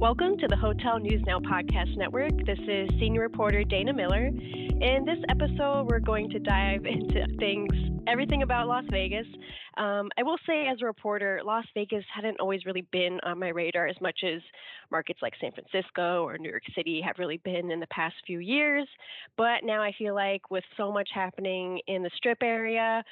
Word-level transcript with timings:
Welcome 0.00 0.38
to 0.38 0.48
the 0.48 0.56
Hotel 0.56 0.98
News 0.98 1.20
Now 1.26 1.40
Podcast 1.40 1.94
Network. 1.98 2.30
This 2.46 2.58
is 2.66 2.88
senior 2.98 3.20
reporter 3.20 3.62
Dana 3.64 3.92
Miller. 3.92 4.28
In 4.28 5.04
this 5.04 5.18
episode, 5.28 5.88
we're 5.90 6.00
going 6.00 6.30
to 6.30 6.38
dive 6.38 6.86
into 6.86 7.26
things, 7.38 7.68
everything 8.06 8.42
about 8.42 8.66
Las 8.66 8.84
Vegas. 8.90 9.26
Um, 9.76 10.08
I 10.16 10.22
will 10.22 10.38
say, 10.46 10.68
as 10.68 10.78
a 10.80 10.86
reporter, 10.86 11.42
Las 11.44 11.66
Vegas 11.74 12.02
hadn't 12.14 12.40
always 12.40 12.64
really 12.64 12.86
been 12.90 13.20
on 13.24 13.38
my 13.38 13.48
radar 13.48 13.88
as 13.88 14.00
much 14.00 14.20
as 14.24 14.40
markets 14.90 15.18
like 15.20 15.34
San 15.38 15.52
Francisco 15.52 16.24
or 16.24 16.38
New 16.38 16.48
York 16.48 16.62
City 16.74 17.02
have 17.04 17.16
really 17.18 17.36
been 17.44 17.70
in 17.70 17.78
the 17.78 17.86
past 17.88 18.14
few 18.26 18.38
years. 18.38 18.88
But 19.36 19.64
now 19.64 19.82
I 19.82 19.92
feel 19.98 20.14
like 20.14 20.50
with 20.50 20.64
so 20.78 20.90
much 20.90 21.10
happening 21.14 21.78
in 21.88 22.02
the 22.02 22.10
Strip 22.16 22.42
area, 22.42 23.04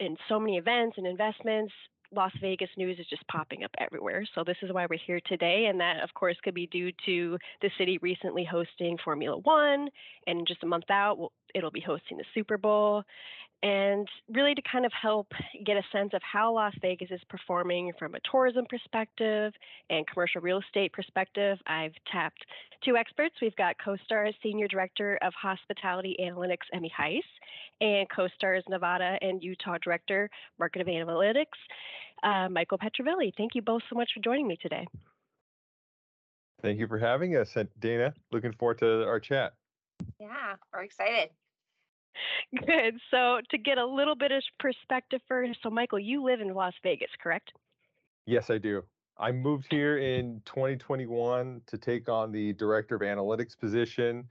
and 0.00 0.18
so 0.28 0.40
many 0.40 0.56
events 0.56 0.98
and 0.98 1.06
investments, 1.06 1.72
Las 2.14 2.32
Vegas 2.40 2.68
news 2.76 2.98
is 2.98 3.06
just 3.08 3.26
popping 3.28 3.64
up 3.64 3.70
everywhere. 3.78 4.26
So 4.34 4.44
this 4.44 4.56
is 4.62 4.72
why 4.72 4.86
we're 4.88 4.98
here 5.06 5.20
today. 5.26 5.66
And 5.68 5.80
that, 5.80 6.02
of 6.02 6.12
course, 6.14 6.36
could 6.42 6.54
be 6.54 6.66
due 6.66 6.92
to 7.06 7.38
the 7.60 7.70
city 7.78 7.98
recently 8.02 8.44
hosting 8.44 8.98
Formula 9.04 9.38
One. 9.38 9.88
And 10.26 10.46
just 10.46 10.62
a 10.62 10.66
month 10.66 10.90
out, 10.90 11.32
it'll 11.54 11.70
be 11.70 11.80
hosting 11.80 12.18
the 12.18 12.24
Super 12.34 12.58
Bowl 12.58 13.02
and 13.62 14.08
really 14.28 14.54
to 14.54 14.62
kind 14.62 14.84
of 14.84 14.92
help 14.92 15.28
get 15.64 15.76
a 15.76 15.82
sense 15.92 16.10
of 16.14 16.20
how 16.22 16.52
Las 16.52 16.74
Vegas 16.80 17.10
is 17.10 17.20
performing 17.28 17.92
from 17.98 18.14
a 18.14 18.18
tourism 18.28 18.66
perspective 18.68 19.52
and 19.88 20.06
commercial 20.06 20.40
real 20.40 20.58
estate 20.58 20.92
perspective, 20.92 21.58
I've 21.66 21.92
tapped 22.10 22.44
two 22.84 22.96
experts. 22.96 23.36
We've 23.40 23.54
got 23.56 23.76
CoStar's 23.84 24.34
Senior 24.42 24.66
Director 24.66 25.18
of 25.22 25.32
Hospitality 25.40 26.16
Analytics, 26.20 26.66
Emmy 26.72 26.90
Hise, 26.96 27.22
and 27.80 28.08
CoStar's 28.10 28.64
Nevada 28.68 29.16
and 29.20 29.42
Utah 29.42 29.78
Director, 29.82 30.28
Market 30.58 30.80
of 30.80 30.88
Analytics, 30.88 31.44
uh, 32.24 32.48
Michael 32.48 32.78
Petrivelli. 32.78 33.32
Thank 33.36 33.54
you 33.54 33.62
both 33.62 33.82
so 33.88 33.94
much 33.94 34.10
for 34.12 34.20
joining 34.22 34.48
me 34.48 34.56
today. 34.60 34.86
Thank 36.62 36.78
you 36.78 36.88
for 36.88 36.98
having 36.98 37.36
us, 37.36 37.56
Dana. 37.78 38.14
Looking 38.32 38.52
forward 38.52 38.78
to 38.78 39.04
our 39.04 39.20
chat. 39.20 39.54
Yeah, 40.20 40.54
we're 40.72 40.82
excited. 40.82 41.30
Good. 42.54 43.00
So, 43.10 43.40
to 43.50 43.58
get 43.58 43.78
a 43.78 43.86
little 43.86 44.14
bit 44.14 44.30
of 44.30 44.42
perspective 44.58 45.20
first, 45.26 45.58
so 45.62 45.70
Michael, 45.70 45.98
you 45.98 46.22
live 46.22 46.40
in 46.40 46.52
Las 46.52 46.74
Vegas, 46.82 47.08
correct? 47.22 47.50
Yes, 48.26 48.50
I 48.50 48.58
do. 48.58 48.82
I 49.18 49.32
moved 49.32 49.68
here 49.70 49.98
in 49.98 50.42
2021 50.44 51.62
to 51.66 51.78
take 51.78 52.08
on 52.10 52.30
the 52.30 52.52
director 52.54 52.94
of 52.94 53.00
analytics 53.00 53.58
position. 53.58 54.28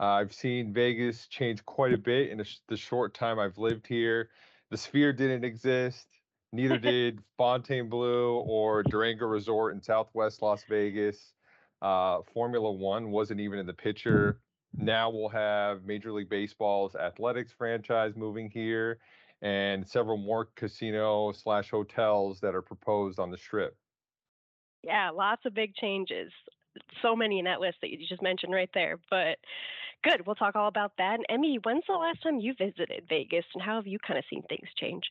Uh, 0.00 0.06
I've 0.06 0.34
seen 0.34 0.72
Vegas 0.72 1.26
change 1.28 1.64
quite 1.64 1.94
a 1.94 1.98
bit 1.98 2.30
in 2.30 2.42
sh- 2.44 2.56
the 2.68 2.76
short 2.76 3.14
time 3.14 3.38
I've 3.38 3.56
lived 3.56 3.86
here. 3.86 4.28
The 4.70 4.76
Sphere 4.76 5.12
didn't 5.12 5.44
exist, 5.44 6.06
neither 6.52 6.78
did 6.90 7.20
Fontainebleau 7.38 8.44
or 8.46 8.82
Durango 8.82 9.26
Resort 9.26 9.74
in 9.74 9.80
Southwest 9.80 10.42
Las 10.42 10.64
Vegas. 10.68 11.32
Uh, 11.80 12.18
Formula 12.34 12.70
One 12.70 13.10
wasn't 13.10 13.40
even 13.40 13.58
in 13.58 13.66
the 13.66 13.72
picture 13.72 14.40
now 14.76 15.10
we'll 15.10 15.28
have 15.28 15.84
Major 15.84 16.12
League 16.12 16.28
Baseball's 16.28 16.94
athletics 16.94 17.52
franchise 17.56 18.14
moving 18.16 18.50
here 18.50 18.98
and 19.42 19.86
several 19.86 20.16
more 20.16 20.48
casino 20.54 21.32
slash 21.32 21.70
hotels 21.70 22.40
that 22.40 22.54
are 22.54 22.62
proposed 22.62 23.18
on 23.18 23.30
the 23.30 23.36
strip. 23.36 23.76
Yeah, 24.82 25.10
lots 25.10 25.44
of 25.44 25.54
big 25.54 25.74
changes. 25.74 26.32
So 27.02 27.14
many 27.14 27.38
in 27.38 27.44
that 27.44 27.60
list 27.60 27.78
that 27.82 27.90
you 27.90 27.98
just 28.08 28.22
mentioned 28.22 28.52
right 28.54 28.70
there. 28.72 28.98
But 29.10 29.38
good, 30.02 30.26
we'll 30.26 30.36
talk 30.36 30.56
all 30.56 30.68
about 30.68 30.92
that. 30.98 31.14
And 31.14 31.26
Emmy, 31.28 31.58
when's 31.62 31.84
the 31.86 31.94
last 31.94 32.22
time 32.22 32.40
you 32.40 32.54
visited 32.56 33.04
Vegas 33.08 33.44
and 33.54 33.62
how 33.62 33.76
have 33.76 33.86
you 33.86 33.98
kind 34.06 34.18
of 34.18 34.24
seen 34.30 34.42
things 34.48 34.68
change? 34.78 35.04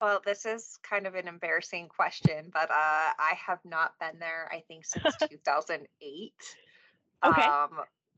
Well, 0.00 0.20
this 0.26 0.44
is 0.44 0.78
kind 0.82 1.06
of 1.06 1.14
an 1.14 1.28
embarrassing 1.28 1.88
question, 1.88 2.50
but 2.52 2.68
uh, 2.70 2.74
I 2.74 3.34
have 3.46 3.60
not 3.64 3.92
been 4.00 4.18
there, 4.18 4.50
I 4.52 4.62
think, 4.66 4.84
since 4.84 5.14
2008. 5.30 6.32
Okay. 7.24 7.42
Um, 7.42 7.68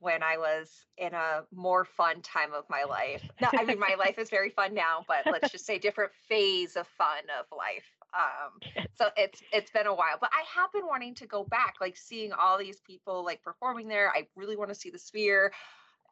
when 0.04 0.22
I 0.22 0.36
was 0.36 0.70
in 0.98 1.14
a 1.14 1.44
more 1.50 1.84
fun 1.84 2.20
time 2.20 2.52
of 2.52 2.64
my 2.68 2.84
life. 2.84 3.22
No, 3.40 3.48
I 3.52 3.64
mean 3.64 3.78
my 3.78 3.96
life 3.98 4.18
is 4.18 4.28
very 4.30 4.50
fun 4.50 4.74
now, 4.74 5.04
but 5.08 5.24
let's 5.32 5.50
just 5.50 5.64
say 5.64 5.78
different 5.78 6.12
phase 6.28 6.76
of 6.76 6.86
fun 6.86 7.24
of 7.40 7.46
life. 7.56 7.84
Um, 8.14 8.84
so 8.94 9.08
it's 9.16 9.42
it's 9.52 9.70
been 9.70 9.86
a 9.86 9.94
while, 9.94 10.18
but 10.20 10.30
I 10.32 10.44
have 10.60 10.72
been 10.72 10.86
wanting 10.86 11.14
to 11.16 11.26
go 11.26 11.42
back, 11.44 11.76
like 11.80 11.96
seeing 11.96 12.32
all 12.32 12.58
these 12.58 12.80
people 12.86 13.24
like 13.24 13.42
performing 13.42 13.88
there. 13.88 14.12
I 14.14 14.28
really 14.36 14.56
want 14.56 14.70
to 14.70 14.74
see 14.74 14.90
the 14.90 14.98
Sphere. 14.98 15.52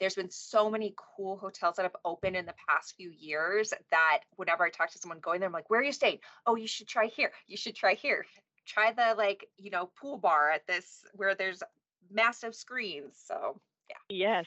There's 0.01 0.17
been 0.17 0.31
so 0.31 0.69
many 0.69 0.95
cool 0.97 1.37
hotels 1.37 1.77
that 1.77 1.83
have 1.83 1.95
opened 2.05 2.35
in 2.35 2.47
the 2.47 2.55
past 2.69 2.95
few 2.97 3.11
years 3.11 3.73
that 3.91 4.21
whenever 4.37 4.65
I 4.65 4.71
talk 4.71 4.91
to 4.91 4.99
someone 4.99 5.21
going 5.21 5.39
there, 5.39 5.47
I'm 5.47 5.53
like, 5.53 5.71
"Where 5.71 5.81
are 5.81 5.85
you 5.85 5.93
staying? 5.93 6.19
Oh, 6.47 6.57
you 6.57 6.67
should 6.67 6.89
try 6.89 7.07
here. 7.07 7.31
You 7.47 7.57
should 7.57 7.77
try 7.77 7.95
here. 7.95 8.27
Try 8.67 8.93
the 8.93 9.15
like 9.17 9.49
you 9.59 9.71
know 9.71 9.91
pool 10.01 10.17
bar 10.17 10.51
at 10.51 10.67
this 10.67 11.05
where 11.13 11.35
there's 11.35 11.63
massive 12.11 12.55
screens." 12.57 13.23
So 13.25 13.61
yeah. 14.09 14.29
Yes. 14.29 14.47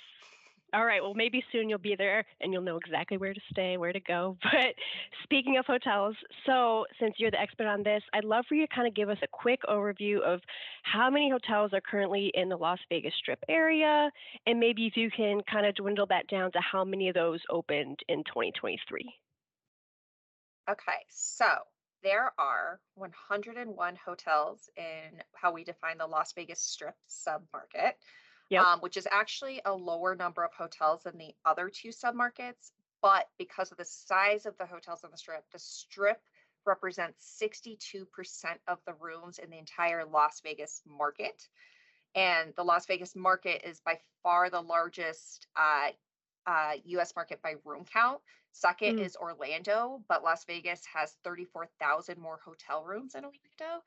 All 0.74 0.86
right. 0.86 1.02
Well, 1.02 1.14
maybe 1.14 1.42
soon 1.52 1.70
you'll 1.70 1.78
be 1.78 1.96
there 1.96 2.26
and 2.42 2.52
you'll 2.52 2.62
know 2.62 2.76
exactly 2.76 3.18
where 3.18 3.34
to 3.34 3.40
stay, 3.50 3.78
where 3.78 3.94
to 3.94 4.00
go. 4.00 4.38
But 4.44 4.76
speaking 5.24 5.58
of 5.58 5.66
hotels, 5.66 6.16
so 6.46 6.86
since 7.00 7.16
you're 7.18 7.32
the 7.32 7.40
expert 7.40 7.68
on 7.68 7.84
this, 7.84 8.04
I'd 8.14 8.26
love 8.26 8.46
for 8.50 8.56
you 8.56 8.68
to 8.68 8.76
kind 8.76 8.88
of 8.88 8.94
give 8.94 9.10
us 9.10 9.18
a 9.24 9.28
quick 9.28 9.62
overview 9.70 10.22
of 10.22 10.42
how 10.84 11.10
many 11.10 11.30
hotels 11.30 11.72
are 11.74 11.82
currently 11.82 12.32
in 12.34 12.50
the 12.50 12.58
Las 12.58 12.80
Vegas 12.90 13.14
Strip 13.18 13.40
area, 13.48 14.12
and 14.48 14.60
maybe 14.60 14.86
if 14.86 14.98
you 14.98 15.10
can 15.10 15.42
kind 15.50 15.66
of 15.66 15.76
dwindle 15.76 16.08
that 16.08 16.28
down 16.28 16.52
to 16.52 16.60
how 16.60 16.84
many 16.84 17.08
of 17.10 17.14
those 17.14 17.40
opened 17.50 18.00
in 18.10 18.24
2023. 18.26 19.14
Okay. 20.70 21.06
So 21.10 21.46
there 22.04 22.32
are 22.38 22.80
101 22.96 23.98
hotels 24.04 24.70
in 24.78 25.22
how 25.34 25.52
we 25.52 25.64
define 25.64 25.98
the 25.98 26.08
Las 26.08 26.34
Vegas 26.34 26.60
Strip 26.60 26.96
submarket 27.10 27.94
yep. 28.50 28.64
um, 28.64 28.80
which 28.80 28.98
is 28.98 29.08
actually 29.12 29.62
a 29.66 29.74
lower 29.74 30.16
number 30.16 30.44
of 30.44 30.54
hotels 30.54 31.04
than 31.04 31.18
the 31.18 31.34
other 31.46 31.70
two 31.70 31.90
submarkets. 31.90 32.72
But 33.02 33.30
because 33.38 33.72
of 33.72 33.78
the 33.78 33.86
size 33.86 34.46
of 34.46 34.58
the 34.58 34.66
hotels 34.66 35.04
on 35.04 35.12
the 35.12 35.18
strip, 35.18 35.44
the 35.52 35.60
strip 35.60 36.22
represents 36.66 37.40
62% 37.42 38.06
of 38.68 38.80
the 38.88 38.94
rooms 39.00 39.38
in 39.38 39.50
the 39.50 39.58
entire 39.58 40.04
Las 40.06 40.42
Vegas 40.44 40.82
market. 40.88 41.48
And 42.16 42.54
the 42.56 42.64
Las 42.64 42.86
Vegas 42.86 43.16
market 43.16 43.62
is 43.68 43.82
by 43.82 44.00
far 44.24 44.50
the 44.50 44.62
largest 44.62 45.48
uh, 45.56 45.90
uh, 46.48 46.74
US 46.86 47.16
market 47.16 47.42
by 47.42 47.56
room 47.64 47.86
count. 47.92 48.20
Second 48.52 49.00
mm. 49.00 49.06
is 49.06 49.18
Orlando, 49.18 50.02
but 50.08 50.24
Las 50.24 50.46
Vegas 50.46 50.82
has 50.94 51.18
34,000 51.24 52.18
more 52.18 52.40
hotel 52.44 52.84
rooms 52.84 53.14
than 53.14 53.26
Orlando. 53.26 53.84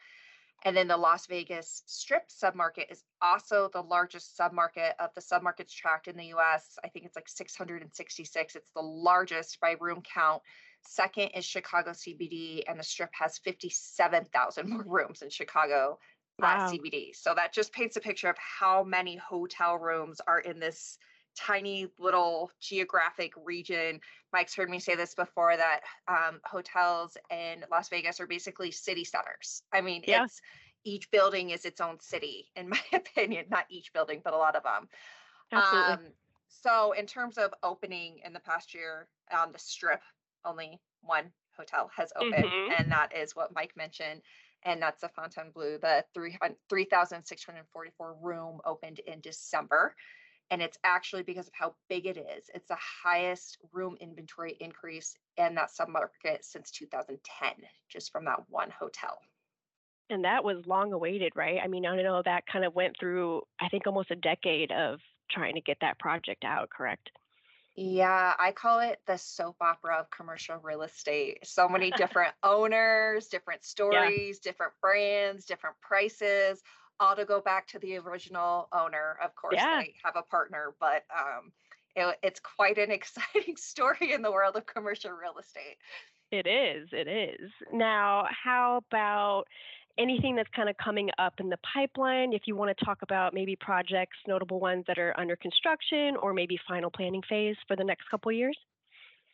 And 0.65 0.77
then 0.77 0.89
the 0.89 0.97
Las 0.97 1.27
Vegas 1.27 1.83
Strip 1.87 2.29
submarket 2.29 2.91
is 2.91 3.05
also 3.23 3.71
the 3.73 3.83
largest 3.83 4.37
submarket 4.37 4.93
of 4.99 5.11
the 5.15 5.21
submarkets 5.21 5.73
tracked 5.73 6.09
in 6.09 6.17
the 6.17 6.35
US. 6.35 6.77
I 6.85 6.89
think 6.89 7.05
it's 7.05 7.17
like 7.17 7.29
666. 7.29 8.57
It's 8.57 8.71
the 8.75 8.83
largest 8.83 9.61
by 9.61 9.77
room 9.81 10.03
count. 10.03 10.43
Second 10.83 11.31
is 11.35 11.45
Chicago 11.45 11.91
CBD, 11.91 12.63
and 12.69 12.79
the 12.79 12.85
Strip 12.85 13.11
has 13.13 13.39
57,000 13.39 14.69
more 14.69 14.83
rooms 14.87 15.23
in 15.23 15.31
Chicago 15.31 15.99
wow. 16.39 16.71
CBD. 16.71 17.15
So 17.15 17.35
that 17.35 17.53
just 17.53 17.73
paints 17.73 17.97
a 17.97 18.01
picture 18.01 18.29
of 18.29 18.37
how 18.39 18.83
many 18.85 19.17
hotel 19.17 19.77
rooms 19.77 20.21
are 20.27 20.41
in 20.41 20.59
this 20.59 20.99
tiny 21.37 21.89
little 21.99 22.51
geographic 22.61 23.33
region. 23.37 24.01
Mike's 24.33 24.55
heard 24.55 24.71
me 24.71 24.79
say 24.79 24.95
this 24.95 25.15
before 25.15 25.57
that 25.57 25.81
um, 26.07 26.41
hotels 26.45 27.17
in 27.31 27.65
Las 27.71 27.89
Vegas 27.89 28.21
are 28.21 28.27
basically 28.27 28.71
city 28.71 29.05
centers. 29.05 29.63
I 29.73 29.81
mean, 29.81 30.03
yeah. 30.07 30.25
it's 30.25 30.41
each 30.85 31.11
building 31.11 31.51
is 31.51 31.65
its 31.65 31.81
own 31.81 31.99
city, 32.01 32.49
in 32.57 32.69
my 32.69 32.81
opinion. 32.93 33.47
Not 33.51 33.67
each 33.71 33.93
building, 33.93 34.21
but 34.25 34.35
a 34.35 34.39
lot 34.39 34.57
of 34.57 34.63
them. 34.63 34.89
Absolutely. 35.53 35.93
Um, 35.93 36.13
so, 36.49 36.93
in 36.93 37.07
terms 37.07 37.39
of 37.39 37.53
opening 37.63 38.21
in 38.25 38.33
the 38.33 38.41
past 38.41 38.75
year 38.75 39.07
on 39.33 39.53
the 39.53 39.59
strip, 39.59 40.01
only 40.45 40.81
one 41.03 41.31
hotel 41.57 41.91
has 41.97 42.13
opened, 42.17 42.45
mm-hmm. 42.45 42.73
and 42.79 42.91
that 42.91 43.15
is 43.17 43.37
what 43.37 43.55
Mike 43.55 43.77
mentioned 43.77 44.23
and 44.65 44.83
that's 44.83 45.01
the 45.01 45.09
Fontainebleau. 45.09 45.79
The 45.79 46.05
3,644 46.69 48.17
room 48.21 48.61
opened 48.65 49.01
in 49.01 49.21
December 49.21 49.95
and 50.51 50.63
it's 50.63 50.79
actually 50.85 51.23
because 51.23 51.47
of 51.47 51.55
how 51.55 51.75
big 51.89 52.07
it 52.07 52.17
is. 52.17 52.51
It's 52.55 52.69
the 52.69 52.79
highest 53.03 53.59
room 53.73 53.97
inventory 54.01 54.57
increase 54.61 55.15
in 55.37 55.55
that 55.57 55.71
submarket 55.71 56.43
since 56.43 56.71
2010, 56.71 57.51
just 57.89 58.13
from 58.13 58.25
that 58.25 58.41
one 58.49 58.71
hotel. 58.71 59.19
And 60.11 60.25
that 60.25 60.43
was 60.43 60.67
long 60.67 60.93
awaited, 60.93 61.33
right? 61.37 61.61
I 61.63 61.69
mean, 61.69 61.85
I 61.85 62.01
know 62.03 62.23
that 62.25 62.45
kind 62.51 62.65
of 62.65 62.75
went 62.75 62.97
through, 62.99 63.43
I 63.61 63.69
think, 63.69 63.87
almost 63.87 64.11
a 64.11 64.17
decade 64.17 64.73
of 64.73 65.01
trying 65.31 65.55
to 65.55 65.61
get 65.61 65.77
that 65.83 65.99
project 65.99 66.45
out, 66.45 66.71
correct? 66.71 67.11
Yeah, 67.77 68.35
I 68.41 68.51
call 68.51 68.81
it 68.81 68.99
the 69.07 69.17
soap 69.19 69.57
opera 69.61 69.99
of 70.01 70.11
commercial 70.11 70.57
real 70.57 70.83
estate. 70.83 71.47
So 71.47 71.69
many 71.69 71.91
different 71.97 72.35
owners, 72.43 73.29
different 73.29 73.65
stories, 73.65 74.41
yeah. 74.43 74.51
different 74.51 74.73
brands, 74.81 75.45
different 75.45 75.77
prices, 75.81 76.63
all 77.01 77.17
to 77.17 77.25
go 77.25 77.41
back 77.41 77.67
to 77.69 77.79
the 77.79 77.97
original 77.97 78.69
owner. 78.73 79.19
Of 79.23 79.35
course, 79.35 79.55
yeah. 79.57 79.81
they 79.81 79.95
have 80.05 80.17
a 80.17 80.23
partner, 80.23 80.75
but 80.81 81.05
um, 81.17 81.53
it, 81.97 82.19
it's 82.23 82.41
quite 82.41 82.79
an 82.79 82.91
exciting 82.99 83.57
story 83.57 84.13
in 84.13 84.23
the 84.23 84.33
world 84.33 84.57
of 84.57 84.67
commercial 84.67 85.11
real 85.13 85.39
estate. 85.39 85.77
It 86.31 86.47
is. 86.47 86.89
It 86.93 87.09
is. 87.09 87.51
Now, 87.73 88.27
how 88.45 88.83
about 88.91 89.45
anything 89.99 90.37
that's 90.37 90.51
kind 90.55 90.69
of 90.69 90.77
coming 90.77 91.11
up 91.19 91.35
in 91.41 91.49
the 91.49 91.59
pipeline, 91.75 92.33
if 92.33 92.43
you 92.47 92.55
want 92.55 92.77
to 92.77 92.85
talk 92.85 92.99
about 93.03 93.35
maybe 93.35 93.57
projects, 93.57 94.17
notable 94.27 94.61
ones 94.61 94.85
that 94.87 94.99
are 94.99 95.19
under 95.19 95.37
construction 95.37 96.17
or 96.23 96.33
maybe 96.33 96.59
final 96.69 96.91
planning 96.91 97.23
phase 97.29 97.57
for 97.67 97.77
the 97.77 97.85
next 97.85 98.09
couple 98.11 98.31
years? 98.31 98.57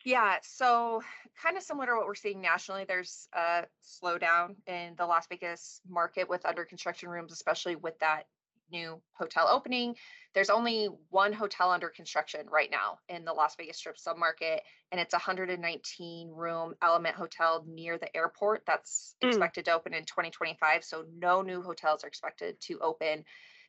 Yeah, 0.05 0.37
so 0.43 1.03
kind 1.43 1.57
of 1.57 1.63
similar 1.63 1.87
to 1.87 1.95
what 1.97 2.07
we're 2.07 2.15
seeing 2.15 2.43
nationally, 2.43 2.85
there's 2.87 3.27
a 3.33 3.65
slowdown 3.83 4.57
in 4.67 4.95
the 4.99 5.07
Las 5.07 5.27
Vegas 5.29 5.81
market 5.89 6.29
with 6.29 6.45
under 6.45 6.65
construction 6.67 7.09
rooms, 7.09 7.33
especially 7.33 7.77
with 7.77 7.99
that 8.01 8.25
new 8.71 9.01
hotel 9.15 9.49
opening. 9.51 9.95
There's 10.35 10.51
only 10.51 10.89
one 11.09 11.33
hotel 11.33 11.71
under 11.71 11.89
construction 11.89 12.47
right 12.51 12.71
now 12.71 12.99
in 13.09 13.25
the 13.25 13.33
Las 13.33 13.55
Vegas 13.57 13.79
Strip 13.79 13.97
submarket, 13.97 14.59
and 14.93 15.01
it's 15.01 15.15
a 15.15 15.19
119 15.19 16.31
room 16.31 16.75
Element 16.83 17.15
Hotel 17.15 17.65
near 17.67 17.97
the 17.97 18.15
airport. 18.15 18.65
That's 18.67 19.15
mm. 19.23 19.29
expected 19.29 19.65
to 19.67 19.73
open 19.73 19.95
in 19.95 20.05
2025. 20.05 20.85
So 20.85 21.05
no 21.17 21.41
new 21.41 21.63
hotels 21.63 22.05
are 22.05 22.09
expected 22.09 22.61
to 22.63 22.79
open 22.81 23.25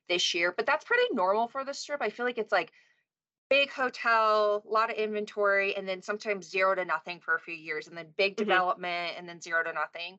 this 0.10 0.34
year, 0.34 0.54
but 0.56 0.66
that's 0.66 0.86
pretty 0.86 1.14
normal 1.14 1.48
for 1.48 1.64
the 1.64 1.74
Strip. 1.74 2.02
I 2.02 2.10
feel 2.10 2.26
like 2.26 2.38
it's 2.38 2.52
like 2.52 2.72
big 3.50 3.72
hotel, 3.72 4.64
a 4.68 4.72
lot 4.72 4.90
of 4.90 4.98
inventory, 4.98 5.76
and 5.76 5.88
then 5.88 6.02
sometimes 6.02 6.50
zero 6.50 6.76
to 6.76 6.86
nothing 6.86 7.20
for 7.20 7.36
a 7.36 7.40
few 7.40 7.54
years, 7.56 7.88
and 7.88 7.98
then 7.98 8.08
big 8.18 8.36
mm-hmm. 8.36 8.50
development, 8.50 9.14
and 9.18 9.28
then 9.28 9.42
zero 9.42 9.64
to 9.64 9.74
nothing. 9.74 10.18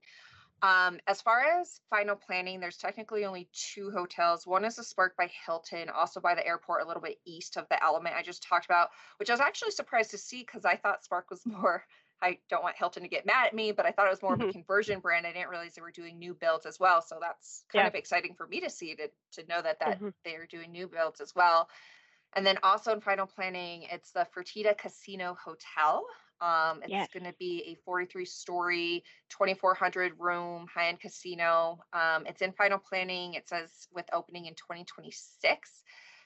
Um, 0.62 0.99
as 1.06 1.20
far 1.20 1.43
as 1.43 1.81
final 1.90 2.17
planning, 2.17 2.61
there's 2.61 2.78
technically 2.78 3.26
only 3.26 3.49
two 3.52 3.90
hotels. 3.90 4.46
One 4.46 4.64
is 4.64 4.76
the 4.76 4.84
Spark 4.84 5.17
by 5.17 5.31
Hilton, 5.44 5.90
also 5.90 6.19
by 6.19 6.34
the 6.34 6.46
airport, 6.46 6.82
a 6.82 6.87
little 6.87 7.02
bit 7.02 7.19
east 7.26 7.56
of 7.56 7.69
the 7.69 7.82
Element 7.82 8.14
I 8.17 8.23
just 8.23 8.43
talked 8.43 8.64
about, 8.64 8.88
which 9.19 9.28
I 9.28 9.34
was 9.34 9.40
actually 9.40 9.73
surprised 9.73 10.12
to 10.12 10.19
see 10.19 10.40
because 10.40 10.64
I 10.64 10.76
thought 10.76 11.05
Spark 11.05 11.31
was 11.31 11.43
more. 11.46 11.84
I 12.23 12.38
don't 12.49 12.62
want 12.62 12.76
Hilton 12.76 13.02
to 13.02 13.08
get 13.11 13.26
mad 13.26 13.46
at 13.46 13.55
me, 13.55 13.73
but 13.73 13.84
I 13.84 13.93
thought 13.93 14.06
it 14.06 14.11
was 14.11 14.23
more 14.23 14.32
mm-hmm. 14.32 14.43
of 14.43 14.49
a 14.49 14.50
mm-hmm. 14.52 14.61
conversion 14.61 15.00
brand. 15.00 15.26
I 15.26 15.32
didn't 15.32 15.50
realize 15.50 15.75
they 15.75 15.82
were 15.82 15.90
doing 15.90 16.19
new 16.19 16.32
builds 16.32 16.64
as 16.64 16.81
well. 16.81 17.02
So 17.02 17.19
that's 17.20 17.64
kind 17.70 17.82
yeah. 17.82 17.88
of 17.88 17.94
exciting 17.94 18.34
for 18.34 18.46
me 18.46 18.61
to 18.61 18.70
see 18.70 18.94
to 18.94 19.08
to 19.32 19.46
know 19.49 19.61
that 19.61 19.81
that 19.81 19.96
mm-hmm. 19.96 20.08
they're 20.25 20.46
doing 20.46 20.73
new 20.73 20.88
builds 20.88 21.20
as 21.20 21.34
well. 21.34 21.69
And 22.37 22.47
then 22.47 22.59
also 22.62 22.93
in 22.93 23.00
final 23.00 23.27
planning, 23.27 23.87
it's 23.91 24.12
the 24.12 24.27
Fertitta 24.37 24.77
Casino 24.77 25.37
Hotel. 25.43 26.05
Um, 26.43 26.81
it's 26.83 26.91
yes. 26.91 27.09
going 27.12 27.25
to 27.25 27.35
be 27.38 27.65
a 27.67 27.83
43 27.83 28.27
story, 28.27 29.03
2,400 29.31 30.12
room 30.19 30.67
high 30.73 30.88
end 30.88 31.00
casino. 31.00 31.79
Um, 31.94 32.27
it's 32.27 32.43
in 32.43 32.53
final 32.53 32.79
planning. 32.79 33.35
It 33.35 33.49
says 33.49 33.88
with 33.91 34.05
opening 34.12 34.44
in 34.44 34.55
2026. 34.55 35.83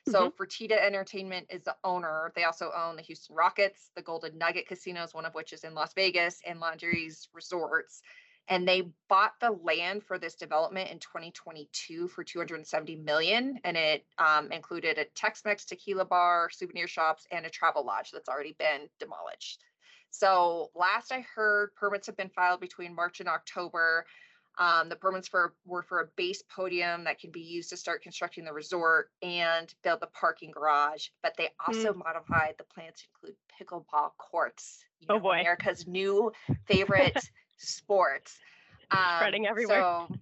So 0.08 0.30
mm-hmm. 0.30 0.42
Fertitta 0.42 0.84
Entertainment 0.84 1.46
is 1.48 1.62
the 1.62 1.76
owner. 1.84 2.32
They 2.34 2.44
also 2.44 2.72
own 2.76 2.96
the 2.96 3.02
Houston 3.02 3.36
Rockets, 3.36 3.90
the 3.94 4.02
Golden 4.02 4.36
Nugget 4.36 4.66
casinos, 4.66 5.14
one 5.14 5.26
of 5.26 5.34
which 5.34 5.52
is 5.52 5.62
in 5.62 5.74
Las 5.74 5.92
Vegas, 5.94 6.40
and 6.44 6.58
Landry's 6.58 7.28
Resorts. 7.32 8.02
And 8.50 8.66
they 8.66 8.90
bought 9.08 9.34
the 9.40 9.52
land 9.52 10.02
for 10.02 10.18
this 10.18 10.34
development 10.34 10.90
in 10.90 10.98
2022 10.98 12.08
for 12.08 12.24
270 12.24 12.96
million, 12.96 13.60
and 13.62 13.76
it 13.76 14.04
um, 14.18 14.50
included 14.50 14.98
a 14.98 15.04
Tex-Mex 15.14 15.64
tequila 15.64 16.04
bar, 16.04 16.50
souvenir 16.50 16.88
shops, 16.88 17.26
and 17.30 17.46
a 17.46 17.50
travel 17.50 17.84
lodge 17.84 18.10
that's 18.10 18.28
already 18.28 18.56
been 18.58 18.88
demolished. 18.98 19.62
So 20.10 20.70
last 20.74 21.12
I 21.12 21.24
heard, 21.34 21.74
permits 21.76 22.08
have 22.08 22.16
been 22.16 22.30
filed 22.30 22.60
between 22.60 22.94
March 22.94 23.20
and 23.20 23.28
October. 23.28 24.04
Um, 24.58 24.88
the 24.88 24.96
permits 24.96 25.28
for 25.28 25.54
were 25.64 25.82
for 25.82 26.00
a 26.00 26.08
base 26.16 26.42
podium 26.54 27.04
that 27.04 27.20
can 27.20 27.30
be 27.30 27.40
used 27.40 27.70
to 27.70 27.76
start 27.76 28.02
constructing 28.02 28.44
the 28.44 28.52
resort 28.52 29.10
and 29.22 29.72
build 29.82 30.00
the 30.00 30.08
parking 30.08 30.50
garage. 30.50 31.08
But 31.22 31.34
they 31.38 31.50
also 31.66 31.92
mm. 31.92 31.98
modified 32.04 32.56
the 32.58 32.64
plans 32.64 32.96
to 32.96 33.06
include 33.14 33.36
pickleball 33.58 34.10
courts. 34.18 34.84
You 34.98 35.06
oh, 35.08 35.14
know, 35.14 35.20
oh 35.20 35.22
boy, 35.22 35.40
America's 35.40 35.86
new 35.86 36.32
favorite 36.66 37.16
sport. 37.66 38.30
Um, 38.90 38.98
Spreading 39.18 39.46
everywhere. 39.46 39.80
So, 39.80 40.14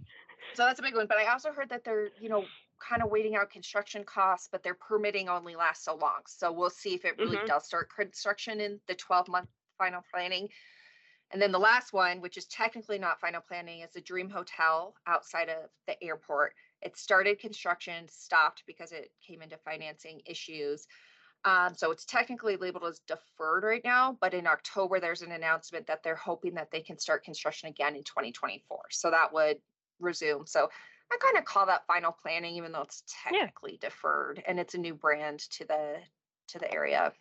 so 0.55 0.65
that's 0.65 0.81
a 0.81 0.83
big 0.83 0.95
one. 0.95 1.07
But 1.07 1.19
I 1.19 1.33
also 1.33 1.53
heard 1.53 1.69
that 1.71 1.85
they're, 1.85 2.09
you 2.21 2.29
know, 2.29 2.45
kind 2.79 3.03
of 3.03 3.11
waiting 3.11 3.37
out 3.37 3.51
construction 3.51 4.05
costs, 4.05 4.49
but 4.51 4.63
their 4.63 4.75
permitting 4.75 5.29
only 5.29 5.57
lasts 5.57 5.85
so 5.85 5.95
long. 5.95 6.21
So 6.27 6.53
we'll 6.53 6.71
see 6.71 6.95
if 6.95 7.05
it 7.05 7.19
really 7.19 7.37
mm-hmm. 7.37 7.47
does 7.47 7.67
start 7.67 7.89
construction 7.95 8.61
in 8.61 8.81
the 8.87 8.95
12 8.95 9.29
month 9.29 9.49
final 9.77 10.03
planning. 10.13 10.49
And 11.31 11.43
then 11.43 11.53
the 11.53 11.59
last 11.59 11.93
one, 11.93 12.21
which 12.21 12.39
is 12.39 12.47
technically 12.47 12.99
not 12.99 13.21
final 13.21 13.43
planning, 13.47 13.81
is 13.81 13.93
the 13.93 14.01
Dream 14.01 14.31
Hotel 14.31 14.95
outside 15.07 15.49
of 15.49 15.69
the 15.87 16.03
airport. 16.03 16.55
It 16.81 16.97
started 16.97 17.39
construction, 17.39 18.07
stopped 18.09 18.63
because 18.67 18.93
it 18.93 19.11
came 19.27 19.43
into 19.43 19.59
financing 19.59 20.23
issues. 20.25 20.87
Um, 21.45 21.75
so 21.75 21.91
it's 21.93 22.05
technically 22.05 22.57
labeled 22.57 22.85
as 22.85 23.01
deferred 23.07 23.65
right 23.65 23.85
now, 23.85 24.19
but 24.21 24.35
in 24.35 24.47
October, 24.47 25.01
there's 25.01 25.23
an 25.23 25.33
announcement 25.33 25.87
that 25.87 26.03
they're 26.03 26.17
hoping 26.17 26.55
that 26.55 26.71
they 26.71 26.81
can 26.81 26.99
start 26.99 27.25
construction 27.25 27.69
again 27.69 27.95
in 27.95 28.03
2024. 28.03 28.81
So 28.91 29.11
that 29.11 29.33
would 29.33 29.59
resume. 30.01 30.47
So 30.47 30.69
I 31.11 31.17
kind 31.21 31.39
of 31.39 31.45
call 31.45 31.67
that 31.67 31.87
final 31.87 32.13
planning, 32.13 32.57
even 32.57 32.73
though 32.73 32.83
it's 32.83 33.05
technically 33.25 33.79
yeah. 33.81 33.89
deferred 33.89 34.43
and 34.47 34.59
it's 34.59 34.75
a 34.75 34.79
new 34.79 34.95
brand 34.95 35.41
to 35.51 35.65
the 35.65 35.97
to 36.49 36.59
the 36.59 36.73
area. 36.73 37.13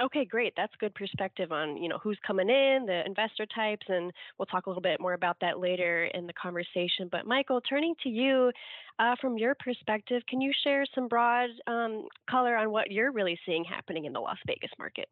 Okay, 0.00 0.24
great. 0.24 0.52
That's 0.56 0.72
good 0.80 0.94
perspective 0.94 1.52
on, 1.52 1.76
you 1.76 1.88
know, 1.88 1.98
who's 1.98 2.18
coming 2.26 2.48
in, 2.48 2.86
the 2.86 3.02
investor 3.06 3.46
types, 3.46 3.86
and 3.88 4.12
we'll 4.38 4.46
talk 4.46 4.66
a 4.66 4.70
little 4.70 4.82
bit 4.82 5.00
more 5.00 5.12
about 5.12 5.36
that 5.40 5.60
later 5.60 6.06
in 6.14 6.26
the 6.26 6.32
conversation. 6.32 7.08
But 7.10 7.26
Michael, 7.26 7.60
turning 7.60 7.94
to 8.02 8.08
you, 8.08 8.50
uh, 8.98 9.14
from 9.20 9.38
your 9.38 9.54
perspective, 9.60 10.22
can 10.28 10.40
you 10.40 10.52
share 10.64 10.84
some 10.94 11.08
broad 11.08 11.50
um, 11.66 12.08
color 12.28 12.56
on 12.56 12.70
what 12.70 12.90
you're 12.90 13.12
really 13.12 13.38
seeing 13.46 13.64
happening 13.64 14.06
in 14.06 14.12
the 14.12 14.20
Las 14.20 14.38
Vegas 14.46 14.70
market? 14.78 15.08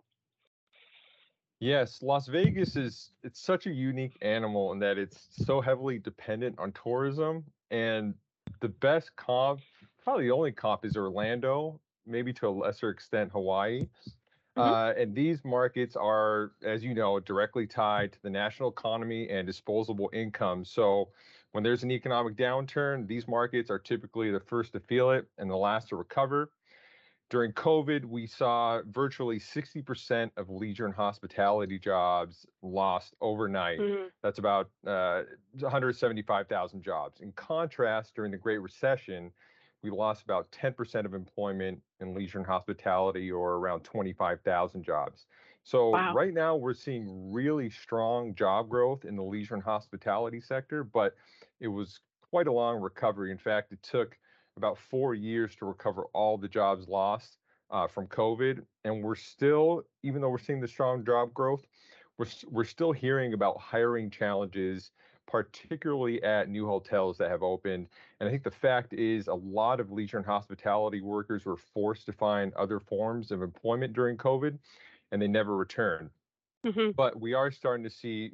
Yes, 1.61 2.03
Las 2.03 2.27
Vegas 2.27 2.75
is 2.75 3.11
it's 3.23 3.41
such 3.41 3.67
a 3.67 3.71
unique 3.71 4.17
animal 4.23 4.73
in 4.73 4.79
that 4.79 4.97
it's 4.97 5.29
so 5.31 5.61
heavily 5.61 5.99
dependent 5.99 6.59
on 6.59 6.73
tourism 6.73 7.45
and 7.71 8.15
the 8.61 8.69
best 8.69 9.15
comp, 9.17 9.61
probably 10.03 10.25
the 10.25 10.31
only 10.31 10.53
comp 10.53 10.85
is 10.85 10.97
Orlando, 10.97 11.79
maybe 12.07 12.33
to 12.33 12.49
a 12.49 12.51
lesser 12.51 12.89
extent 12.89 13.31
Hawaii. 13.31 13.87
Mm-hmm. 14.57 14.73
Uh, 14.73 15.03
and 15.03 15.15
these 15.15 15.45
markets 15.45 15.97
are, 15.97 16.53
as 16.63 16.83
you 16.83 16.95
know, 16.95 17.21
directly 17.21 17.67
tied 17.67 18.13
to 18.13 18.23
the 18.23 18.31
national 18.31 18.71
economy 18.71 19.29
and 19.29 19.47
disposable 19.47 20.11
income. 20.13 20.65
So 20.65 21.09
when 21.53 21.65
there's 21.65 21.83
an 21.83 21.91
economic 21.91 22.37
downturn, 22.37 23.07
these 23.07 23.29
markets 23.29 23.71
are 23.71 23.79
typically 23.79 24.31
the 24.31 24.41
first 24.41 24.73
to 24.73 24.81
feel 24.81 25.11
it 25.11 25.27
and 25.39 25.51
the 25.51 25.57
last 25.57 25.89
to 25.89 25.97
recover. 25.97 26.51
During 27.29 27.53
COVID, 27.53 28.05
we 28.05 28.27
saw 28.27 28.83
virtually 28.91 29.39
60% 29.39 30.31
of 30.37 30.51
leisure 30.51 30.85
and 30.85 30.95
hospitality 30.95 31.79
jobs 31.79 32.45
lost 32.61 33.15
overnight. 33.21 33.79
Mm-hmm. 33.79 34.07
That's 34.21 34.41
about 34.41 34.69
uh, 34.85 35.23
175,000 35.61 36.83
jobs. 36.83 37.21
In 37.21 37.31
contrast, 37.33 38.17
during 38.17 38.33
the 38.33 38.37
Great 38.37 38.59
Recession, 38.59 39.31
we 39.83 39.91
lost 39.91 40.23
about 40.23 40.51
10% 40.53 41.05
of 41.05 41.15
employment 41.15 41.81
in 42.01 42.15
leisure 42.15 42.39
and 42.39 42.47
hospitality 42.47 43.31
or 43.31 43.55
around 43.55 43.81
25,000 43.81 44.83
jobs. 44.83 45.27
So 45.63 45.91
wow. 45.91 46.15
right 46.15 46.33
now 46.33 46.57
we're 46.57 46.75
seeing 46.75 47.33
really 47.33 47.71
strong 47.71 48.35
job 48.35 48.69
growth 48.69 49.05
in 49.05 49.17
the 49.17 49.23
leisure 49.23 49.55
and 49.55 49.63
hospitality 49.63 50.41
sector, 50.41 50.85
but 50.85 51.15
it 51.61 51.69
was 51.69 52.01
quite 52.31 52.47
a 52.47 52.53
long 52.53 52.81
recovery. 52.81 53.31
In 53.31 53.39
fact, 53.39 53.73
it 53.73 53.83
took 53.83 54.17
about 54.57 54.79
four 54.79 55.15
years 55.15 55.55
to 55.57 55.67
recover 55.67 56.05
all 56.13 56.37
the 56.39 56.49
jobs 56.49 56.89
lost 56.89 57.39
uh, 57.71 57.87
from 57.87 58.07
COVID. 58.07 58.63
And 58.85 59.03
we're 59.03 59.15
still, 59.15 59.85
even 60.03 60.21
though 60.21 60.31
we're 60.31 60.39
seeing 60.39 60.61
the 60.61 60.69
strong 60.69 61.05
job 61.05 61.33
growth, 61.35 61.63
we're, 62.19 62.27
we're 62.49 62.65
still 62.65 62.93
hearing 62.93 63.33
about 63.33 63.59
hiring 63.59 64.11
challenges 64.11 64.91
particularly 65.31 66.23
at 66.23 66.49
new 66.49 66.67
hotels 66.67 67.17
that 67.19 67.31
have 67.31 67.43
opened. 67.43 67.87
And 68.19 68.29
I 68.29 68.33
think 68.33 68.43
the 68.43 68.51
fact 68.51 68.93
is 68.93 69.29
a 69.29 69.35
lot 69.35 69.81
of 69.81 69.93
leisure 69.93 70.17
and 70.17 70.27
hospitality 70.27 71.01
workers 71.01 71.45
were 71.45 71.57
forced 71.57 72.07
to 72.07 72.13
find 72.13 72.53
other 72.55 72.81
forms 72.81 73.31
of 73.31 73.43
employment 73.43 73.93
during 73.93 74.17
COVID 74.17 74.59
and 75.13 75.23
they 75.23 75.29
never 75.29 75.57
returned. 75.57 76.11
Mm-hmm. 76.67 76.91
But 76.97 77.21
we 77.21 77.35
are 77.35 77.51
starting 77.51 77.85
to 77.85 77.91
see 77.91 78.33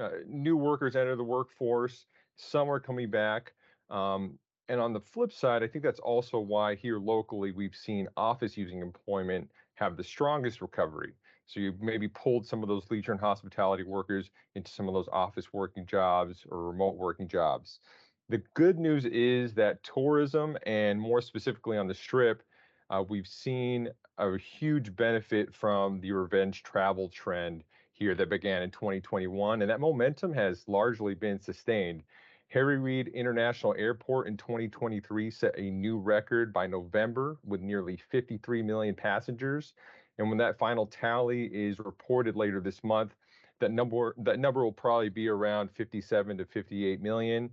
uh, 0.00 0.10
new 0.26 0.56
workers 0.56 0.96
enter 0.96 1.16
the 1.16 1.24
workforce. 1.24 2.06
Some 2.36 2.70
are 2.70 2.80
coming 2.80 3.10
back. 3.10 3.52
Um, 3.90 4.38
and 4.68 4.80
on 4.80 4.92
the 4.92 5.00
flip 5.00 5.32
side, 5.32 5.62
I 5.62 5.66
think 5.66 5.84
that's 5.84 6.00
also 6.00 6.38
why 6.38 6.74
here 6.74 6.98
locally 6.98 7.52
we've 7.52 7.74
seen 7.74 8.08
office 8.16 8.56
using 8.56 8.80
employment 8.80 9.50
have 9.74 9.96
the 9.96 10.04
strongest 10.04 10.60
recovery. 10.60 11.14
So 11.46 11.60
you 11.60 11.74
maybe 11.80 12.08
pulled 12.08 12.46
some 12.46 12.62
of 12.62 12.68
those 12.68 12.90
leisure 12.90 13.12
and 13.12 13.20
hospitality 13.20 13.82
workers 13.82 14.30
into 14.54 14.70
some 14.70 14.88
of 14.88 14.94
those 14.94 15.08
office 15.12 15.52
working 15.52 15.86
jobs 15.86 16.44
or 16.50 16.68
remote 16.68 16.96
working 16.96 17.28
jobs. 17.28 17.80
The 18.28 18.42
good 18.54 18.78
news 18.78 19.04
is 19.04 19.52
that 19.54 19.82
tourism, 19.82 20.56
and 20.64 20.98
more 20.98 21.20
specifically 21.20 21.76
on 21.76 21.86
the 21.86 21.94
strip, 21.94 22.42
uh, 22.88 23.02
we've 23.06 23.26
seen 23.26 23.90
a 24.18 24.38
huge 24.38 24.94
benefit 24.96 25.54
from 25.54 26.00
the 26.00 26.12
revenge 26.12 26.62
travel 26.62 27.08
trend 27.08 27.64
here 27.92 28.14
that 28.14 28.30
began 28.30 28.62
in 28.62 28.70
2021, 28.70 29.62
and 29.62 29.70
that 29.70 29.80
momentum 29.80 30.32
has 30.32 30.64
largely 30.66 31.14
been 31.14 31.38
sustained. 31.38 32.02
Harry 32.48 32.78
Reid 32.78 33.08
International 33.08 33.74
Airport 33.76 34.28
in 34.28 34.36
2023 34.36 35.30
set 35.30 35.58
a 35.58 35.70
new 35.70 35.98
record 35.98 36.52
by 36.52 36.66
November 36.66 37.36
with 37.44 37.60
nearly 37.60 37.96
53 37.96 38.62
million 38.62 38.94
passengers. 38.94 39.74
And 40.18 40.28
when 40.28 40.38
that 40.38 40.58
final 40.58 40.86
tally 40.86 41.46
is 41.46 41.78
reported 41.78 42.36
later 42.36 42.60
this 42.60 42.82
month, 42.84 43.14
that 43.60 43.70
number 43.70 44.14
that 44.18 44.38
number 44.38 44.64
will 44.64 44.72
probably 44.72 45.08
be 45.08 45.28
around 45.28 45.70
57 45.70 46.38
to 46.38 46.44
58 46.44 47.00
million. 47.00 47.50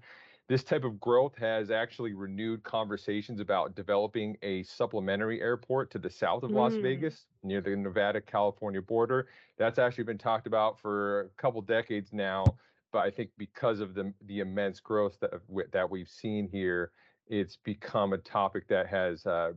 This 0.48 0.63
type 0.63 0.84
of 0.84 1.00
growth 1.00 1.34
has 1.38 1.72
actually 1.72 2.13
renewed 2.13 2.63
conversations 2.63 3.39
about 3.39 3.74
developing 3.74 4.36
a 4.41 4.63
supplementary 4.63 5.39
airport 5.39 5.91
to 5.91 6.00
the 6.00 6.10
south 6.10 6.44
of 6.44 6.51
mm. 6.51 6.56
Las 6.56 6.74
Vegas 6.74 7.25
near 7.41 7.62
the 7.62 7.75
Nevada 7.75 8.20
California 8.20 8.82
border. 8.82 9.27
That's 9.58 9.80
actually 9.80 10.03
been 10.03 10.18
talked 10.18 10.48
about 10.48 10.77
for 10.80 11.22
a 11.22 11.30
couple 11.41 11.62
decades 11.62 12.12
now, 12.12 12.44
but 12.91 13.00
I 13.00 13.12
think 13.12 13.30
because 13.38 13.80
of 13.80 13.94
the 13.94 14.13
the 14.25 14.39
immense 14.39 14.80
growth 14.82 15.18
that 15.22 15.32
that 15.72 15.89
we've 15.89 16.10
seen 16.10 16.50
here, 16.51 16.91
it's 17.27 17.56
become 17.56 18.12
a 18.12 18.18
topic 18.18 18.68
that 18.68 18.88
has 18.88 19.25
uh, 19.25 19.53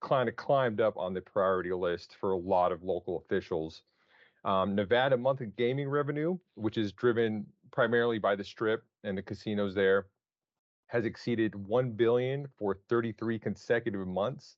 kind 0.00 0.28
of 0.28 0.36
climbed 0.36 0.80
up 0.80 0.96
on 0.96 1.14
the 1.14 1.20
priority 1.20 1.72
list 1.72 2.16
for 2.20 2.32
a 2.32 2.38
lot 2.38 2.72
of 2.72 2.82
local 2.82 3.18
officials. 3.18 3.82
Um, 4.44 4.74
Nevada 4.74 5.16
monthly 5.16 5.52
gaming 5.56 5.88
revenue, 5.88 6.38
which 6.54 6.78
is 6.78 6.92
driven 6.92 7.46
primarily 7.70 8.18
by 8.18 8.34
the 8.34 8.44
strip 8.44 8.84
and 9.04 9.16
the 9.16 9.22
casinos 9.22 9.74
there, 9.74 10.06
has 10.86 11.04
exceeded 11.04 11.54
1 11.54 11.92
billion 11.92 12.48
for 12.58 12.78
33 12.88 13.38
consecutive 13.38 14.06
months. 14.06 14.56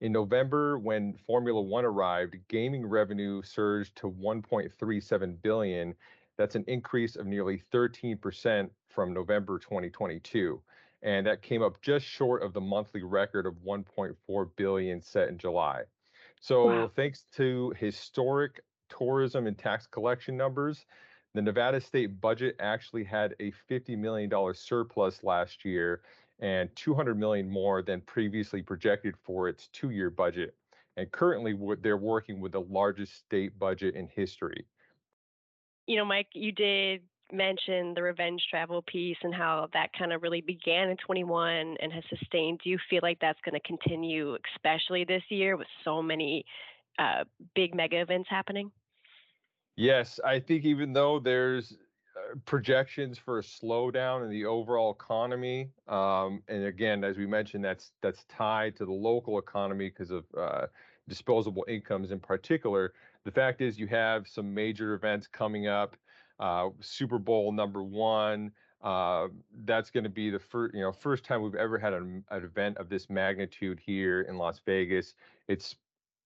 In 0.00 0.12
November, 0.12 0.78
when 0.78 1.14
Formula 1.26 1.62
One 1.62 1.84
arrived, 1.84 2.36
gaming 2.48 2.84
revenue 2.84 3.40
surged 3.42 3.96
to 3.96 4.10
1.37 4.10 5.40
billion. 5.42 5.94
That's 6.36 6.56
an 6.56 6.64
increase 6.66 7.14
of 7.14 7.26
nearly 7.26 7.62
13% 7.72 8.68
from 8.88 9.14
November 9.14 9.58
2022. 9.60 10.60
And 11.02 11.26
that 11.26 11.42
came 11.42 11.62
up 11.62 11.80
just 11.82 12.06
short 12.06 12.42
of 12.42 12.52
the 12.52 12.60
monthly 12.60 13.02
record 13.02 13.46
of 13.46 13.54
1.4 13.66 14.50
billion 14.56 15.02
set 15.02 15.28
in 15.28 15.38
July. 15.38 15.82
So, 16.40 16.66
wow. 16.66 16.90
thanks 16.94 17.24
to 17.36 17.72
historic 17.78 18.60
tourism 18.88 19.46
and 19.46 19.56
tax 19.56 19.86
collection 19.86 20.36
numbers, 20.36 20.84
the 21.34 21.42
Nevada 21.42 21.80
state 21.80 22.20
budget 22.20 22.56
actually 22.60 23.04
had 23.04 23.34
a 23.40 23.52
$50 23.70 23.96
million 23.96 24.30
surplus 24.54 25.24
last 25.24 25.64
year 25.64 26.02
and 26.40 26.68
200 26.76 27.18
million 27.18 27.48
more 27.48 27.82
than 27.82 28.00
previously 28.02 28.62
projected 28.62 29.14
for 29.22 29.48
its 29.48 29.68
two-year 29.68 30.10
budget. 30.10 30.54
And 30.96 31.10
currently 31.10 31.56
they're 31.80 31.96
working 31.96 32.40
with 32.40 32.52
the 32.52 32.60
largest 32.60 33.16
state 33.16 33.58
budget 33.58 33.94
in 33.94 34.08
history. 34.08 34.66
You 35.86 35.96
know, 35.96 36.04
Mike, 36.04 36.28
you 36.34 36.52
did 36.52 37.02
mention 37.32 37.94
the 37.94 38.02
revenge 38.02 38.42
travel 38.50 38.82
piece 38.82 39.16
and 39.22 39.34
how 39.34 39.68
that 39.72 39.90
kind 39.98 40.12
of 40.12 40.22
really 40.22 40.40
began 40.40 40.90
in 40.90 40.96
21 40.98 41.76
and 41.80 41.92
has 41.92 42.04
sustained. 42.08 42.60
Do 42.62 42.70
you 42.70 42.78
feel 42.90 43.00
like 43.02 43.18
that's 43.20 43.40
going 43.44 43.54
to 43.54 43.66
continue, 43.66 44.36
especially 44.54 45.04
this 45.04 45.22
year 45.28 45.56
with 45.56 45.66
so 45.84 46.02
many 46.02 46.44
uh, 46.98 47.24
big 47.54 47.74
mega 47.74 48.00
events 48.00 48.28
happening? 48.30 48.70
Yes, 49.76 50.20
I 50.24 50.38
think 50.38 50.64
even 50.64 50.92
though 50.92 51.18
there's 51.18 51.72
uh, 51.72 52.36
projections 52.44 53.18
for 53.18 53.38
a 53.38 53.42
slowdown 53.42 54.22
in 54.22 54.30
the 54.30 54.44
overall 54.44 54.92
economy, 54.92 55.70
um, 55.88 56.42
and 56.48 56.64
again, 56.66 57.04
as 57.04 57.16
we 57.16 57.26
mentioned, 57.26 57.64
that's 57.64 57.92
that's 58.02 58.24
tied 58.24 58.76
to 58.76 58.84
the 58.84 58.92
local 58.92 59.38
economy 59.38 59.88
because 59.88 60.10
of 60.10 60.24
uh, 60.38 60.66
disposable 61.08 61.64
incomes 61.68 62.10
in 62.10 62.20
particular. 62.20 62.92
The 63.24 63.30
fact 63.30 63.62
is, 63.62 63.78
you 63.78 63.86
have 63.86 64.28
some 64.28 64.52
major 64.52 64.94
events 64.94 65.26
coming 65.26 65.68
up. 65.68 65.96
Uh, 66.42 66.70
Super 66.80 67.18
Bowl 67.18 67.52
number 67.52 67.84
one. 67.84 68.50
Uh, 68.82 69.28
that's 69.64 69.90
going 69.90 70.02
to 70.02 70.10
be 70.10 70.28
the 70.28 70.40
first, 70.40 70.74
you 70.74 70.80
know, 70.80 70.90
first 70.90 71.24
time 71.24 71.40
we've 71.40 71.54
ever 71.54 71.78
had 71.78 71.92
an, 71.92 72.24
an 72.30 72.42
event 72.42 72.76
of 72.78 72.88
this 72.88 73.08
magnitude 73.08 73.78
here 73.78 74.22
in 74.22 74.36
Las 74.36 74.60
Vegas. 74.66 75.14
It's 75.46 75.76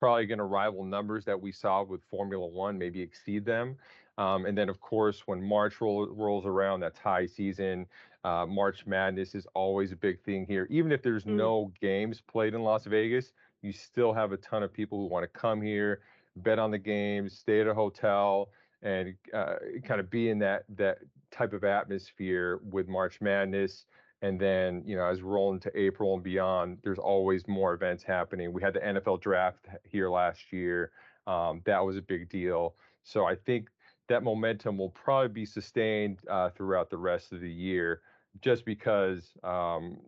probably 0.00 0.24
going 0.24 0.38
to 0.38 0.44
rival 0.44 0.82
numbers 0.82 1.26
that 1.26 1.38
we 1.38 1.52
saw 1.52 1.82
with 1.82 2.00
Formula 2.10 2.46
One, 2.46 2.78
maybe 2.78 3.02
exceed 3.02 3.44
them. 3.44 3.76
Um, 4.16 4.46
and 4.46 4.56
then, 4.56 4.70
of 4.70 4.80
course, 4.80 5.24
when 5.26 5.42
March 5.42 5.82
roll, 5.82 6.06
rolls 6.06 6.46
around, 6.46 6.80
that's 6.80 6.98
high 6.98 7.26
season. 7.26 7.86
Uh, 8.24 8.46
March 8.46 8.86
Madness 8.86 9.34
is 9.34 9.46
always 9.52 9.92
a 9.92 9.96
big 9.96 10.18
thing 10.22 10.46
here. 10.46 10.66
Even 10.70 10.92
if 10.92 11.02
there's 11.02 11.24
mm. 11.24 11.36
no 11.36 11.70
games 11.78 12.22
played 12.22 12.54
in 12.54 12.62
Las 12.62 12.86
Vegas, 12.86 13.32
you 13.60 13.70
still 13.70 14.14
have 14.14 14.32
a 14.32 14.38
ton 14.38 14.62
of 14.62 14.72
people 14.72 14.98
who 14.98 15.06
want 15.06 15.24
to 15.24 15.38
come 15.38 15.60
here, 15.60 16.00
bet 16.36 16.58
on 16.58 16.70
the 16.70 16.78
games, 16.78 17.34
stay 17.38 17.60
at 17.60 17.66
a 17.66 17.74
hotel, 17.74 18.48
and 18.82 19.14
uh, 19.34 19.56
kind 19.84 20.00
of 20.00 20.10
be 20.10 20.30
in 20.30 20.38
that 20.40 20.64
that 20.76 20.98
type 21.30 21.52
of 21.52 21.64
atmosphere 21.64 22.60
with 22.70 22.88
March 22.88 23.20
Madness. 23.20 23.86
And 24.22 24.40
then, 24.40 24.82
you 24.86 24.96
know, 24.96 25.06
as 25.06 25.22
we 25.22 25.28
roll 25.28 25.52
into 25.52 25.70
April 25.78 26.14
and 26.14 26.22
beyond, 26.22 26.78
there's 26.82 26.98
always 26.98 27.46
more 27.46 27.74
events 27.74 28.02
happening. 28.02 28.52
We 28.52 28.62
had 28.62 28.74
the 28.74 28.80
NFL 28.80 29.20
draft 29.20 29.66
here 29.84 30.08
last 30.08 30.52
year. 30.52 30.90
Um, 31.26 31.60
that 31.66 31.84
was 31.84 31.96
a 31.96 32.02
big 32.02 32.28
deal. 32.30 32.76
So 33.02 33.26
I 33.26 33.34
think 33.34 33.68
that 34.08 34.22
momentum 34.22 34.78
will 34.78 34.90
probably 34.90 35.28
be 35.28 35.44
sustained 35.44 36.20
uh, 36.30 36.50
throughout 36.50 36.90
the 36.90 36.96
rest 36.96 37.32
of 37.32 37.40
the 37.40 37.50
year, 37.50 38.00
just 38.40 38.64
because 38.64 39.32
um, 39.44 39.98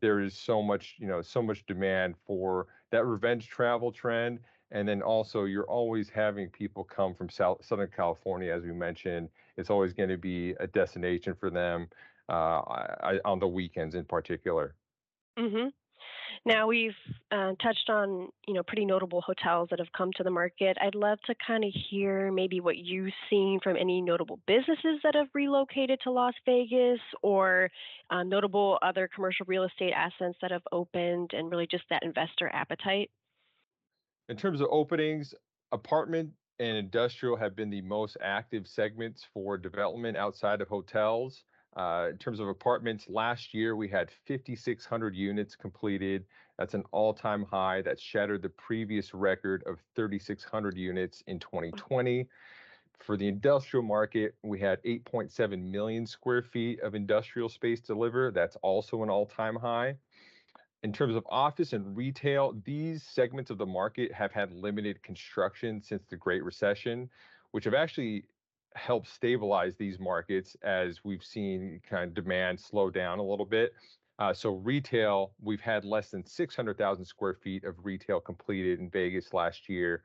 there 0.00 0.20
is 0.20 0.34
so 0.34 0.62
much, 0.62 0.96
you 0.98 1.06
know, 1.06 1.20
so 1.20 1.42
much 1.42 1.66
demand 1.66 2.14
for 2.26 2.68
that 2.90 3.04
revenge 3.04 3.48
travel 3.48 3.92
trend. 3.92 4.40
And 4.70 4.86
then 4.86 5.00
also, 5.00 5.44
you're 5.44 5.64
always 5.64 6.10
having 6.10 6.50
people 6.50 6.84
come 6.84 7.14
from 7.14 7.30
South, 7.30 7.64
Southern 7.64 7.90
California, 7.94 8.52
as 8.52 8.62
we 8.62 8.72
mentioned. 8.72 9.30
It's 9.56 9.70
always 9.70 9.94
going 9.94 10.10
to 10.10 10.18
be 10.18 10.54
a 10.60 10.66
destination 10.66 11.34
for 11.34 11.48
them 11.50 11.88
uh, 12.28 12.32
I, 12.32 13.20
on 13.24 13.38
the 13.38 13.48
weekends 13.48 13.94
in 13.94 14.04
particular. 14.04 14.74
Mm-hmm. 15.38 15.68
Now 16.44 16.66
we've 16.66 16.96
uh, 17.32 17.52
touched 17.62 17.90
on 17.90 18.28
you 18.46 18.54
know 18.54 18.62
pretty 18.62 18.84
notable 18.84 19.20
hotels 19.20 19.68
that 19.70 19.78
have 19.78 19.92
come 19.96 20.10
to 20.16 20.22
the 20.22 20.30
market. 20.30 20.76
I'd 20.80 20.94
love 20.94 21.18
to 21.26 21.34
kind 21.46 21.64
of 21.64 21.72
hear 21.90 22.30
maybe 22.30 22.60
what 22.60 22.76
you've 22.76 23.12
seen 23.28 23.60
from 23.62 23.76
any 23.76 24.00
notable 24.00 24.38
businesses 24.46 25.00
that 25.02 25.14
have 25.14 25.28
relocated 25.34 26.00
to 26.04 26.10
Las 26.10 26.34
Vegas, 26.46 27.00
or 27.22 27.70
uh, 28.10 28.22
notable 28.22 28.78
other 28.82 29.08
commercial 29.12 29.46
real 29.48 29.64
estate 29.64 29.92
assets 29.92 30.36
that 30.42 30.50
have 30.50 30.62
opened, 30.72 31.30
and 31.32 31.50
really 31.50 31.66
just 31.70 31.84
that 31.90 32.02
investor 32.02 32.50
appetite. 32.52 33.10
In 34.28 34.36
terms 34.36 34.60
of 34.60 34.68
openings, 34.70 35.34
apartment 35.72 36.30
and 36.58 36.76
industrial 36.76 37.36
have 37.36 37.56
been 37.56 37.70
the 37.70 37.80
most 37.80 38.18
active 38.20 38.66
segments 38.66 39.26
for 39.32 39.56
development 39.56 40.18
outside 40.18 40.60
of 40.60 40.68
hotels. 40.68 41.44
Uh, 41.76 42.08
in 42.10 42.18
terms 42.18 42.40
of 42.40 42.48
apartments, 42.48 43.06
last 43.08 43.54
year 43.54 43.74
we 43.74 43.88
had 43.88 44.10
5,600 44.26 45.14
units 45.14 45.56
completed. 45.56 46.24
That's 46.58 46.74
an 46.74 46.84
all-time 46.90 47.44
high. 47.44 47.80
That 47.82 47.98
shattered 47.98 48.42
the 48.42 48.50
previous 48.50 49.14
record 49.14 49.62
of 49.64 49.78
3,600 49.94 50.76
units 50.76 51.22
in 51.26 51.38
2020. 51.38 52.28
For 52.98 53.16
the 53.16 53.28
industrial 53.28 53.84
market, 53.84 54.34
we 54.42 54.58
had 54.58 54.82
8.7 54.82 55.70
million 55.70 56.04
square 56.04 56.42
feet 56.42 56.80
of 56.80 56.94
industrial 56.94 57.48
space 57.48 57.80
delivered. 57.80 58.34
That's 58.34 58.56
also 58.56 59.02
an 59.02 59.08
all-time 59.08 59.56
high. 59.56 59.96
In 60.84 60.92
terms 60.92 61.16
of 61.16 61.26
office 61.28 61.72
and 61.72 61.96
retail, 61.96 62.54
these 62.64 63.02
segments 63.02 63.50
of 63.50 63.58
the 63.58 63.66
market 63.66 64.12
have 64.12 64.30
had 64.30 64.52
limited 64.52 65.02
construction 65.02 65.82
since 65.82 66.04
the 66.08 66.16
Great 66.16 66.44
Recession, 66.44 67.10
which 67.50 67.64
have 67.64 67.74
actually 67.74 68.24
helped 68.76 69.08
stabilize 69.08 69.74
these 69.76 69.98
markets 69.98 70.56
as 70.62 71.02
we've 71.04 71.24
seen 71.24 71.80
kind 71.88 72.04
of 72.04 72.14
demand 72.14 72.60
slow 72.60 72.90
down 72.90 73.18
a 73.18 73.22
little 73.22 73.44
bit. 73.44 73.72
Uh, 74.20 74.32
so 74.32 74.50
retail, 74.50 75.32
we've 75.42 75.60
had 75.60 75.84
less 75.84 76.10
than 76.10 76.24
600,000 76.24 77.04
square 77.04 77.34
feet 77.34 77.64
of 77.64 77.74
retail 77.84 78.20
completed 78.20 78.78
in 78.78 78.88
Vegas 78.88 79.32
last 79.32 79.68
year. 79.68 80.02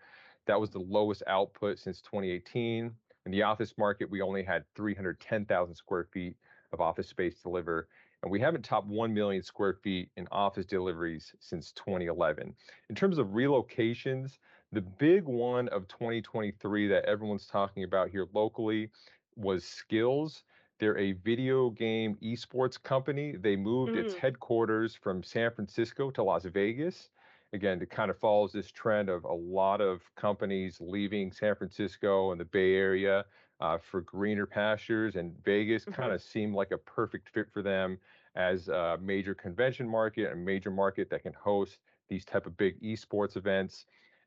That 0.47 0.59
was 0.59 0.71
the 0.71 0.79
lowest 0.79 1.21
output 1.27 1.77
since 1.77 2.01
2018. 2.01 2.91
In 3.25 3.31
the 3.31 3.43
office 3.43 3.75
market, 3.77 4.09
we 4.09 4.21
only 4.21 4.43
had 4.43 4.65
310,000 4.75 5.75
square 5.75 6.07
feet 6.11 6.35
of 6.71 6.81
office 6.81 7.07
space 7.07 7.35
delivered, 7.41 7.87
and 8.23 8.31
we 8.31 8.39
haven't 8.39 8.63
topped 8.63 8.87
1 8.87 9.13
million 9.13 9.43
square 9.43 9.73
feet 9.83 10.09
in 10.15 10.27
office 10.31 10.65
deliveries 10.65 11.35
since 11.39 11.73
2011. 11.73 12.55
In 12.89 12.95
terms 12.95 13.17
of 13.17 13.27
relocations, 13.27 14.37
the 14.71 14.81
big 14.81 15.25
one 15.25 15.67
of 15.67 15.87
2023 15.89 16.87
that 16.87 17.05
everyone's 17.05 17.45
talking 17.45 17.83
about 17.83 18.09
here 18.09 18.25
locally 18.33 18.89
was 19.35 19.63
Skillz. 19.63 20.43
They're 20.79 20.97
a 20.97 21.11
video 21.11 21.69
game 21.69 22.17
esports 22.23 22.81
company. 22.81 23.35
They 23.35 23.57
moved 23.57 23.91
mm. 23.91 24.03
its 24.03 24.15
headquarters 24.15 24.95
from 24.95 25.21
San 25.21 25.51
Francisco 25.51 26.09
to 26.11 26.23
Las 26.23 26.45
Vegas. 26.45 27.09
Again, 27.51 27.79
it 27.81 27.91
kind 27.91 28.09
of 28.09 28.17
follows 28.17 28.51
this 28.53 28.71
trend 28.71 29.09
of 29.09 29.25
a 29.25 29.33
lot 29.33 29.81
of 29.81 30.01
companies 30.15 30.77
leaving 30.79 31.31
San 31.31 31.55
Francisco 31.55 32.31
and 32.31 32.39
the 32.39 32.45
Bay 32.45 32.73
Area 32.73 33.25
uh, 33.63 33.77
for 33.77 34.01
greener 34.01 34.45
pastures, 34.45 35.15
and 35.15 35.33
Vegas 35.45 35.83
mm-hmm. 35.83 35.93
kind 35.93 36.11
of 36.11 36.21
seemed 36.21 36.53
like 36.53 36.71
a 36.71 36.77
perfect 36.77 37.29
fit 37.29 37.47
for 37.51 37.61
them 37.61 37.97
as 38.35 38.67
a 38.67 38.97
major 39.01 39.33
convention 39.33 39.87
market, 39.87 40.31
a 40.31 40.35
major 40.35 40.69
market 40.69 41.09
that 41.09 41.23
can 41.23 41.33
host 41.33 41.77
these 42.09 42.25
type 42.25 42.45
of 42.45 42.57
big 42.57 42.79
esports 42.81 43.37
events. 43.37 43.85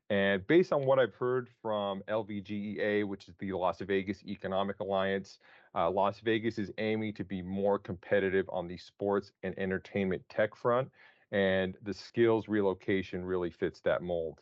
And 0.09 0.45
based 0.47 0.73
on 0.73 0.85
what 0.85 0.97
I've 0.97 1.13
heard 1.13 1.49
from 1.61 2.01
LVGEA, 2.07 3.05
which 3.05 3.27
is 3.27 3.35
the 3.37 3.51
Las 3.51 3.79
Vegas 3.79 4.23
Economic 4.25 4.79
Alliance, 4.79 5.37
uh, 5.75 5.89
Las 5.91 6.19
Vegas 6.21 6.57
is 6.57 6.71
aiming 6.79 7.13
to 7.13 7.23
be 7.23 7.43
more 7.43 7.77
competitive 7.77 8.49
on 8.51 8.67
the 8.67 8.77
sports 8.77 9.33
and 9.43 9.53
entertainment 9.59 10.23
tech 10.29 10.55
front. 10.55 10.89
And 11.31 11.75
the 11.83 11.91
Skillz 11.91 12.45
relocation 12.47 13.23
really 13.23 13.51
fits 13.51 13.81
that 13.81 14.01
mold. 14.01 14.39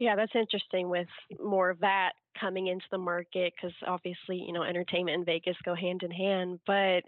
Yeah, 0.00 0.16
that's 0.16 0.34
interesting 0.34 0.90
with 0.90 1.06
more 1.40 1.70
of 1.70 1.78
that 1.78 2.14
coming 2.38 2.68
into 2.68 2.86
the 2.90 2.98
market 2.98 3.52
because 3.56 3.74
obviously, 3.86 4.36
you 4.36 4.52
know, 4.52 4.62
entertainment 4.62 5.16
and 5.16 5.26
Vegas 5.26 5.56
go 5.64 5.74
hand 5.74 6.02
in 6.02 6.10
hand. 6.10 6.60
But 6.66 7.02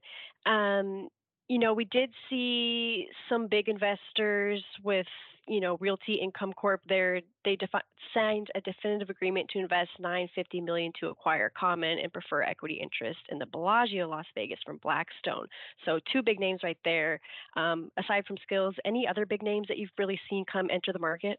um, 0.51 1.09
you 1.49 1.59
know, 1.59 1.75
we 1.75 1.85
did 1.85 2.11
see 2.31 3.07
some 3.29 3.49
big 3.49 3.69
investors 3.69 4.65
with, 4.83 5.07
you 5.47 5.61
know, 5.61 5.77
Realty 5.79 6.15
Income 6.15 6.55
Corp. 6.55 6.81
There, 6.89 7.21
they 7.45 7.57
defi- 7.57 7.85
signed 8.15 8.49
a 8.55 8.63
definitive 8.63 9.11
agreement 9.11 9.51
to 9.51 9.59
invest 9.59 9.91
950 9.99 10.63
million 10.63 10.91
to 11.01 11.09
acquire 11.09 11.51
common 11.51 11.99
and 11.99 12.11
prefer 12.11 12.43
equity 12.43 12.81
interest 12.83 13.21
in 13.29 13.39
the 13.39 13.47
Bellagio 13.47 14.09
Las 14.09 14.25
Vegas 14.35 14.59
from 14.65 14.79
Blackstone. 14.79 15.47
So 15.85 16.01
two 16.13 16.23
big 16.23 16.41
names 16.41 16.61
right 16.63 16.79
there. 16.83 17.21
Um, 17.57 17.91
aside 17.99 18.25
from 18.27 18.37
Skillz, 18.51 18.75
any 18.87 19.07
other 19.07 19.27
big 19.27 19.43
names 19.43 19.69
that 19.69 19.77
you've 19.77 19.91
really 19.99 20.19
seen 20.31 20.47
come 20.51 20.69
enter 20.71 20.95
the 20.95 20.99
market? 20.99 21.39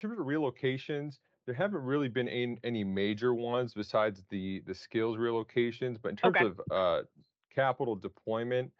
In 0.00 0.08
terms 0.08 0.18
of 0.18 0.26
relocations, 0.26 1.18
there 1.46 1.54
haven't 1.54 1.82
really 1.82 2.08
been 2.08 2.28
any, 2.28 2.58
any 2.64 2.84
major 2.84 3.34
ones 3.34 3.74
besides 3.74 4.22
the 4.30 4.62
the 4.66 4.72
Skillz 4.72 5.18
relocations. 5.18 5.98
But 6.00 6.10
in 6.10 6.16
terms 6.16 6.36
okay. 6.36 6.46
of 6.46 6.60
uh, 6.70 7.02
capital 7.54 7.96
deployment. 7.96 8.70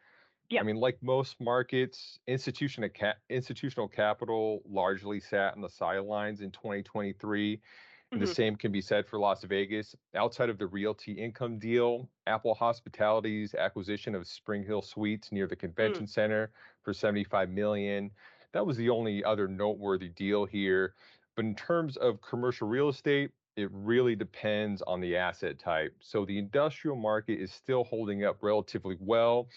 I 0.61 0.62
mean, 0.62 0.76
like 0.76 0.99
most 1.02 1.40
markets, 1.40 2.18
institutional 2.26 2.90
ca- 2.90 3.14
institutional 3.30 3.88
capital 3.88 4.62
largely 4.68 5.18
sat 5.18 5.54
on 5.54 5.62
the 5.62 5.68
sidelines 5.68 6.42
in 6.42 6.50
2023. 6.50 7.56
Mm-hmm. 7.56 8.21
The 8.21 8.26
same 8.26 8.54
can 8.54 8.71
be 8.71 8.80
said 8.80 9.06
for 9.06 9.18
Las 9.18 9.42
Vegas. 9.42 9.97
Outside 10.14 10.50
of 10.50 10.59
the 10.59 10.66
Realty 10.66 11.12
Income 11.12 11.59
deal, 11.59 12.09
Apple 12.26 12.54
Hospitality's 12.54 13.54
acquisition 13.54 14.14
of 14.14 14.25
SpringHill 14.25 14.85
Suites 14.85 15.33
near 15.33 15.47
the 15.47 15.56
convention 15.56 16.04
mm. 16.04 16.11
center 16.11 16.50
for 16.83 16.92
75 16.92 17.49
million, 17.49 18.11
that 18.52 18.64
was 18.64 18.76
the 18.76 18.90
only 18.90 19.25
other 19.25 19.49
noteworthy 19.49 20.11
deal 20.11 20.44
here. 20.44 20.94
But 21.36 21.44
in 21.44 21.54
terms 21.54 21.96
of 21.96 22.20
commercial 22.20 22.68
real 22.68 22.88
estate, 22.88 23.30
it 23.56 23.68
really 23.72 24.16
depends 24.16 24.82
on 24.82 25.00
the 25.00 25.16
asset 25.16 25.58
type. 25.58 25.94
So 26.00 26.24
the 26.24 26.38
industrial 26.38 26.96
market 26.96 27.40
is 27.40 27.52
still 27.52 27.84
holding 27.84 28.24
up 28.24 28.38
relatively 28.42 28.96
well 29.00 29.48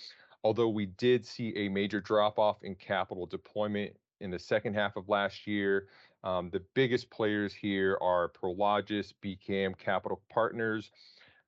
although 0.44 0.70
we 0.70 0.86
did 0.86 1.26
see 1.26 1.54
a 1.58 1.70
major 1.70 2.00
drop 2.00 2.40
off 2.40 2.64
in 2.64 2.76
capital 2.76 3.26
deployment 3.26 3.94
in 4.22 4.32
the 4.32 4.40
second 4.40 4.74
half 4.74 4.96
of 4.96 5.10
last 5.10 5.46
year. 5.46 5.88
Um, 6.24 6.50
the 6.52 6.64
biggest 6.74 7.10
players 7.10 7.54
here 7.54 7.98
are 8.02 8.30
Prologis, 8.30 9.14
BCAM 9.24 9.78
Capital 9.78 10.22
Partners. 10.32 10.92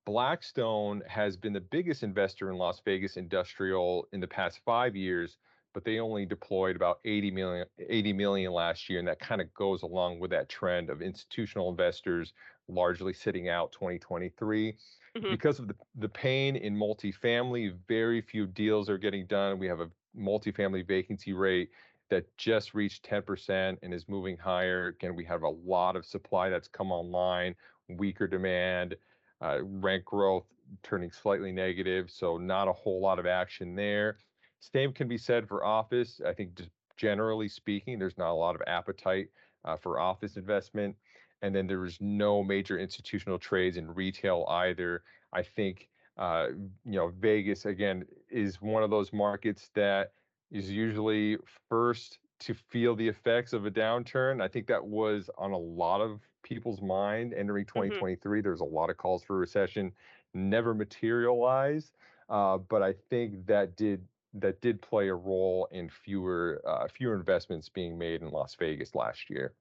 Blackstone 0.05 1.01
has 1.07 1.37
been 1.37 1.53
the 1.53 1.61
biggest 1.61 2.03
investor 2.03 2.49
in 2.49 2.57
Las 2.57 2.81
Vegas 2.83 3.17
industrial 3.17 4.07
in 4.11 4.19
the 4.19 4.27
past 4.27 4.59
five 4.65 4.95
years, 4.95 5.37
but 5.73 5.85
they 5.85 5.99
only 5.99 6.25
deployed 6.25 6.75
about 6.75 6.99
80 7.05 7.31
million, 7.31 7.65
80 7.79 8.13
million 8.13 8.51
last 8.51 8.89
year. 8.89 8.99
And 8.99 9.07
that 9.07 9.19
kind 9.19 9.41
of 9.41 9.53
goes 9.53 9.83
along 9.83 10.19
with 10.19 10.31
that 10.31 10.49
trend 10.49 10.89
of 10.89 11.01
institutional 11.01 11.69
investors 11.69 12.33
largely 12.67 13.13
sitting 13.13 13.49
out 13.49 13.71
2023. 13.71 14.73
Mm-hmm. 15.17 15.31
Because 15.31 15.59
of 15.59 15.67
the, 15.67 15.75
the 15.95 16.09
pain 16.09 16.55
in 16.55 16.75
multifamily, 16.75 17.73
very 17.87 18.21
few 18.21 18.45
deals 18.47 18.89
are 18.89 18.97
getting 18.97 19.25
done. 19.25 19.59
We 19.59 19.67
have 19.67 19.79
a 19.79 19.89
multifamily 20.17 20.87
vacancy 20.87 21.33
rate 21.33 21.69
that 22.09 22.25
just 22.37 22.73
reached 22.73 23.07
10% 23.07 23.77
and 23.81 23.93
is 23.93 24.07
moving 24.07 24.37
higher. 24.37 24.87
Again, 24.87 25.15
we 25.15 25.25
have 25.25 25.43
a 25.43 25.49
lot 25.49 25.95
of 25.95 26.05
supply 26.05 26.49
that's 26.49 26.67
come 26.67 26.91
online, 26.91 27.55
weaker 27.87 28.27
demand, 28.27 28.95
uh, 29.41 29.59
rent 29.63 30.05
growth 30.05 30.45
turning 30.83 31.11
slightly 31.11 31.51
negative. 31.51 32.09
So, 32.11 32.37
not 32.37 32.67
a 32.67 32.73
whole 32.73 33.01
lot 33.01 33.19
of 33.19 33.25
action 33.25 33.75
there. 33.75 34.17
Same 34.59 34.91
can 34.93 35.07
be 35.07 35.17
said 35.17 35.47
for 35.47 35.63
office. 35.63 36.21
I 36.25 36.33
think, 36.33 36.55
just 36.55 36.69
generally 36.97 37.47
speaking, 37.47 37.99
there's 37.99 38.17
not 38.17 38.31
a 38.31 38.33
lot 38.33 38.55
of 38.55 38.61
appetite 38.67 39.29
uh, 39.65 39.77
for 39.77 39.99
office 39.99 40.37
investment 40.37 40.95
and 41.41 41.55
then 41.55 41.67
there 41.67 41.79
was 41.79 41.97
no 42.01 42.43
major 42.43 42.77
institutional 42.77 43.39
trades 43.39 43.77
in 43.77 43.93
retail 43.93 44.45
either. 44.49 45.03
I 45.33 45.43
think 45.43 45.87
uh, 46.17 46.47
you 46.85 46.97
know 46.97 47.13
Vegas 47.19 47.65
again 47.65 48.05
is 48.29 48.61
one 48.61 48.83
of 48.83 48.89
those 48.89 49.13
markets 49.13 49.69
that 49.75 50.13
is 50.51 50.69
usually 50.69 51.37
first 51.69 52.19
to 52.39 52.53
feel 52.53 52.95
the 52.95 53.07
effects 53.07 53.53
of 53.53 53.65
a 53.65 53.71
downturn. 53.71 54.41
I 54.41 54.47
think 54.47 54.67
that 54.67 54.83
was 54.83 55.29
on 55.37 55.51
a 55.51 55.57
lot 55.57 56.01
of 56.01 56.21
people's 56.43 56.81
mind 56.81 57.33
entering 57.33 57.65
2023. 57.65 58.17
Mm-hmm. 58.17 58.43
There's 58.43 58.61
a 58.61 58.65
lot 58.65 58.89
of 58.89 58.97
calls 58.97 59.23
for 59.23 59.37
recession, 59.37 59.91
never 60.33 60.73
materialized, 60.73 61.91
uh, 62.29 62.57
but 62.57 62.81
I 62.81 62.93
think 63.09 63.45
that 63.47 63.75
did 63.75 64.01
that 64.33 64.61
did 64.61 64.81
play 64.81 65.07
a 65.07 65.15
role 65.15 65.67
in 65.71 65.89
fewer 66.03 66.61
uh, 66.67 66.87
fewer 66.95 67.15
investments 67.15 67.69
being 67.69 67.97
made 67.97 68.21
in 68.21 68.29
Las 68.29 68.55
Vegas 68.59 68.95
last 68.95 69.29
year. 69.29 69.53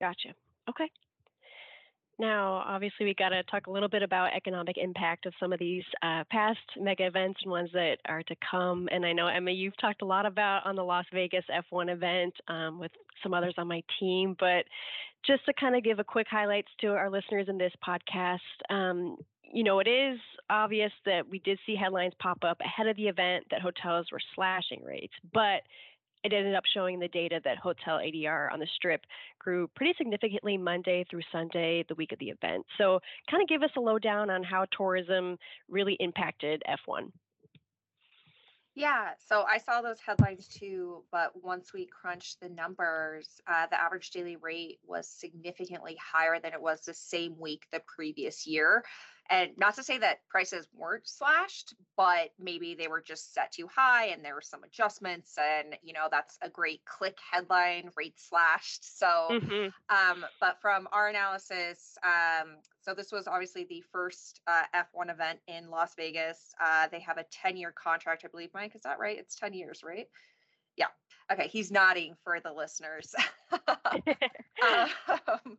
Gotcha. 0.00 0.34
Okay. 0.68 0.90
Now, 2.18 2.62
obviously, 2.66 3.06
we 3.06 3.14
got 3.14 3.30
to 3.30 3.42
talk 3.44 3.66
a 3.66 3.70
little 3.70 3.88
bit 3.88 4.02
about 4.02 4.32
economic 4.34 4.76
impact 4.76 5.26
of 5.26 5.32
some 5.40 5.52
of 5.52 5.58
these 5.58 5.82
uh, 6.02 6.24
past 6.30 6.58
mega 6.78 7.06
events 7.06 7.40
and 7.42 7.50
ones 7.50 7.70
that 7.72 7.96
are 8.06 8.22
to 8.24 8.36
come. 8.48 8.88
And 8.92 9.04
I 9.04 9.12
know 9.12 9.26
Emma, 9.26 9.50
you've 9.50 9.76
talked 9.80 10.02
a 10.02 10.06
lot 10.06 10.26
about 10.26 10.64
on 10.66 10.76
the 10.76 10.84
Las 10.84 11.06
Vegas 11.12 11.44
F1 11.72 11.90
event 11.90 12.34
um, 12.48 12.78
with 12.78 12.92
some 13.22 13.34
others 13.34 13.54
on 13.58 13.66
my 13.66 13.82
team. 13.98 14.36
But 14.38 14.66
just 15.26 15.44
to 15.46 15.52
kind 15.58 15.74
of 15.74 15.82
give 15.82 15.98
a 15.98 16.04
quick 16.04 16.26
highlights 16.30 16.68
to 16.82 16.88
our 16.88 17.10
listeners 17.10 17.46
in 17.48 17.58
this 17.58 17.72
podcast, 17.86 18.38
um, 18.70 19.16
you 19.52 19.64
know, 19.64 19.80
it 19.80 19.88
is 19.88 20.18
obvious 20.48 20.92
that 21.04 21.28
we 21.28 21.38
did 21.40 21.58
see 21.66 21.76
headlines 21.76 22.14
pop 22.18 22.38
up 22.42 22.60
ahead 22.60 22.86
of 22.86 22.96
the 22.96 23.08
event 23.08 23.44
that 23.50 23.60
hotels 23.60 24.06
were 24.10 24.20
slashing 24.34 24.82
rates, 24.82 25.12
but 25.32 25.62
it 26.24 26.32
ended 26.32 26.54
up 26.54 26.64
showing 26.72 26.98
the 26.98 27.08
data 27.08 27.40
that 27.44 27.58
hotel 27.58 27.98
ADR 27.98 28.52
on 28.52 28.60
the 28.60 28.66
strip 28.76 29.02
grew 29.38 29.68
pretty 29.74 29.92
significantly 29.98 30.56
Monday 30.56 31.04
through 31.10 31.22
Sunday, 31.30 31.84
the 31.88 31.94
week 31.96 32.12
of 32.12 32.18
the 32.18 32.30
event. 32.30 32.64
So, 32.78 33.00
kind 33.30 33.42
of 33.42 33.48
give 33.48 33.62
us 33.62 33.70
a 33.76 33.80
lowdown 33.80 34.30
on 34.30 34.42
how 34.42 34.66
tourism 34.76 35.36
really 35.68 35.96
impacted 36.00 36.62
F1. 36.68 37.10
Yeah, 38.74 39.10
so 39.28 39.42
I 39.42 39.58
saw 39.58 39.82
those 39.82 40.00
headlines 40.00 40.48
too, 40.48 41.02
but 41.12 41.32
once 41.42 41.74
we 41.74 41.86
crunched 41.86 42.40
the 42.40 42.48
numbers, 42.48 43.28
uh, 43.46 43.66
the 43.66 43.78
average 43.78 44.10
daily 44.10 44.36
rate 44.36 44.78
was 44.86 45.06
significantly 45.06 45.98
higher 46.00 46.40
than 46.40 46.54
it 46.54 46.62
was 46.62 46.80
the 46.80 46.94
same 46.94 47.38
week 47.38 47.66
the 47.70 47.82
previous 47.86 48.46
year. 48.46 48.82
And 49.30 49.52
not 49.56 49.76
to 49.76 49.84
say 49.84 49.98
that 49.98 50.18
prices 50.28 50.66
weren't 50.76 51.08
slashed, 51.08 51.74
but 51.96 52.30
maybe 52.38 52.74
they 52.74 52.88
were 52.88 53.00
just 53.00 53.32
set 53.32 53.52
too 53.52 53.68
high 53.74 54.06
and 54.06 54.24
there 54.24 54.34
were 54.34 54.42
some 54.42 54.64
adjustments. 54.64 55.38
And, 55.38 55.76
you 55.82 55.92
know, 55.92 56.08
that's 56.10 56.38
a 56.42 56.50
great 56.50 56.84
click 56.84 57.18
headline, 57.30 57.90
rate 57.96 58.18
slashed. 58.18 58.98
So, 58.98 59.28
mm-hmm. 59.30 59.68
um, 59.88 60.24
but 60.40 60.60
from 60.60 60.88
our 60.92 61.08
analysis, 61.08 61.96
um, 62.04 62.56
so 62.82 62.94
this 62.94 63.12
was 63.12 63.28
obviously 63.28 63.64
the 63.64 63.82
first 63.92 64.40
uh, 64.46 64.64
F1 64.74 65.10
event 65.10 65.38
in 65.46 65.70
Las 65.70 65.94
Vegas. 65.96 66.52
Uh, 66.62 66.88
they 66.90 67.00
have 67.00 67.18
a 67.18 67.24
10 67.30 67.56
year 67.56 67.72
contract, 67.72 68.24
I 68.24 68.28
believe, 68.28 68.50
Mike. 68.52 68.74
Is 68.74 68.82
that 68.82 68.98
right? 68.98 69.18
It's 69.18 69.36
10 69.36 69.54
years, 69.54 69.82
right? 69.84 70.08
Yeah. 70.76 70.86
Okay. 71.30 71.48
He's 71.48 71.70
nodding 71.70 72.14
for 72.24 72.40
the 72.40 72.52
listeners. 72.52 73.14
um, 73.52 75.58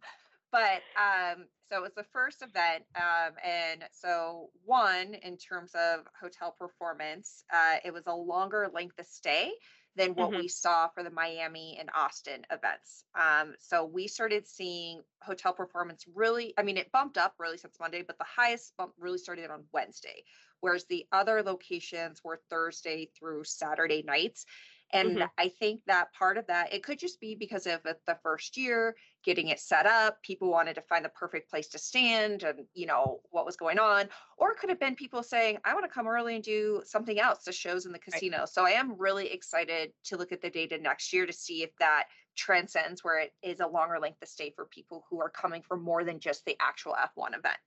but 0.53 0.83
um, 0.95 1.45
so 1.69 1.79
it 1.79 1.81
was 1.81 1.95
the 1.97 2.05
first 2.13 2.43
event, 2.43 2.83
um, 2.95 3.33
and 3.43 3.83
so 3.91 4.51
one 4.63 5.15
in 5.15 5.35
terms 5.37 5.71
of 5.73 6.05
hotel 6.21 6.55
performance, 6.57 7.43
uh, 7.51 7.77
it 7.83 7.91
was 7.91 8.03
a 8.05 8.15
longer 8.15 8.69
length 8.71 8.99
of 8.99 9.07
stay 9.07 9.51
than 9.95 10.11
what 10.15 10.29
mm-hmm. 10.29 10.41
we 10.41 10.47
saw 10.47 10.87
for 10.87 11.03
the 11.03 11.09
Miami 11.09 11.77
and 11.79 11.89
Austin 11.95 12.45
events. 12.51 13.05
Um, 13.15 13.53
so 13.59 13.85
we 13.85 14.07
started 14.07 14.47
seeing 14.47 15.01
hotel 15.21 15.53
performance 15.53 16.05
really, 16.13 16.53
I 16.57 16.63
mean, 16.63 16.77
it 16.77 16.91
bumped 16.91 17.17
up 17.17 17.33
really 17.39 17.57
since 17.57 17.79
Monday, 17.79 18.03
but 18.05 18.17
the 18.17 18.25
highest 18.25 18.73
bump 18.77 18.93
really 18.99 19.19
started 19.19 19.49
on 19.49 19.63
Wednesday, 19.73 20.23
whereas 20.61 20.85
the 20.85 21.05
other 21.11 21.43
locations 21.43 22.21
were 22.23 22.41
Thursday 22.49 23.09
through 23.17 23.43
Saturday 23.43 24.03
nights. 24.05 24.45
And 24.93 25.17
mm-hmm. 25.17 25.23
I 25.39 25.49
think 25.49 25.81
that 25.87 26.13
part 26.13 26.37
of 26.37 26.45
that, 26.47 26.71
it 26.71 26.83
could 26.83 26.99
just 26.99 27.19
be 27.19 27.33
because 27.33 27.65
of 27.65 27.81
the 27.83 28.17
first 28.21 28.55
year, 28.55 28.95
getting 29.25 29.47
it 29.47 29.59
set 29.59 29.87
up, 29.87 30.21
people 30.21 30.51
wanted 30.51 30.75
to 30.75 30.81
find 30.81 31.03
the 31.03 31.09
perfect 31.09 31.49
place 31.49 31.67
to 31.69 31.79
stand 31.79 32.43
and, 32.43 32.59
you 32.75 32.85
know, 32.85 33.19
what 33.31 33.45
was 33.45 33.57
going 33.57 33.79
on. 33.79 34.07
Or 34.37 34.51
it 34.51 34.59
could 34.59 34.69
have 34.69 34.79
been 34.79 34.95
people 34.95 35.23
saying, 35.23 35.57
I 35.65 35.73
want 35.73 35.83
to 35.85 35.91
come 35.91 36.07
early 36.07 36.35
and 36.35 36.43
do 36.43 36.83
something 36.85 37.19
else, 37.19 37.43
the 37.43 37.51
shows 37.51 37.87
in 37.87 37.91
the 37.91 37.99
casino. 37.99 38.39
Right. 38.39 38.49
So 38.49 38.65
I 38.65 38.71
am 38.71 38.95
really 38.95 39.27
excited 39.33 39.93
to 40.05 40.17
look 40.17 40.31
at 40.31 40.41
the 40.41 40.49
data 40.51 40.77
next 40.77 41.11
year 41.11 41.25
to 41.25 41.33
see 41.33 41.63
if 41.63 41.71
that 41.79 42.03
transcends 42.35 43.03
where 43.03 43.19
it 43.19 43.33
is 43.41 43.61
a 43.61 43.67
longer 43.67 43.99
length 43.99 44.21
of 44.21 44.27
stay 44.27 44.53
for 44.55 44.65
people 44.65 45.05
who 45.09 45.19
are 45.19 45.29
coming 45.29 45.63
for 45.63 45.75
more 45.75 46.03
than 46.03 46.19
just 46.19 46.45
the 46.45 46.55
actual 46.61 46.93
F1 46.93 47.29
event. 47.29 47.57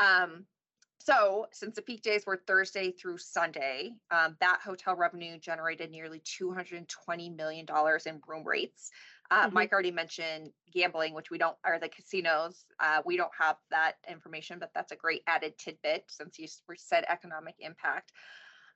Um, 0.00 0.46
so, 0.98 1.46
since 1.52 1.76
the 1.76 1.82
peak 1.82 2.02
days 2.02 2.24
were 2.26 2.42
Thursday 2.46 2.90
through 2.90 3.18
Sunday, 3.18 3.92
um, 4.10 4.36
that 4.40 4.60
hotel 4.64 4.96
revenue 4.96 5.38
generated 5.38 5.90
nearly 5.90 6.20
$220 6.20 7.36
million 7.36 7.66
in 8.06 8.20
room 8.26 8.44
rates. 8.44 8.90
Uh, 9.30 9.46
mm-hmm. 9.46 9.54
Mike 9.54 9.72
already 9.72 9.90
mentioned 9.90 10.50
gambling, 10.72 11.14
which 11.14 11.30
we 11.30 11.38
don't, 11.38 11.56
or 11.64 11.78
the 11.78 11.88
casinos. 11.88 12.64
Uh, 12.80 13.02
we 13.04 13.16
don't 13.16 13.30
have 13.38 13.56
that 13.70 13.94
information, 14.08 14.58
but 14.58 14.70
that's 14.74 14.92
a 14.92 14.96
great 14.96 15.22
added 15.26 15.54
tidbit 15.58 16.04
since 16.08 16.38
you 16.38 16.48
said 16.76 17.04
economic 17.08 17.54
impact. 17.60 18.12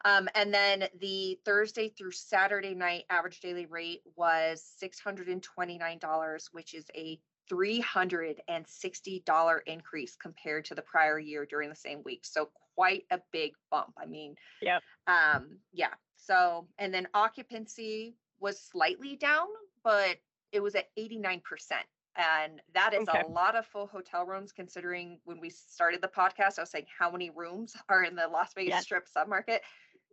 Um, 0.04 0.28
and 0.34 0.52
then 0.52 0.88
the 0.98 1.38
Thursday 1.44 1.90
through 1.90 2.12
Saturday 2.12 2.74
night 2.74 3.04
average 3.10 3.40
daily 3.40 3.66
rate 3.66 4.00
was 4.16 4.64
$629, 4.82 6.48
which 6.52 6.74
is 6.74 6.86
a 6.94 7.20
$360 7.50 9.60
increase 9.66 10.16
compared 10.16 10.64
to 10.66 10.74
the 10.74 10.82
prior 10.82 11.18
year 11.18 11.46
during 11.46 11.68
the 11.68 11.76
same 11.76 12.02
week. 12.04 12.24
So 12.24 12.50
quite 12.74 13.04
a 13.10 13.20
big 13.32 13.52
bump. 13.70 13.94
I 13.98 14.06
mean, 14.06 14.36
yeah. 14.62 14.78
Um, 15.06 15.58
yeah. 15.72 15.94
So, 16.16 16.66
and 16.78 16.92
then 16.92 17.08
occupancy 17.14 18.16
was 18.40 18.60
slightly 18.60 19.16
down, 19.16 19.46
but 19.82 20.18
it 20.52 20.62
was 20.62 20.74
at 20.74 20.88
89%. 20.98 21.40
And 22.16 22.60
that 22.74 22.92
is 22.92 23.08
okay. 23.08 23.22
a 23.26 23.30
lot 23.30 23.56
of 23.56 23.66
full 23.66 23.86
hotel 23.86 24.26
rooms 24.26 24.52
considering 24.52 25.18
when 25.24 25.40
we 25.40 25.48
started 25.48 26.02
the 26.02 26.08
podcast, 26.08 26.58
I 26.58 26.62
was 26.62 26.70
saying 26.70 26.86
how 26.98 27.10
many 27.10 27.30
rooms 27.30 27.74
are 27.88 28.04
in 28.04 28.16
the 28.16 28.28
Las 28.28 28.52
Vegas 28.54 28.70
yes. 28.70 28.84
Strip 28.84 29.06
submarket. 29.08 29.60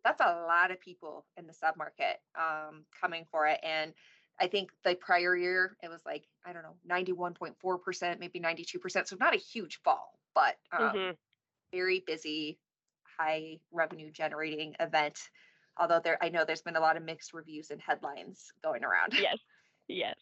That's 0.03 0.21
a 0.21 0.45
lot 0.47 0.71
of 0.71 0.79
people 0.79 1.25
in 1.37 1.47
the 1.47 1.53
submarket 1.53 2.17
um, 2.37 2.85
coming 2.99 3.25
for 3.29 3.47
it. 3.47 3.59
And 3.63 3.93
I 4.39 4.47
think 4.47 4.71
the 4.83 4.95
prior 4.95 5.35
year 5.35 5.75
it 5.81 5.89
was 5.89 6.01
like, 6.05 6.25
I 6.45 6.53
don't 6.53 6.63
know, 6.63 6.75
91.4%, 6.89 8.19
maybe 8.19 8.39
92%. 8.39 9.07
So 9.07 9.15
not 9.19 9.35
a 9.35 9.39
huge 9.39 9.79
fall, 9.83 10.19
but 10.35 10.57
um, 10.71 10.89
mm-hmm. 10.89 11.11
very 11.71 12.03
busy, 12.05 12.59
high 13.17 13.59
revenue 13.71 14.11
generating 14.11 14.75
event. 14.79 15.19
Although 15.79 16.01
there, 16.03 16.17
I 16.21 16.29
know 16.29 16.43
there's 16.45 16.61
been 16.61 16.75
a 16.75 16.81
lot 16.81 16.97
of 16.97 17.03
mixed 17.03 17.33
reviews 17.33 17.71
and 17.71 17.81
headlines 17.81 18.51
going 18.63 18.83
around. 18.83 19.13
Yes. 19.13 19.37
Yes. 19.87 20.15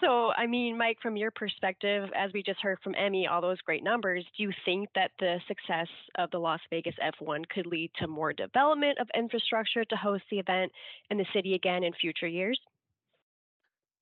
So, 0.00 0.32
I 0.32 0.46
mean, 0.46 0.78
Mike, 0.78 0.98
from 1.02 1.16
your 1.16 1.30
perspective, 1.30 2.08
as 2.16 2.32
we 2.32 2.42
just 2.42 2.60
heard 2.60 2.78
from 2.82 2.94
Emmy, 2.94 3.26
all 3.26 3.40
those 3.42 3.60
great 3.60 3.84
numbers, 3.84 4.24
do 4.36 4.44
you 4.44 4.52
think 4.64 4.88
that 4.94 5.10
the 5.18 5.38
success 5.46 5.88
of 6.16 6.30
the 6.30 6.38
Las 6.38 6.60
Vegas 6.70 6.94
F1 7.20 7.46
could 7.48 7.66
lead 7.66 7.90
to 7.98 8.06
more 8.06 8.32
development 8.32 8.98
of 8.98 9.08
infrastructure 9.14 9.84
to 9.84 9.96
host 9.96 10.24
the 10.30 10.38
event 10.38 10.72
in 11.10 11.18
the 11.18 11.26
city 11.34 11.54
again 11.54 11.84
in 11.84 11.92
future 11.92 12.28
years? 12.28 12.58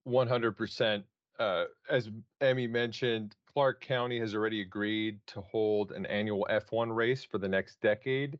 100%. 0.08 1.02
Uh, 1.38 1.64
as 1.88 2.10
Emmy 2.40 2.66
mentioned, 2.66 3.36
Clark 3.52 3.80
County 3.80 4.18
has 4.18 4.34
already 4.34 4.60
agreed 4.60 5.20
to 5.28 5.40
hold 5.40 5.92
an 5.92 6.06
annual 6.06 6.46
F1 6.50 6.94
race 6.94 7.24
for 7.24 7.38
the 7.38 7.48
next 7.48 7.80
decade 7.80 8.38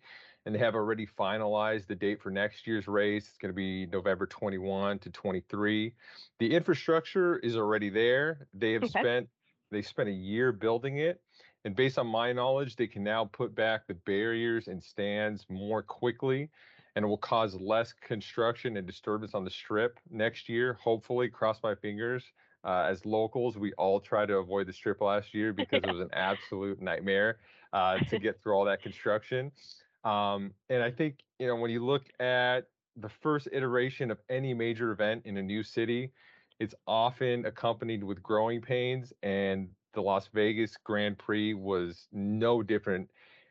and 0.49 0.55
they 0.55 0.59
have 0.61 0.75
already 0.75 1.07
finalized 1.07 1.87
the 1.89 1.95
date 1.95 2.23
for 2.23 2.31
next 2.31 2.67
year's 2.67 2.89
race. 2.89 3.29
It's 3.29 3.37
going 3.37 3.53
to 3.53 3.55
be 3.55 3.85
November 3.85 4.27
21 4.27 4.99
to 5.01 5.11
23. 5.11 5.93
The 6.39 6.55
infrastructure 6.55 7.39
is 7.41 7.55
already 7.55 7.91
there. 7.91 8.47
They 8.55 8.73
have 8.73 8.85
okay. 8.85 9.01
spent 9.01 9.29
they 9.71 9.83
spent 9.83 10.09
a 10.09 10.13
year 10.13 10.51
building 10.51 10.97
it, 11.01 11.21
and 11.67 11.77
based 11.77 11.99
on 11.99 12.07
my 12.07 12.33
knowledge, 12.33 12.77
they 12.77 12.87
can 12.87 13.05
now 13.05 13.27
put 13.27 13.55
back 13.55 13.87
the 13.87 13.93
barriers 13.93 14.69
and 14.69 14.83
stands 14.83 15.45
more 15.51 15.83
quickly, 15.83 16.49
and 16.97 17.05
it 17.05 17.09
will 17.09 17.19
cause 17.19 17.55
less 17.55 17.93
construction 17.93 18.77
and 18.77 18.87
disturbance 18.87 19.35
on 19.35 19.45
the 19.45 19.51
strip 19.51 19.99
next 20.11 20.49
year. 20.49 20.75
Hopefully, 20.83 21.29
cross 21.29 21.59
my 21.63 21.75
fingers. 21.75 22.25
Uh, 22.65 22.87
as 22.89 23.07
locals, 23.07 23.57
we 23.57 23.73
all 23.75 24.01
tried 24.01 24.27
to 24.27 24.37
avoid 24.37 24.67
the 24.67 24.73
strip 24.73 25.01
last 25.01 25.33
year 25.33 25.53
because 25.53 25.81
it 25.83 25.93
was 25.93 26.01
an 26.01 26.11
absolute 26.13 26.83
nightmare 26.83 27.39
uh, 27.73 27.99
to 28.11 28.19
get 28.21 28.43
through 28.43 28.53
all 28.53 28.65
that 28.65 28.83
construction. 28.83 29.53
Um, 30.05 30.53
and 30.69 30.83
I 30.83 30.91
think, 30.91 31.21
you 31.39 31.47
know, 31.47 31.57
when 31.57 31.71
you 31.71 31.85
look 31.85 32.05
at 32.21 32.63
the 32.97 33.09
first 33.09 33.49
iteration 33.53 34.11
of 34.11 34.19
any 34.29 34.55
major 34.55 34.91
event 34.91 35.23
in 35.25 35.37
a 35.37 35.43
new 35.43 35.63
city, 35.63 36.13
it's 36.59 36.75
often 36.87 37.47
accompanied 37.47 38.03
with 38.03 38.23
growing 38.23 38.61
pains. 38.61 39.13
And 39.23 39.69
the 39.95 40.03
Las 40.03 40.29
Vegas 40.35 40.77
Grand 40.83 41.19
Prix 41.19 41.55
was 41.55 42.09
no 42.13 42.63
different. 42.63 43.09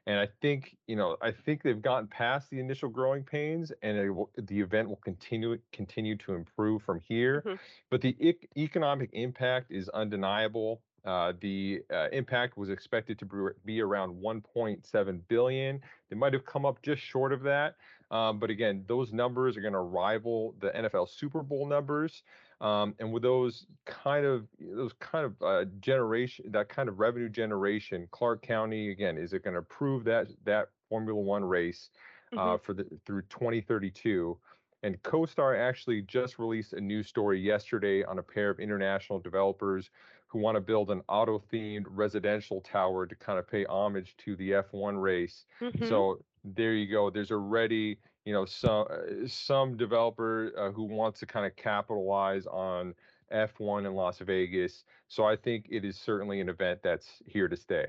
And 0.08 0.17
I 0.17 0.30
think, 0.41 0.78
you 0.88 0.96
know, 0.96 1.17
I 1.22 1.32
think 1.32 1.62
they've 1.63 1.82
gotten 1.82 2.08
past 2.08 2.50
the 2.50 2.62
initial 2.62 2.88
growing 2.88 3.24
pains, 3.24 3.74
and 3.82 4.15
will, 4.15 4.30
the 4.38 4.60
event 4.60 4.88
will 4.88 5.02
continue 5.04 5.60
continue 5.74 6.15
to 6.20 6.34
improve 6.34 6.82
from 6.82 7.02
here. 7.02 7.43
Mm-hmm. 7.46 7.56
But 7.89 8.02
the 8.02 8.15
e- 8.20 8.48
economic 8.58 9.10
impact 9.12 9.70
is 9.70 9.89
undeniable. 9.89 10.82
Uh, 11.04 11.34
the 11.41 11.82
uh, 11.93 12.08
impact 12.13 12.58
was 12.58 12.70
expected 12.70 13.20
to 13.20 13.52
be 13.65 13.82
around 13.82 14.15
1.7 14.15 15.20
billion. 15.28 15.82
They 16.10 16.15
might 16.15 16.34
have 16.34 16.46
come 16.46 16.65
up 16.65 16.82
just 16.82 17.02
short 17.02 17.34
of 17.34 17.43
that, 17.43 17.76
um, 18.10 18.39
but 18.39 18.50
again, 18.50 18.86
those 18.88 19.12
numbers 19.12 19.58
are 19.58 19.62
going 19.62 19.74
to 19.74 19.80
rival 19.80 20.56
the 20.60 20.70
NFL 20.70 21.10
Super 21.10 21.43
Bowl 21.43 21.67
numbers. 21.67 22.24
Um, 22.60 22.96
and 23.00 23.12
with 23.13 23.24
those 23.24 23.67
kind 23.86 24.26
of 24.26 24.48
those 24.60 24.93
kind 25.00 25.26
of 25.26 25.41
uh, 25.41 25.65
generation, 25.80 26.46
that 26.52 26.70
kind 26.70 26.89
of 26.89 27.00
revenue 27.00 27.30
generation, 27.30 28.08
Clark 28.12 28.41
County 28.41 28.91
again 28.91 29.17
is 29.17 29.34
it 29.34 29.43
going 29.43 29.56
to 29.56 29.62
prove 29.62 30.04
that 30.06 30.28
that 30.46 30.70
Formula 30.89 31.20
One 31.20 31.46
race 31.46 31.89
uh, 32.34 32.38
mm-hmm. 32.38 32.63
for 32.63 32.74
the 32.74 32.86
through 33.06 33.22
2032? 33.24 34.38
And 34.84 35.02
CoStar 35.02 35.60
actually 35.60 36.04
just 36.04 36.38
released 36.38 36.74
a 36.74 36.82
new 36.82 37.02
story 37.02 37.39
yesterday 37.39 38.04
on 38.04 38.20
a 38.20 38.24
pair 38.24 38.50
of 38.50 38.60
international 38.60 39.20
developers 39.20 39.89
who 40.28 40.39
want 40.39 40.56
to 40.56 40.62
build 40.62 40.91
an 40.91 41.02
auto 41.08 41.41
themed 41.52 41.86
residential 41.89 42.62
tower 42.62 43.06
to 43.08 43.15
kind 43.15 43.39
of 43.39 43.48
pay 43.48 43.65
homage 43.65 44.15
to 44.17 44.36
the 44.36 44.52
F1 44.52 45.02
race. 45.02 45.46
Mm-hmm. 45.62 45.88
So 45.88 46.20
there 46.43 46.74
you 46.74 46.91
go. 46.91 47.10
There's 47.10 47.32
already, 47.32 47.98
you 48.28 48.34
know, 48.34 48.44
some 48.44 48.86
uh, 48.90 49.26
some 49.26 49.78
developer 49.78 50.52
uh, 50.58 50.70
who 50.72 50.84
wants 50.84 51.18
to 51.22 51.26
kind 51.26 51.46
of 51.46 51.56
capitalize 51.56 52.46
on 52.46 52.94
F1 53.34 53.86
in 53.86 53.94
Las 53.94 54.20
Vegas. 54.20 54.84
So 55.08 55.24
I 55.24 55.38
think 55.38 55.68
it 55.70 55.86
is 55.86 55.98
certainly 55.98 56.42
an 56.42 56.50
event 56.50 56.82
that's 56.84 57.08
here 57.26 57.48
to 57.48 57.56
stay. 57.56 57.86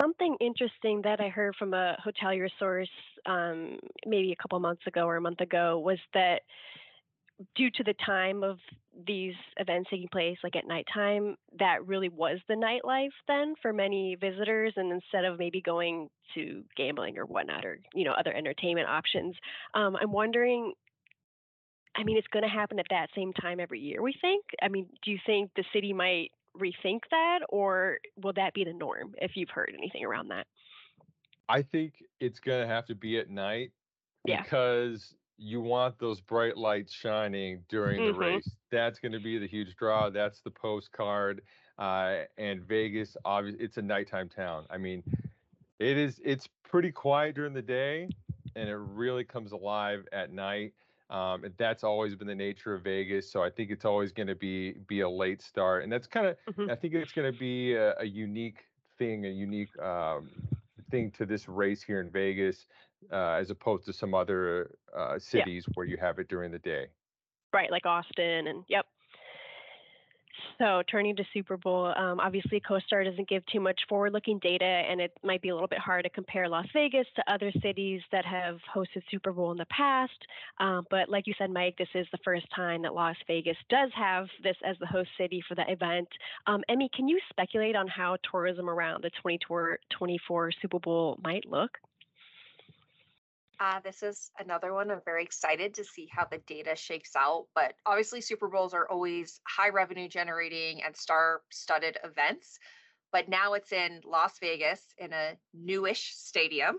Something 0.00 0.36
interesting 0.40 1.02
that 1.02 1.20
I 1.20 1.28
heard 1.28 1.56
from 1.56 1.74
a 1.74 1.96
hotelier 2.06 2.48
source 2.60 2.88
um, 3.26 3.80
maybe 4.06 4.30
a 4.30 4.36
couple 4.36 4.60
months 4.60 4.86
ago 4.86 5.08
or 5.08 5.16
a 5.16 5.20
month 5.20 5.40
ago 5.40 5.80
was 5.80 5.98
that 6.12 6.42
due 7.54 7.70
to 7.70 7.84
the 7.84 7.94
time 8.04 8.42
of 8.42 8.58
these 9.06 9.34
events 9.58 9.90
taking 9.90 10.08
place, 10.08 10.36
like 10.44 10.56
at 10.56 10.66
nighttime, 10.66 11.36
that 11.58 11.86
really 11.86 12.08
was 12.08 12.38
the 12.48 12.54
nightlife 12.54 13.08
then 13.26 13.54
for 13.60 13.72
many 13.72 14.16
visitors. 14.20 14.72
And 14.76 14.92
instead 14.92 15.24
of 15.24 15.38
maybe 15.38 15.60
going 15.60 16.08
to 16.34 16.62
gambling 16.76 17.18
or 17.18 17.24
whatnot, 17.24 17.64
or 17.64 17.78
you 17.94 18.04
know 18.04 18.12
other 18.12 18.32
entertainment 18.32 18.88
options, 18.88 19.34
um, 19.74 19.96
I'm 20.00 20.12
wondering. 20.12 20.72
I 21.96 22.02
mean, 22.02 22.16
it's 22.16 22.26
going 22.32 22.42
to 22.42 22.48
happen 22.48 22.80
at 22.80 22.86
that 22.90 23.06
same 23.14 23.32
time 23.34 23.60
every 23.60 23.78
year. 23.78 24.02
We 24.02 24.14
think. 24.20 24.44
I 24.60 24.68
mean, 24.68 24.88
do 25.04 25.12
you 25.12 25.18
think 25.24 25.50
the 25.54 25.62
city 25.72 25.92
might 25.92 26.32
rethink 26.60 27.00
that, 27.12 27.40
or 27.48 27.98
will 28.20 28.32
that 28.32 28.52
be 28.52 28.64
the 28.64 28.72
norm? 28.72 29.14
If 29.18 29.32
you've 29.36 29.50
heard 29.50 29.72
anything 29.76 30.04
around 30.04 30.28
that. 30.28 30.46
I 31.48 31.62
think 31.62 31.94
it's 32.20 32.40
going 32.40 32.62
to 32.62 32.66
have 32.66 32.86
to 32.86 32.96
be 32.96 33.18
at 33.18 33.30
night 33.30 33.70
yeah. 34.24 34.42
because 34.42 35.14
you 35.36 35.60
want 35.60 35.98
those 35.98 36.20
bright 36.20 36.56
lights 36.56 36.92
shining 36.92 37.60
during 37.68 38.00
mm-hmm. 38.00 38.12
the 38.12 38.26
race. 38.26 38.50
That's 38.70 38.98
going 38.98 39.12
to 39.12 39.20
be 39.20 39.38
the 39.38 39.46
huge 39.46 39.76
draw. 39.76 40.10
That's 40.10 40.40
the 40.40 40.50
postcard. 40.50 41.42
Uh, 41.78 42.20
and 42.38 42.62
Vegas, 42.62 43.16
obviously, 43.24 43.64
it's 43.64 43.76
a 43.76 43.82
nighttime 43.82 44.28
town. 44.28 44.64
I 44.70 44.78
mean, 44.78 45.02
it 45.78 45.96
is. 45.96 46.20
It's 46.24 46.48
pretty 46.62 46.92
quiet 46.92 47.34
during 47.34 47.52
the 47.52 47.62
day, 47.62 48.08
and 48.54 48.68
it 48.68 48.76
really 48.76 49.24
comes 49.24 49.52
alive 49.52 50.04
at 50.12 50.32
night. 50.32 50.72
Um, 51.10 51.44
and 51.44 51.54
that's 51.58 51.84
always 51.84 52.14
been 52.14 52.28
the 52.28 52.34
nature 52.34 52.74
of 52.74 52.82
Vegas. 52.82 53.30
So 53.30 53.42
I 53.42 53.50
think 53.50 53.70
it's 53.70 53.84
always 53.84 54.12
going 54.12 54.28
to 54.28 54.34
be 54.34 54.74
be 54.86 55.00
a 55.00 55.08
late 55.08 55.42
start, 55.42 55.82
and 55.82 55.92
that's 55.92 56.06
kind 56.06 56.26
of. 56.26 56.36
Mm-hmm. 56.50 56.70
I 56.70 56.76
think 56.76 56.94
it's 56.94 57.12
going 57.12 57.30
to 57.30 57.38
be 57.38 57.74
a, 57.74 57.94
a, 57.98 58.04
unique 58.04 58.64
thing, 58.98 59.26
a 59.26 59.28
unique 59.28 59.76
um, 59.82 60.30
thing 60.90 61.10
to 61.12 61.26
this 61.26 61.48
race 61.48 61.82
here 61.82 62.00
in 62.00 62.08
Vegas 62.08 62.66
uh, 63.12 63.36
as 63.40 63.50
opposed 63.50 63.84
to 63.86 63.92
some 63.92 64.14
other 64.14 64.76
uh, 64.96 65.18
cities 65.18 65.64
yeah. 65.66 65.72
where 65.74 65.86
you 65.86 65.96
have 65.96 66.18
it 66.18 66.28
during 66.28 66.50
the 66.50 66.58
day. 66.58 66.86
Right, 67.52 67.70
like 67.70 67.86
Austin, 67.86 68.48
and 68.48 68.64
yep. 68.68 68.86
So, 70.58 70.82
turning 70.90 71.16
to 71.16 71.24
Super 71.32 71.56
Bowl, 71.56 71.92
um, 71.96 72.20
obviously 72.20 72.60
CoStar 72.60 73.04
doesn't 73.04 73.28
give 73.28 73.44
too 73.46 73.60
much 73.60 73.80
forward 73.88 74.12
looking 74.12 74.38
data, 74.38 74.64
and 74.64 75.00
it 75.00 75.12
might 75.22 75.42
be 75.42 75.48
a 75.48 75.54
little 75.54 75.68
bit 75.68 75.78
hard 75.78 76.04
to 76.04 76.10
compare 76.10 76.48
Las 76.48 76.66
Vegas 76.72 77.06
to 77.16 77.32
other 77.32 77.50
cities 77.62 78.00
that 78.12 78.24
have 78.24 78.58
hosted 78.74 79.02
Super 79.10 79.32
Bowl 79.32 79.52
in 79.52 79.58
the 79.58 79.66
past. 79.66 80.12
Um, 80.58 80.86
but, 80.90 81.08
like 81.08 81.26
you 81.26 81.34
said, 81.38 81.50
Mike, 81.50 81.76
this 81.76 81.88
is 81.94 82.06
the 82.12 82.18
first 82.24 82.46
time 82.54 82.82
that 82.82 82.94
Las 82.94 83.16
Vegas 83.26 83.56
does 83.68 83.90
have 83.94 84.26
this 84.42 84.56
as 84.64 84.76
the 84.78 84.86
host 84.86 85.10
city 85.18 85.42
for 85.48 85.54
the 85.54 85.70
event. 85.70 86.08
Um, 86.46 86.62
Emmy, 86.68 86.88
can 86.94 87.08
you 87.08 87.18
speculate 87.30 87.76
on 87.76 87.88
how 87.88 88.16
tourism 88.30 88.68
around 88.68 89.02
the 89.02 89.10
2024 89.10 90.50
Super 90.62 90.78
Bowl 90.78 91.18
might 91.22 91.44
look? 91.46 91.78
Uh, 93.60 93.80
this 93.84 94.02
is 94.02 94.30
another 94.38 94.72
one. 94.72 94.90
I'm 94.90 95.00
very 95.04 95.22
excited 95.22 95.74
to 95.74 95.84
see 95.84 96.08
how 96.10 96.26
the 96.30 96.38
data 96.38 96.74
shakes 96.76 97.12
out. 97.16 97.46
But 97.54 97.74
obviously, 97.86 98.20
Super 98.20 98.48
Bowls 98.48 98.74
are 98.74 98.88
always 98.88 99.40
high 99.46 99.70
revenue 99.70 100.08
generating 100.08 100.82
and 100.82 100.96
star 100.96 101.42
studded 101.50 101.98
events. 102.04 102.58
But 103.12 103.28
now 103.28 103.54
it's 103.54 103.72
in 103.72 104.00
Las 104.04 104.38
Vegas 104.40 104.80
in 104.98 105.12
a 105.12 105.36
newish 105.52 106.14
stadium 106.16 106.78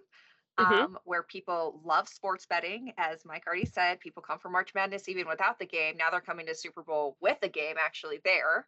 mm-hmm. 0.59 0.73
um, 0.73 0.97
where 1.05 1.23
people 1.23 1.79
love 1.83 2.09
sports 2.09 2.45
betting. 2.45 2.93
As 2.97 3.23
Mike 3.25 3.43
already 3.47 3.65
said, 3.65 3.99
people 3.99 4.21
come 4.21 4.39
for 4.39 4.49
March 4.49 4.73
Madness 4.75 5.07
even 5.07 5.27
without 5.27 5.59
the 5.59 5.65
game. 5.65 5.97
Now 5.97 6.09
they're 6.11 6.21
coming 6.21 6.45
to 6.47 6.55
Super 6.55 6.83
Bowl 6.83 7.17
with 7.21 7.39
the 7.41 7.49
game 7.49 7.75
actually 7.83 8.19
there. 8.23 8.65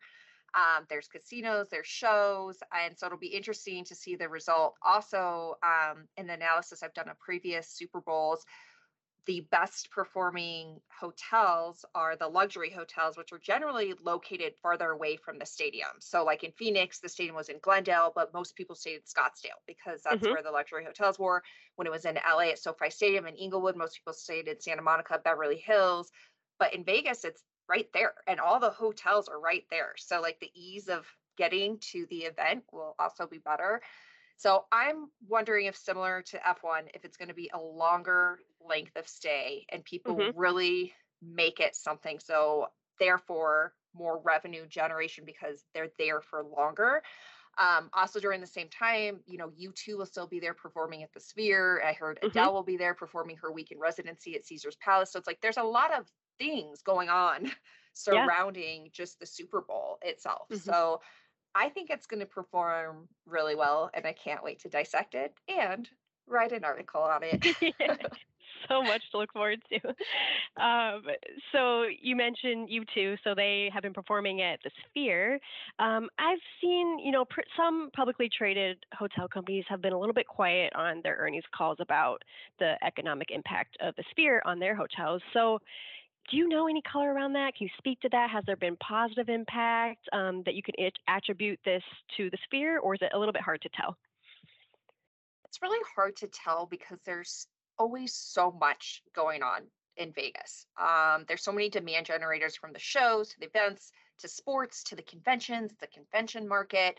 Um, 0.54 0.86
there's 0.90 1.08
casinos, 1.08 1.68
there's 1.70 1.88
shows, 1.88 2.60
and 2.74 2.98
so 2.98 3.06
it'll 3.06 3.18
be 3.18 3.28
interesting 3.28 3.84
to 3.86 3.96
see 3.96 4.16
the 4.16 4.30
result. 4.30 4.76
Also, 4.82 5.58
um, 5.62 6.08
in 6.16 6.28
the 6.28 6.34
analysis 6.34 6.82
I've 6.82 6.94
done 6.94 7.10
of 7.10 7.20
previous 7.20 7.68
Super 7.68 8.02
Bowls, 8.02 8.46
the 9.28 9.42
best 9.52 9.92
performing 9.92 10.80
hotels 10.90 11.84
are 11.94 12.16
the 12.16 12.28
luxury 12.28 12.72
hotels, 12.72 13.18
which 13.18 13.34
are 13.34 13.40
generally 13.40 13.94
located 14.02 14.54
farther 14.62 14.92
away 14.92 15.18
from 15.18 15.38
the 15.38 15.46
stadium. 15.46 15.90
So, 16.00 16.24
like 16.24 16.46
in 16.46 16.54
Phoenix, 16.54 17.00
the 17.00 17.10
stadium 17.10 17.36
was 17.36 17.50
in 17.50 17.60
Glendale, 17.62 18.14
but 18.16 18.34
most 18.34 18.56
people 18.56 18.74
stayed 18.74 18.96
in 18.96 19.02
Scottsdale 19.02 19.60
because 19.68 20.02
that's 20.02 20.24
mm-hmm. 20.24 20.32
where 20.32 20.42
the 20.42 20.50
luxury 20.50 20.86
hotels 20.86 21.20
were. 21.20 21.44
When 21.76 21.86
it 21.86 21.92
was 21.92 22.06
in 22.06 22.16
LA 22.16 22.52
at 22.52 22.60
SoFi 22.60 22.90
Stadium 22.90 23.28
in 23.28 23.36
Inglewood, 23.36 23.76
most 23.76 23.98
people 23.98 24.14
stayed 24.14 24.48
in 24.48 24.62
Santa 24.62 24.82
Monica, 24.82 25.20
Beverly 25.22 25.58
Hills. 25.58 26.10
But 26.58 26.74
in 26.74 26.86
Vegas, 26.86 27.26
it's 27.26 27.44
right 27.70 27.88
there, 27.94 28.14
and 28.28 28.40
all 28.40 28.60
the 28.60 28.70
hotels 28.70 29.28
are 29.28 29.40
right 29.40 29.66
there. 29.70 29.94
So, 29.98 30.22
like 30.22 30.40
the 30.40 30.52
ease 30.54 30.88
of 30.88 31.06
getting 31.38 31.78
to 31.92 32.06
the 32.10 32.20
event 32.20 32.64
will 32.72 32.96
also 33.00 33.28
be 33.28 33.38
better. 33.38 33.82
So 34.38 34.66
I'm 34.72 35.10
wondering 35.28 35.66
if 35.66 35.76
similar 35.76 36.22
to 36.28 36.38
F1, 36.38 36.90
if 36.94 37.04
it's 37.04 37.18
going 37.18 37.30
to 37.30 37.34
be 37.34 37.50
a 37.54 37.60
longer 37.60 38.40
length 38.68 38.96
of 38.96 39.08
stay 39.08 39.66
and 39.70 39.84
people 39.84 40.16
mm-hmm. 40.16 40.38
really 40.38 40.94
make 41.22 41.60
it 41.60 41.76
something. 41.76 42.20
So 42.20 42.68
therefore, 43.00 43.74
more 43.96 44.22
revenue 44.24 44.68
generation 44.68 45.24
because 45.26 45.64
they're 45.74 45.90
there 45.98 46.22
for 46.22 46.44
longer. 46.44 47.02
Um, 47.58 47.90
also 47.94 48.20
during 48.20 48.40
the 48.40 48.46
same 48.46 48.70
time, 48.70 49.22
you 49.26 49.40
know, 49.40 49.50
U2 49.60 49.98
will 49.98 50.06
still 50.06 50.28
be 50.28 50.40
there 50.40 50.54
performing 50.54 51.02
at 51.02 51.12
the 51.14 51.20
Sphere. 51.20 51.82
I 51.84 51.94
heard 51.94 52.18
mm-hmm. 52.18 52.28
Adele 52.28 52.54
will 52.54 52.64
be 52.64 52.78
there 52.78 52.94
performing 52.94 53.38
her 53.38 53.52
week 53.52 53.72
in 53.72 53.80
residency 53.80 54.36
at 54.36 54.46
Caesar's 54.46 54.76
Palace. 54.76 55.12
So 55.12 55.18
it's 55.18 55.28
like 55.28 55.42
there's 55.42 55.58
a 55.58 55.64
lot 55.64 55.92
of 55.98 56.06
things 56.40 56.82
going 56.82 57.10
on 57.10 57.52
surrounding 57.94 58.84
yeah. 58.84 58.92
just 58.92 59.20
the 59.20 59.26
Super 59.26 59.62
Bowl 59.62 60.00
itself. 60.02 60.48
Mm-hmm. 60.50 60.70
So 60.70 61.02
I 61.56 61.70
think 61.70 61.90
it's 61.90 62.06
going 62.06 62.20
to 62.20 62.26
perform 62.26 63.08
really 63.26 63.56
well, 63.56 63.90
and 63.94 64.06
I 64.06 64.14
can't 64.14 64.44
wait 64.44 64.60
to 64.60 64.70
dissect 64.70 65.16
it 65.16 65.34
and 65.48 65.90
write 66.28 66.52
an 66.52 66.64
article 66.64 67.02
on 67.02 67.22
it. 67.24 67.44
so 68.70 68.82
much 68.84 69.02
to 69.12 69.18
look 69.18 69.34
forward 69.34 69.62
to. 69.70 70.62
Um, 70.62 71.04
so 71.52 71.86
you 72.02 72.16
mentioned 72.16 72.70
you 72.70 72.84
two, 72.94 73.16
so 73.24 73.34
they 73.36 73.70
have 73.74 73.84
been 73.84 73.94
performing 73.94 74.42
at 74.42 74.60
the 74.64 74.72
Sphere. 74.86 75.40
Um, 75.80 76.10
I've 76.20 76.40
seen, 76.62 77.00
you 77.00 77.12
know, 77.12 77.26
pr- 77.26 77.42
some 77.56 77.90
publicly 77.96 78.30
traded 78.36 78.86
hotel 78.94 79.28
companies 79.28 79.66
have 79.70 79.82
been 79.82 79.94
a 79.94 80.00
little 80.00 80.14
bit 80.14 80.28
quiet 80.28 80.74
on 80.76 81.02
their 81.04 81.16
earnings 81.16 81.46
calls 81.56 81.78
about 81.80 82.24
the 82.60 82.76
economic 82.86 83.30
impact 83.32 83.78
of 83.82 83.96
the 83.96 84.04
Sphere 84.12 84.42
on 84.46 84.60
their 84.60 84.76
hotels. 84.76 85.22
So 85.34 85.60
do 86.30 86.38
you 86.38 86.48
know 86.48 86.68
any 86.68 86.82
color 86.82 87.14
around 87.14 87.34
that? 87.34 87.56
Can 87.56 87.68
you 87.68 87.74
speak 87.78 88.00
to 88.02 88.10
that? 88.10 88.30
Has 88.30 88.44
there 88.46 88.56
been 88.56 88.76
positive 88.78 89.30
impact 89.30 90.08
um, 90.12 90.44
that 90.46 90.56
you 90.56 90.64
could 90.64 90.76
attribute 91.08 91.60
this 91.64 91.84
to 92.18 92.30
the 92.30 92.38
sphere, 92.46 92.80
or 92.80 92.96
is 92.96 93.02
it 93.02 93.12
a 93.14 93.20
little 93.20 93.34
bit 93.34 93.42
hard 93.42 93.62
to 93.62 93.70
tell? 93.70 93.98
It's 95.46 95.62
really 95.62 95.84
hard 95.96 96.16
to 96.18 96.28
tell 96.28 96.66
because 96.66 97.00
there's 97.06 97.48
always 97.80 98.14
so 98.14 98.52
much 98.52 99.02
going 99.16 99.42
on 99.42 99.62
in 99.96 100.12
Vegas. 100.12 100.66
Um, 100.80 101.26
there's 101.28 101.44
so 101.44 101.52
many 101.52 101.70
demand 101.70 102.06
generators 102.06 102.56
from 102.56 102.74
the 102.74 102.80
shows 102.80 103.30
to 103.30 103.40
the 103.40 103.48
events 103.48 103.92
to 104.20 104.28
sports 104.28 104.84
to 104.84 104.96
the 104.96 105.04
conventions, 105.04 105.72
the 105.80 105.88
convention 105.88 106.48
market. 106.48 106.98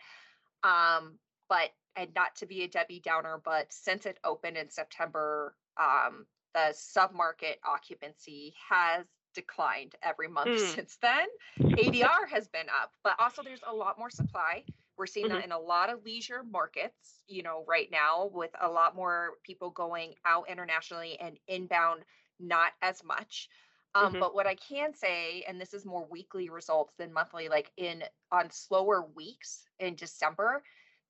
Um, 0.64 1.18
but 1.48 1.70
and 1.96 2.10
not 2.14 2.36
to 2.36 2.46
be 2.46 2.62
a 2.62 2.68
Debbie 2.68 3.00
Downer, 3.00 3.40
but 3.44 3.72
since 3.72 4.06
it 4.06 4.18
opened 4.24 4.56
in 4.56 4.70
September, 4.70 5.54
um, 5.76 6.26
the 6.54 6.72
submarket 6.72 7.56
occupancy 7.66 8.54
has 8.70 9.04
declined 9.34 9.94
every 10.02 10.28
month 10.28 10.48
mm. 10.48 10.74
since 10.74 10.98
then. 11.00 11.26
ADR 11.60 12.28
has 12.30 12.48
been 12.48 12.66
up, 12.82 12.92
but 13.02 13.14
also 13.18 13.42
there's 13.42 13.62
a 13.66 13.74
lot 13.74 13.98
more 13.98 14.10
supply. 14.10 14.64
We're 14.96 15.06
seeing 15.06 15.26
mm-hmm. 15.26 15.36
that 15.36 15.44
in 15.44 15.52
a 15.52 15.58
lot 15.58 15.90
of 15.90 16.04
leisure 16.04 16.42
markets, 16.50 17.20
you 17.28 17.42
know, 17.42 17.64
right 17.68 17.88
now 17.90 18.30
with 18.32 18.50
a 18.60 18.68
lot 18.68 18.96
more 18.96 19.34
people 19.44 19.70
going 19.70 20.14
out 20.26 20.50
internationally 20.50 21.18
and 21.20 21.38
inbound, 21.46 22.02
not 22.40 22.72
as 22.82 23.04
much. 23.04 23.48
Um, 23.94 24.12
mm-hmm. 24.12 24.20
But 24.20 24.34
what 24.34 24.46
I 24.46 24.56
can 24.56 24.94
say, 24.94 25.44
and 25.48 25.60
this 25.60 25.72
is 25.72 25.86
more 25.86 26.06
weekly 26.10 26.50
results 26.50 26.94
than 26.98 27.12
monthly, 27.12 27.48
like 27.48 27.70
in 27.76 28.02
on 28.32 28.50
slower 28.50 29.06
weeks 29.14 29.64
in 29.78 29.94
December, 29.94 30.62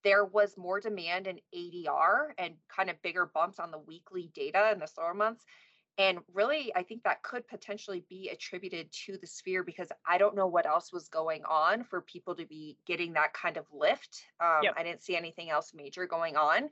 there 0.04 0.24
was 0.24 0.56
more 0.56 0.80
demand 0.80 1.26
in 1.26 1.40
ADR 1.54 2.28
and 2.38 2.54
kind 2.68 2.90
of 2.90 3.00
bigger 3.02 3.26
bumps 3.26 3.58
on 3.58 3.70
the 3.70 3.78
weekly 3.78 4.30
data 4.34 4.70
in 4.72 4.78
the 4.78 4.86
slower 4.86 5.14
months 5.14 5.44
and 5.98 6.20
really, 6.32 6.72
I 6.76 6.84
think 6.84 7.02
that 7.02 7.24
could 7.24 7.46
potentially 7.48 8.04
be 8.08 8.28
attributed 8.32 8.90
to 9.06 9.18
the 9.18 9.26
sphere 9.26 9.64
because 9.64 9.88
I 10.06 10.16
don't 10.16 10.36
know 10.36 10.46
what 10.46 10.64
else 10.64 10.92
was 10.92 11.08
going 11.08 11.42
on 11.44 11.82
for 11.82 12.00
people 12.00 12.36
to 12.36 12.46
be 12.46 12.78
getting 12.86 13.12
that 13.14 13.34
kind 13.34 13.56
of 13.56 13.66
lift. 13.72 14.22
Um, 14.40 14.60
yep. 14.62 14.74
I 14.78 14.84
didn't 14.84 15.02
see 15.02 15.16
anything 15.16 15.50
else 15.50 15.72
major 15.74 16.06
going 16.06 16.36
on. 16.36 16.70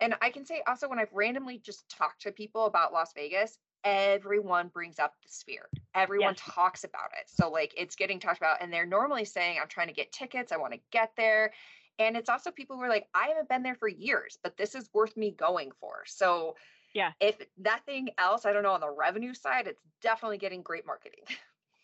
And 0.00 0.14
I 0.22 0.30
can 0.30 0.46
say 0.46 0.62
also, 0.66 0.88
when 0.88 1.00
I've 1.00 1.12
randomly 1.12 1.58
just 1.58 1.88
talked 1.88 2.22
to 2.22 2.30
people 2.30 2.66
about 2.66 2.92
Las 2.92 3.12
Vegas, 3.14 3.58
everyone 3.84 4.68
brings 4.68 5.00
up 5.00 5.14
the 5.22 5.28
sphere. 5.28 5.68
Everyone 5.94 6.34
yes. 6.36 6.54
talks 6.54 6.84
about 6.84 7.10
it. 7.20 7.28
So, 7.28 7.50
like, 7.50 7.74
it's 7.76 7.96
getting 7.96 8.20
talked 8.20 8.38
about, 8.38 8.62
and 8.62 8.72
they're 8.72 8.86
normally 8.86 9.24
saying, 9.24 9.58
I'm 9.60 9.68
trying 9.68 9.88
to 9.88 9.92
get 9.92 10.12
tickets, 10.12 10.52
I 10.52 10.56
want 10.56 10.72
to 10.72 10.80
get 10.92 11.12
there. 11.16 11.52
And 11.98 12.16
it's 12.16 12.30
also 12.30 12.50
people 12.50 12.76
who 12.76 12.82
are 12.82 12.88
like, 12.88 13.06
I 13.14 13.28
haven't 13.28 13.48
been 13.48 13.62
there 13.62 13.74
for 13.74 13.88
years, 13.88 14.38
but 14.42 14.56
this 14.56 14.74
is 14.74 14.88
worth 14.94 15.16
me 15.16 15.32
going 15.32 15.72
for. 15.78 16.04
So, 16.06 16.56
yeah. 16.94 17.12
If 17.20 17.36
nothing 17.58 18.10
else, 18.18 18.44
I 18.44 18.52
don't 18.52 18.62
know, 18.62 18.72
on 18.72 18.80
the 18.80 18.90
revenue 18.90 19.34
side, 19.34 19.66
it's 19.66 19.82
definitely 20.02 20.38
getting 20.38 20.62
great 20.62 20.86
marketing. 20.86 21.24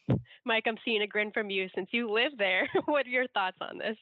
Mike, 0.44 0.64
I'm 0.66 0.78
seeing 0.84 1.02
a 1.02 1.06
grin 1.06 1.30
from 1.30 1.50
you 1.50 1.68
since 1.74 1.88
you 1.92 2.10
live 2.10 2.32
there. 2.38 2.68
what 2.86 3.06
are 3.06 3.10
your 3.10 3.28
thoughts 3.28 3.58
on 3.60 3.78
this? 3.78 3.96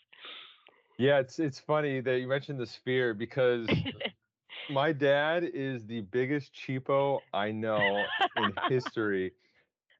Yeah, 0.98 1.18
it's 1.18 1.38
it's 1.38 1.58
funny 1.58 2.00
that 2.00 2.20
you 2.20 2.28
mentioned 2.28 2.58
the 2.58 2.66
sphere 2.66 3.12
because 3.12 3.68
my 4.70 4.92
dad 4.92 5.44
is 5.44 5.84
the 5.86 6.00
biggest 6.00 6.52
cheapo 6.54 7.20
I 7.34 7.52
know 7.52 8.04
in 8.36 8.52
history. 8.68 9.32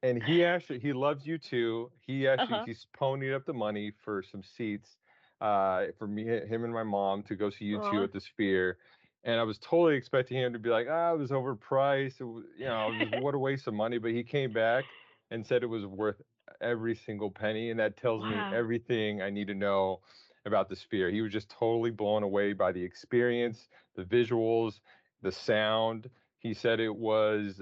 And 0.03 0.23
he 0.23 0.43
actually 0.43 0.79
he 0.79 0.93
loves 0.93 1.25
U2. 1.25 1.89
He 1.99 2.27
actually 2.27 2.55
uh-huh. 2.55 2.63
he's 2.65 2.87
ponied 2.99 3.35
up 3.35 3.45
the 3.45 3.53
money 3.53 3.91
for 4.03 4.23
some 4.23 4.41
seats 4.43 4.97
uh, 5.41 5.85
for 5.97 6.07
me, 6.07 6.23
him 6.23 6.63
and 6.63 6.73
my 6.73 6.83
mom 6.83 7.23
to 7.23 7.35
go 7.35 7.49
see 7.49 7.65
U2 7.65 7.79
uh-huh. 7.79 8.03
at 8.03 8.13
the 8.13 8.21
Sphere 8.21 8.77
and 9.23 9.39
I 9.39 9.43
was 9.43 9.57
totally 9.57 9.95
expecting 9.95 10.37
him 10.37 10.53
to 10.53 10.59
be 10.59 10.69
like, 10.69 10.87
ah, 10.89 11.13
it 11.13 11.17
was 11.17 11.31
overpriced. 11.31 12.21
It 12.21 12.25
was, 12.25 12.45
you 12.57 12.65
know, 12.65 12.91
what 13.19 13.35
a 13.35 13.39
waste 13.39 13.67
of 13.67 13.73
money. 13.73 13.97
But 13.97 14.11
he 14.11 14.23
came 14.23 14.51
back 14.53 14.85
and 15.31 15.45
said 15.45 15.63
it 15.63 15.67
was 15.67 15.85
worth 15.85 16.21
every 16.61 16.95
single 16.95 17.29
penny, 17.29 17.71
and 17.71 17.79
that 17.79 17.97
tells 17.97 18.21
wow. 18.21 18.49
me 18.51 18.55
everything 18.55 19.21
I 19.21 19.29
need 19.29 19.47
to 19.47 19.55
know 19.55 19.99
about 20.45 20.69
the 20.69 20.75
Sphere. 20.75 21.11
He 21.11 21.21
was 21.21 21.31
just 21.31 21.49
totally 21.49 21.91
blown 21.91 22.23
away 22.23 22.53
by 22.53 22.71
the 22.71 22.81
experience, 22.81 23.67
the 23.95 24.03
visuals, 24.03 24.79
the 25.21 25.31
sound. 25.31 26.09
He 26.39 26.53
said 26.53 26.79
it 26.79 26.95
was 26.95 27.61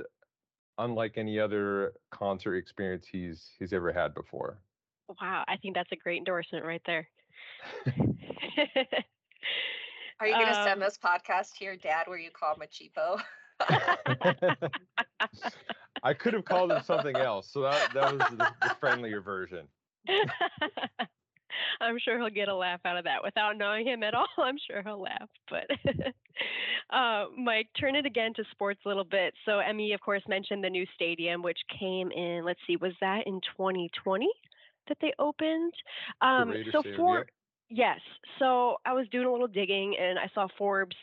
unlike 0.78 1.18
any 1.18 1.40
other 1.40 1.94
concert 2.12 2.56
experience 2.58 3.08
he's 3.10 3.52
he's 3.58 3.74
ever 3.74 3.92
had 3.92 4.14
before. 4.14 4.60
Wow, 5.22 5.44
I 5.48 5.58
think 5.58 5.76
that's 5.76 5.92
a 5.92 5.96
great 5.96 6.18
endorsement 6.18 6.66
right 6.66 6.82
there. 6.86 7.08
Are 10.20 10.28
you 10.28 10.34
going 10.34 10.48
to 10.48 10.60
um, 10.60 10.68
send 10.68 10.82
this 10.82 10.98
podcast 11.04 11.58
to 11.58 11.66
your 11.66 11.76
dad 11.76 12.08
where 12.08 12.18
you 12.18 12.30
call 12.32 12.56
him 12.56 12.62
a 12.62 12.68
cheapo? 12.68 13.22
I 16.04 16.14
could 16.14 16.34
have 16.34 16.46
called 16.46 16.72
him 16.72 16.82
something 16.84 17.16
else, 17.16 17.50
so 17.52 17.62
that 17.62 17.94
that 17.94 18.14
was 18.14 18.22
the, 18.30 18.54
the 18.62 18.76
friendlier 18.80 19.22
version. 19.22 19.68
I'm 21.82 21.98
sure 22.00 22.18
he'll 22.18 22.30
get 22.30 22.48
a 22.48 22.56
laugh 22.56 22.82
out 22.86 22.98
of 22.98 23.04
that 23.06 23.24
without 23.24 23.58
knowing 23.58 23.88
him 23.88 24.04
at 24.04 24.14
all. 24.14 24.28
I'm 24.38 24.58
sure 24.68 24.82
he'll 24.84 25.02
laugh. 25.02 25.30
But 25.50 25.70
uh, 26.96 27.26
Mike, 27.38 27.68
turn 27.80 27.96
it 27.96 28.06
again 28.06 28.34
to 28.36 28.44
sports 28.52 28.80
a 28.86 28.88
little 28.88 29.04
bit. 29.06 29.34
So 29.46 29.60
Emmy, 29.60 29.94
of 29.94 30.02
course, 30.02 30.22
mentioned 30.28 30.64
the 30.64 30.70
new 30.70 30.86
stadium, 30.96 31.42
which 31.42 31.60
came 31.80 32.12
in. 32.12 32.44
Let's 32.46 32.60
see, 32.68 32.78
was 32.78 32.94
that 33.02 33.26
in 33.26 33.40
2020 33.58 34.28
that 34.88 34.98
they 35.02 35.14
opened? 35.20 35.74
Um, 36.22 36.54
so 36.72 36.84
for 36.96 37.26
Yes. 37.70 38.00
So 38.40 38.78
I 38.86 38.94
was 38.94 39.08
doing 39.10 39.26
a 39.26 39.32
little 39.32 39.48
digging 39.48 39.96
and 40.00 40.20
I 40.20 40.30
saw 40.34 40.48
Forbes, 40.58 40.96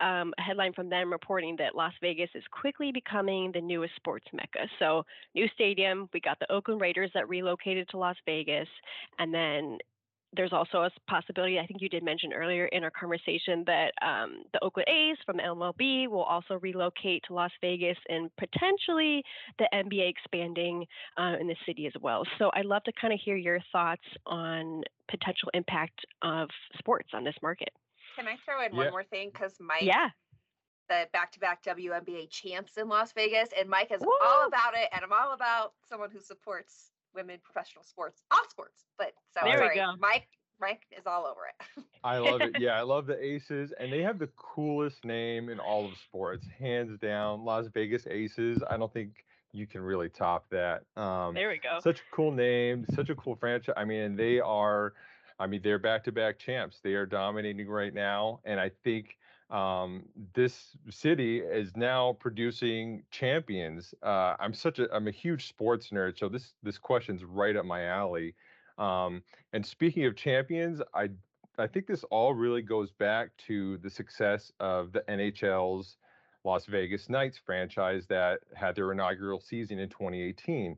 um, 0.00 0.32
a 0.38 0.42
headline 0.42 0.72
from 0.72 0.88
them 0.88 1.10
reporting 1.10 1.56
that 1.56 1.74
Las 1.74 1.92
Vegas 2.00 2.30
is 2.34 2.42
quickly 2.50 2.92
becoming 2.92 3.50
the 3.52 3.60
newest 3.60 3.94
sports 3.96 4.26
mecca. 4.32 4.68
So, 4.78 5.04
new 5.34 5.48
stadium, 5.54 6.08
we 6.12 6.20
got 6.20 6.38
the 6.40 6.50
Oakland 6.52 6.80
Raiders 6.80 7.10
that 7.14 7.28
relocated 7.28 7.88
to 7.90 7.98
Las 7.98 8.16
Vegas, 8.26 8.68
and 9.18 9.32
then 9.32 9.78
there's 10.36 10.52
also 10.52 10.78
a 10.78 10.90
possibility, 11.08 11.58
I 11.58 11.66
think 11.66 11.80
you 11.80 11.88
did 11.88 12.02
mention 12.02 12.32
earlier 12.32 12.66
in 12.66 12.84
our 12.84 12.90
conversation, 12.90 13.64
that 13.66 13.92
um, 14.02 14.44
the 14.52 14.62
Oakland 14.62 14.88
A's 14.88 15.16
from 15.24 15.36
the 15.36 15.42
MLB 15.42 16.08
will 16.08 16.22
also 16.22 16.58
relocate 16.60 17.22
to 17.28 17.34
Las 17.34 17.50
Vegas 17.60 17.96
and 18.08 18.30
potentially 18.36 19.22
the 19.58 19.68
NBA 19.72 20.10
expanding 20.10 20.86
uh, 21.18 21.34
in 21.40 21.46
the 21.46 21.56
city 21.66 21.86
as 21.86 21.92
well. 22.00 22.24
So 22.38 22.50
I'd 22.54 22.64
love 22.64 22.82
to 22.84 22.92
kind 23.00 23.12
of 23.12 23.20
hear 23.24 23.36
your 23.36 23.58
thoughts 23.72 24.02
on 24.26 24.82
potential 25.10 25.50
impact 25.54 26.00
of 26.22 26.48
sports 26.78 27.10
on 27.12 27.24
this 27.24 27.36
market. 27.42 27.70
Can 28.16 28.28
I 28.28 28.36
throw 28.44 28.64
in 28.64 28.72
yeah. 28.72 28.78
one 28.78 28.90
more 28.90 29.04
thing? 29.04 29.30
Because 29.32 29.56
Mike, 29.60 29.82
yeah. 29.82 30.08
the 30.88 31.08
back-to-back 31.12 31.64
WNBA 31.64 32.30
champs 32.30 32.76
in 32.76 32.88
Las 32.88 33.12
Vegas, 33.12 33.48
and 33.58 33.68
Mike 33.68 33.90
is 33.90 34.00
Woo! 34.00 34.12
all 34.24 34.46
about 34.46 34.74
it, 34.74 34.88
and 34.92 35.02
I'm 35.04 35.12
all 35.12 35.32
about 35.32 35.72
someone 35.88 36.10
who 36.10 36.20
supports 36.20 36.92
women 37.14 37.38
professional 37.42 37.84
sports, 37.84 38.22
off 38.30 38.50
sports. 38.50 38.84
But 38.98 39.12
so 39.32 39.40
there 39.44 39.58
sorry, 39.58 39.80
Mike 39.98 40.28
Frank 40.58 40.80
is 40.96 41.06
all 41.06 41.26
over 41.26 41.40
it. 41.48 41.84
I 42.04 42.18
love 42.18 42.40
it. 42.40 42.56
Yeah, 42.58 42.78
I 42.78 42.82
love 42.94 43.06
the 43.06 43.22
Aces, 43.22 43.72
and 43.78 43.92
they 43.92 44.02
have 44.02 44.18
the 44.18 44.28
coolest 44.36 45.04
name 45.04 45.48
in 45.48 45.58
all 45.58 45.86
of 45.86 45.96
sports, 45.96 46.46
hands 46.58 46.98
down. 47.00 47.44
Las 47.44 47.66
Vegas 47.72 48.06
Aces. 48.06 48.62
I 48.68 48.76
don't 48.76 48.92
think 48.92 49.24
you 49.52 49.66
can 49.66 49.80
really 49.80 50.08
top 50.08 50.46
that. 50.50 50.82
Um, 51.00 51.34
there 51.34 51.48
we 51.48 51.58
go. 51.58 51.78
Such 51.80 52.00
a 52.00 52.14
cool 52.14 52.32
name, 52.32 52.84
such 52.94 53.08
a 53.08 53.14
cool 53.14 53.36
franchise. 53.36 53.74
I 53.76 53.84
mean, 53.84 54.16
they 54.16 54.40
are. 54.40 54.94
I 55.38 55.48
mean, 55.48 55.62
they're 55.64 55.80
back-to-back 55.80 56.38
champs. 56.38 56.78
They 56.84 56.94
are 56.94 57.06
dominating 57.06 57.68
right 57.68 57.92
now, 57.92 58.40
and 58.44 58.60
I 58.60 58.70
think 58.84 59.16
um, 59.50 60.04
this 60.34 60.76
city 60.90 61.38
is 61.38 61.76
now 61.76 62.16
producing 62.18 63.02
champions. 63.10 63.94
Uh, 64.02 64.34
I'm 64.40 64.54
such 64.54 64.78
a 64.78 64.92
I'm 64.94 65.06
a 65.06 65.12
huge 65.12 65.48
sports 65.48 65.90
nerd, 65.90 66.18
so 66.18 66.28
this 66.28 66.54
this 66.62 66.78
question's 66.78 67.24
right 67.24 67.56
up 67.56 67.64
my 67.64 67.84
alley. 67.84 68.34
Um, 68.78 69.22
and 69.52 69.64
speaking 69.64 70.06
of 70.06 70.16
champions, 70.16 70.80
I 70.94 71.10
I 71.58 71.66
think 71.66 71.86
this 71.86 72.04
all 72.04 72.34
really 72.34 72.62
goes 72.62 72.90
back 72.90 73.30
to 73.46 73.78
the 73.78 73.90
success 73.90 74.50
of 74.60 74.92
the 74.92 75.04
NHL's 75.08 75.96
Las 76.44 76.66
Vegas 76.66 77.08
Knights 77.08 77.38
franchise 77.38 78.06
that 78.08 78.40
had 78.54 78.74
their 78.74 78.92
inaugural 78.92 79.40
season 79.40 79.78
in 79.78 79.88
2018. 79.88 80.76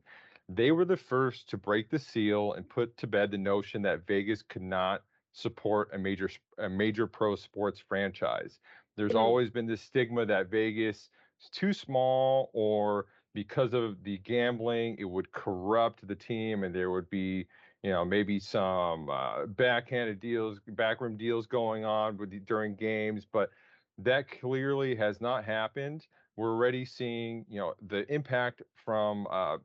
They 0.49 0.71
were 0.71 0.85
the 0.85 0.95
first 0.95 1.49
to 1.49 1.57
break 1.57 1.89
the 1.89 1.99
seal 1.99 2.53
and 2.53 2.67
put 2.69 2.95
to 2.97 3.07
bed 3.07 3.31
the 3.31 3.37
notion 3.37 3.81
that 3.81 4.07
Vegas 4.07 4.41
could 4.41 4.61
not 4.61 5.03
support 5.37 5.89
a 5.93 5.97
major 5.97 6.29
a 6.57 6.67
major 6.67 7.05
pro 7.05 7.35
sports 7.35 7.79
franchise. 7.79 8.59
There's 8.95 9.13
always 9.13 9.51
been 9.51 9.67
this 9.67 9.81
stigma 9.81 10.25
that 10.25 10.49
Vegas 10.49 11.09
is 11.39 11.49
too 11.51 11.71
small 11.71 12.49
or 12.53 13.05
because 13.35 13.73
of 13.73 14.03
the 14.03 14.17
gambling 14.19 14.95
it 14.97 15.05
would 15.05 15.31
corrupt 15.31 16.07
the 16.07 16.15
team 16.15 16.63
and 16.63 16.73
there 16.73 16.89
would 16.89 17.07
be 17.11 17.45
you 17.83 17.91
know 17.91 18.03
maybe 18.03 18.39
some 18.39 19.07
uh, 19.11 19.45
backhanded 19.45 20.19
deals 20.19 20.59
backroom 20.69 21.15
deals 21.15 21.45
going 21.45 21.85
on 21.85 22.17
with 22.17 22.31
the, 22.31 22.39
during 22.39 22.73
games 22.73 23.27
but 23.31 23.51
that 23.99 24.27
clearly 24.27 24.95
has 24.95 25.21
not 25.21 25.45
happened 25.45 26.07
we're 26.35 26.49
already 26.49 26.83
seeing 26.83 27.45
you 27.47 27.59
know 27.59 27.75
the 27.89 28.11
impact 28.11 28.63
from 28.83 29.27
uh, 29.29 29.57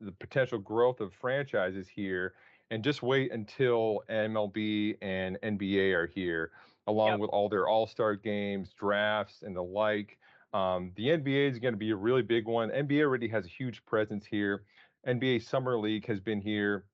the 0.00 0.12
potential 0.12 0.58
growth 0.58 1.00
of 1.00 1.12
franchises 1.12 1.86
here 1.86 2.32
and 2.70 2.84
just 2.84 3.02
wait 3.02 3.32
until 3.32 4.02
MLB 4.10 4.96
and 5.00 5.38
NBA 5.42 5.94
are 5.94 6.06
here, 6.06 6.50
along 6.86 7.10
yep. 7.12 7.20
with 7.20 7.30
all 7.30 7.48
their 7.48 7.68
All 7.68 7.86
Star 7.86 8.14
games, 8.14 8.72
drafts, 8.78 9.42
and 9.42 9.56
the 9.56 9.62
like. 9.62 10.18
Um, 10.54 10.92
the 10.96 11.08
NBA 11.08 11.50
is 11.50 11.58
going 11.58 11.74
to 11.74 11.78
be 11.78 11.90
a 11.90 11.96
really 11.96 12.22
big 12.22 12.46
one. 12.46 12.70
NBA 12.70 13.02
already 13.02 13.28
has 13.28 13.44
a 13.44 13.48
huge 13.48 13.84
presence 13.84 14.24
here. 14.24 14.62
NBA 15.06 15.42
Summer 15.42 15.78
League 15.78 16.06
has 16.06 16.20
been 16.20 16.40
here 16.40 16.84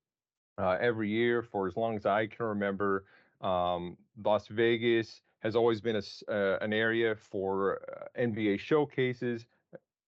uh, 0.58 0.76
every 0.80 1.08
year 1.08 1.42
for 1.42 1.66
as 1.66 1.76
long 1.76 1.96
as 1.96 2.06
I 2.06 2.26
can 2.26 2.46
remember. 2.46 3.04
Um, 3.40 3.96
Las 4.24 4.48
Vegas 4.48 5.20
has 5.40 5.54
always 5.54 5.80
been 5.80 5.96
a, 5.96 6.32
uh, 6.32 6.58
an 6.62 6.72
area 6.72 7.14
for 7.14 7.80
uh, 7.88 8.20
NBA 8.20 8.58
showcases. 8.60 9.46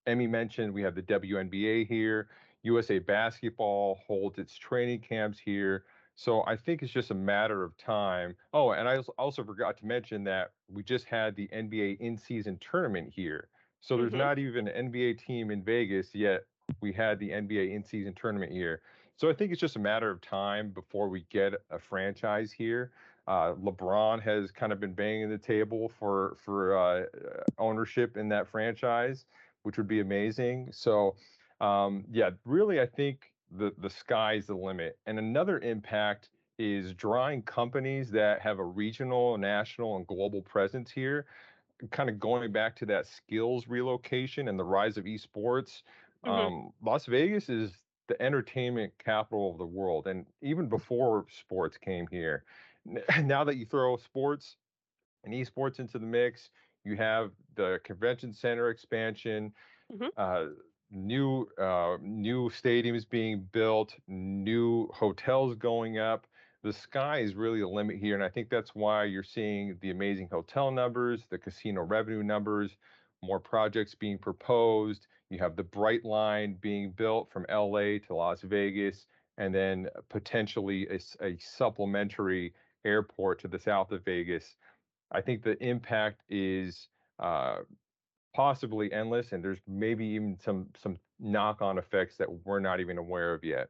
Emmy 0.07 0.27
mentioned 0.27 0.73
we 0.73 0.81
have 0.81 0.95
the 0.95 1.01
WNBA 1.03 1.87
here. 1.87 2.29
USA 2.67 2.99
Basketball 2.99 3.99
holds 4.05 4.37
its 4.37 4.55
training 4.55 4.99
camps 4.99 5.39
here. 5.39 5.85
So 6.15 6.43
I 6.47 6.55
think 6.55 6.81
it's 6.81 6.91
just 6.91 7.11
a 7.11 7.15
matter 7.15 7.63
of 7.63 7.77
time. 7.77 8.35
Oh, 8.53 8.71
and 8.71 8.89
I 8.89 8.97
also 9.17 9.43
forgot 9.43 9.77
to 9.77 9.85
mention 9.85 10.23
that 10.25 10.51
we 10.67 10.83
just 10.83 11.05
had 11.05 11.35
the 11.35 11.47
NBA 11.53 11.99
in-season 11.99 12.59
tournament 12.59 13.11
here. 13.15 13.49
So 13.81 13.95
there's 13.95 14.09
mm-hmm. 14.09 14.19
not 14.19 14.39
even 14.39 14.67
an 14.67 14.91
NBA 14.91 15.23
team 15.23 15.51
in 15.51 15.63
Vegas 15.63 16.13
yet. 16.13 16.41
We 16.81 16.91
had 16.91 17.19
the 17.19 17.29
NBA 17.29 17.73
in-season 17.73 18.15
tournament 18.19 18.51
here. 18.51 18.81
So 19.15 19.29
I 19.29 19.33
think 19.33 19.51
it's 19.51 19.61
just 19.61 19.75
a 19.75 19.79
matter 19.79 20.09
of 20.09 20.19
time 20.21 20.69
before 20.69 21.07
we 21.07 21.25
get 21.29 21.53
a 21.69 21.79
franchise 21.79 22.51
here. 22.51 22.91
Uh, 23.27 23.53
LeBron 23.53 24.21
has 24.21 24.51
kind 24.51 24.71
of 24.71 24.79
been 24.79 24.93
banging 24.93 25.29
the 25.29 25.37
table 25.37 25.91
for 25.99 26.37
for 26.43 26.77
uh, 26.77 27.03
ownership 27.57 28.15
in 28.17 28.29
that 28.29 28.47
franchise, 28.47 29.25
which 29.63 29.77
would 29.77 29.87
be 29.87 29.99
amazing. 29.99 30.69
So 30.71 31.15
um, 31.61 32.05
yeah, 32.11 32.31
really, 32.45 32.79
I 32.79 32.85
think 32.85 33.31
the 33.51 33.73
the 33.77 33.89
sky's 33.89 34.47
the 34.47 34.55
limit. 34.55 34.97
And 35.05 35.17
another 35.19 35.59
impact 35.59 36.29
is 36.59 36.93
drawing 36.93 37.43
companies 37.43 38.09
that 38.11 38.41
have 38.41 38.59
a 38.59 38.63
regional, 38.63 39.37
national, 39.37 39.97
and 39.97 40.07
global 40.07 40.41
presence 40.41 40.91
here. 40.91 41.25
Kind 41.91 42.09
of 42.09 42.19
going 42.19 42.51
back 42.51 42.75
to 42.77 42.85
that 42.87 43.05
Skillz 43.05 43.65
relocation 43.67 44.47
and 44.47 44.57
the 44.57 44.63
rise 44.63 44.97
of 44.97 45.05
esports. 45.05 45.83
Mm-hmm. 46.25 46.29
Um, 46.29 46.73
Las 46.83 47.05
Vegas 47.05 47.49
is 47.49 47.71
the 48.07 48.19
entertainment 48.21 48.93
capital 49.03 49.51
of 49.51 49.57
the 49.57 49.65
world, 49.65 50.07
and 50.07 50.25
even 50.41 50.67
before 50.67 51.25
sports 51.39 51.77
came 51.77 52.07
here. 52.07 52.43
Now 53.21 53.43
that 53.43 53.57
you 53.57 53.65
throw 53.65 53.97
sports 53.97 54.55
and 55.25 55.33
esports 55.33 55.79
into 55.79 55.99
the 55.99 56.05
mix, 56.05 56.51
you 56.85 56.95
have 56.95 57.31
the 57.55 57.81
convention 57.83 58.33
center 58.33 58.69
expansion. 58.69 59.51
Mm-hmm. 59.91 60.07
Uh, 60.15 60.53
new 60.91 61.47
uh, 61.59 61.97
new 62.01 62.49
stadiums 62.49 63.07
being 63.09 63.47
built, 63.51 63.93
new 64.07 64.87
hotels 64.93 65.55
going 65.55 65.97
up. 65.99 66.27
The 66.63 66.73
sky 66.73 67.19
is 67.19 67.35
really 67.35 67.61
a 67.61 67.67
limit 67.67 67.97
here, 67.97 68.15
and 68.15 68.23
I 68.23 68.29
think 68.29 68.49
that's 68.49 68.73
why 68.73 69.05
you're 69.05 69.23
seeing 69.23 69.77
the 69.81 69.91
amazing 69.91 70.29
hotel 70.31 70.71
numbers, 70.71 71.21
the 71.29 71.37
casino 71.37 71.81
revenue 71.81 72.23
numbers, 72.23 72.75
more 73.23 73.39
projects 73.39 73.95
being 73.95 74.17
proposed. 74.17 75.07
You 75.29 75.39
have 75.39 75.55
the 75.55 75.63
Brightline 75.63 76.59
being 76.59 76.91
built 76.91 77.31
from 77.31 77.45
LA 77.49 77.99
to 78.07 78.15
Las 78.15 78.41
Vegas, 78.41 79.05
and 79.37 79.53
then 79.53 79.87
potentially 80.09 80.87
a, 80.87 80.99
a 81.23 81.37
supplementary 81.37 82.53
airport 82.85 83.39
to 83.41 83.47
the 83.47 83.59
south 83.59 83.91
of 83.91 84.03
Vegas. 84.03 84.55
I 85.11 85.21
think 85.21 85.43
the 85.43 85.61
impact 85.63 86.21
is 86.29 86.87
uh, 87.19 87.57
possibly 88.35 88.91
endless, 88.91 89.31
and 89.31 89.43
there's 89.43 89.59
maybe 89.67 90.05
even 90.05 90.37
some 90.43 90.67
some 90.81 90.97
knock-on 91.19 91.77
effects 91.77 92.15
that 92.17 92.27
we're 92.45 92.59
not 92.59 92.79
even 92.79 92.97
aware 92.97 93.33
of 93.33 93.43
yet. 93.43 93.69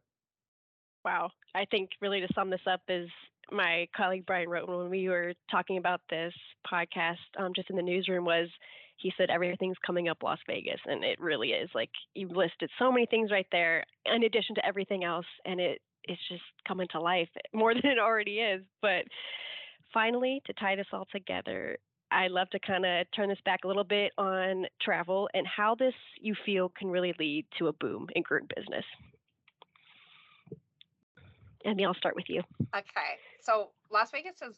Wow, 1.06 1.30
I 1.56 1.66
think 1.66 1.92
really 2.02 2.20
to 2.20 2.28
sum 2.34 2.50
this 2.50 2.62
up 2.70 2.82
is 2.90 3.10
my 3.52 3.88
colleague 3.96 4.26
Brian 4.26 4.50
wrote 4.50 4.68
when 4.68 4.90
we 4.90 5.08
were 5.08 5.34
talking 5.50 5.78
about 5.78 6.02
this 6.10 6.34
podcast 6.70 7.16
um, 7.40 7.54
just 7.56 7.70
in 7.70 7.78
the 7.78 7.82
newsroom 7.82 8.26
was 8.26 8.50
he 8.98 9.14
said 9.16 9.30
everything's 9.30 9.78
coming 9.86 10.10
up 10.10 10.24
Las 10.24 10.40
Vegas, 10.48 10.80
and 10.86 11.04
it 11.04 11.20
really 11.20 11.50
is. 11.50 11.70
Like 11.74 11.92
you 12.16 12.28
listed 12.28 12.70
so 12.80 12.92
many 12.92 13.06
things 13.06 13.32
right 13.32 13.48
there, 13.52 13.84
in 14.06 14.24
addition 14.24 14.56
to 14.56 14.66
everything 14.66 15.04
else, 15.04 15.26
and 15.46 15.60
it 15.60 15.82
it's 16.04 16.22
just 16.30 16.44
coming 16.68 16.88
to 16.92 17.00
life 17.00 17.30
more 17.54 17.74
than 17.74 17.86
it 17.86 18.00
already 18.00 18.40
is. 18.40 18.64
But 18.82 19.04
finally, 19.94 20.42
to 20.46 20.54
tie 20.54 20.76
this 20.76 20.88
all 20.92 21.08
together, 21.12 21.78
I 22.12 22.28
love 22.28 22.50
to 22.52 22.60
kind 22.60 22.86
of 22.86 23.06
turn 23.16 23.30
this 23.30 23.40
back 23.44 23.64
a 23.64 23.68
little 23.68 23.84
bit 23.84 24.14
on 24.18 24.66
travel 24.82 25.30
and 25.34 25.46
how 25.46 25.76
this 25.76 25.94
you 26.20 26.36
feel 26.46 26.70
can 26.70 26.90
really 26.90 27.14
lead 27.20 27.46
to 27.60 27.68
a 27.68 27.74
boom 27.74 28.08
in 28.16 28.24
group 28.24 28.52
business. 28.56 28.86
Emmy, 31.66 31.86
I'll 31.86 31.94
start 31.94 32.16
with 32.16 32.30
you. 32.30 32.42
Okay. 32.76 33.18
So 33.42 33.72
Las 33.92 34.12
Vegas 34.12 34.40
has 34.42 34.56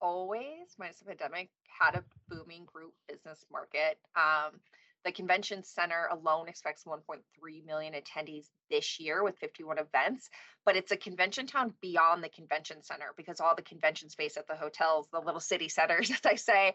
always, 0.00 0.74
minus 0.78 0.98
the 0.98 1.06
pandemic, 1.06 1.48
had 1.66 1.94
a 1.94 2.04
booming 2.28 2.64
group 2.64 2.92
business 3.08 3.44
market. 3.50 3.98
Um, 4.14 4.60
the 5.04 5.12
convention 5.12 5.62
center 5.62 6.08
alone 6.10 6.48
expects 6.48 6.84
1.3 6.84 7.20
million 7.66 7.94
attendees 7.94 8.46
this 8.70 9.00
year 9.00 9.24
with 9.24 9.38
51 9.38 9.78
events, 9.78 10.28
but 10.66 10.76
it's 10.76 10.92
a 10.92 10.96
convention 10.96 11.46
town 11.46 11.74
beyond 11.80 12.22
the 12.22 12.28
convention 12.28 12.82
center 12.82 13.12
because 13.16 13.40
all 13.40 13.54
the 13.54 13.62
convention 13.62 14.10
space 14.10 14.36
at 14.36 14.46
the 14.46 14.56
hotels, 14.56 15.08
the 15.12 15.20
little 15.20 15.40
city 15.40 15.68
centers, 15.68 16.10
as 16.10 16.20
I 16.24 16.34
say. 16.34 16.74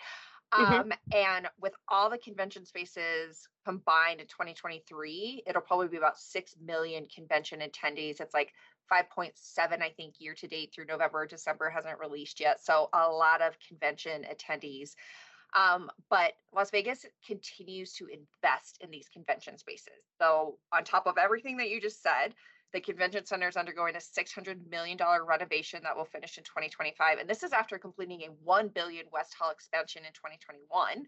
Mm-hmm. 0.54 0.74
Um, 0.74 0.94
and 1.14 1.48
with 1.60 1.74
all 1.88 2.10
the 2.10 2.18
convention 2.18 2.66
spaces 2.66 3.48
combined 3.66 4.22
in 4.22 4.28
2023, 4.28 5.44
it'll 5.48 5.62
probably 5.62 5.88
be 5.88 5.98
about 5.98 6.20
6 6.20 6.56
million 6.64 7.08
convention 7.14 7.62
attendees. 7.62 8.22
It's 8.22 8.34
like 8.34 8.54
5.7, 8.92 9.34
I 9.82 9.90
think, 9.98 10.16
year 10.20 10.36
to 10.36 10.48
date 10.48 10.72
through 10.74 10.86
November, 10.86 11.26
December 11.26 11.70
hasn't 11.70 12.00
released 12.00 12.40
yet. 12.40 12.64
So 12.64 12.90
a 12.94 13.10
lot 13.10 13.42
of 13.42 13.54
convention 13.68 14.26
attendees. 14.32 14.96
Um, 15.56 15.90
but 16.10 16.34
Las 16.54 16.70
Vegas 16.70 17.06
continues 17.26 17.94
to 17.94 18.08
invest 18.08 18.78
in 18.82 18.92
these 18.92 19.08
convention 19.08 19.58
spaces. 19.58 20.04
So, 20.20 20.58
on 20.74 20.84
top 20.84 21.08
of 21.08 21.18
everything 21.18 21.58
that 21.58 21.70
you 21.70 21.80
just 21.80 22.04
said, 22.04 22.36
the 22.74 22.82
convention 22.82 23.26
center 23.26 23.48
is 23.48 23.56
undergoing 23.56 23.96
a 23.96 24.00
$600 24.00 24.70
million 24.70 24.98
renovation 25.26 25.80
that 25.84 25.96
will 25.96 26.06
finish 26.06 26.38
in 26.38 26.44
2025. 26.44 27.20
And 27.20 27.30
this 27.30 27.42
is 27.42 27.54
after 27.54 27.78
completing 27.78 28.24
a 28.24 28.34
1 28.44 28.68
billion 28.76 29.06
West 29.14 29.34
Hall 29.40 29.50
expansion 29.50 30.02
in 30.06 30.12
2021. 30.12 31.06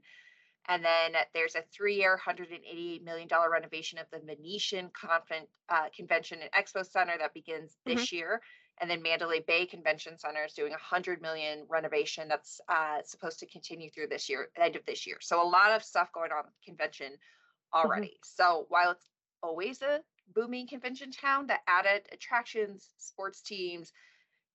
And 0.70 0.84
then 0.84 1.22
there's 1.34 1.56
a 1.56 1.64
three-year, 1.74 2.20
$188 2.26 3.04
million 3.04 3.28
renovation 3.52 4.00
of 4.00 4.06
the 4.12 4.20
Venetian 4.26 4.90
Convent, 4.94 5.48
uh, 5.70 5.88
Convention 5.96 6.40
and 6.42 6.52
Expo 6.52 6.86
Center 6.86 7.14
that 7.20 7.34
begins 7.34 7.76
this 7.86 8.06
mm-hmm. 8.06 8.16
year 8.16 8.42
and 8.80 8.90
then 8.90 9.02
Mandalay 9.02 9.40
Bay 9.46 9.66
Convention 9.66 10.18
Center 10.18 10.46
is 10.46 10.54
doing 10.54 10.74
a 10.74 10.78
hundred 10.78 11.22
million 11.22 11.66
renovation 11.68 12.28
that's 12.28 12.62
uh, 12.70 13.00
supposed 13.04 13.40
to 13.40 13.48
continue 13.48 13.90
through 13.90 14.08
this 14.08 14.30
year, 14.30 14.50
end 14.62 14.76
of 14.76 14.86
this 14.86 15.08
year. 15.08 15.18
So 15.20 15.42
a 15.42 15.48
lot 15.48 15.72
of 15.72 15.84
stuff 15.84 16.12
going 16.14 16.32
on 16.32 16.44
with 16.46 16.54
convention 16.64 17.14
mm-hmm. 17.14 17.78
already. 17.78 18.08
Mm-hmm. 18.08 18.44
So 18.44 18.66
while 18.70 18.92
it's 18.92 19.10
always 19.42 19.82
a 19.82 20.02
booming 20.36 20.68
convention 20.68 21.12
town, 21.12 21.48
the 21.48 21.58
added 21.68 22.04
attractions, 22.12 22.90
sports 22.98 23.42
teams, 23.42 23.92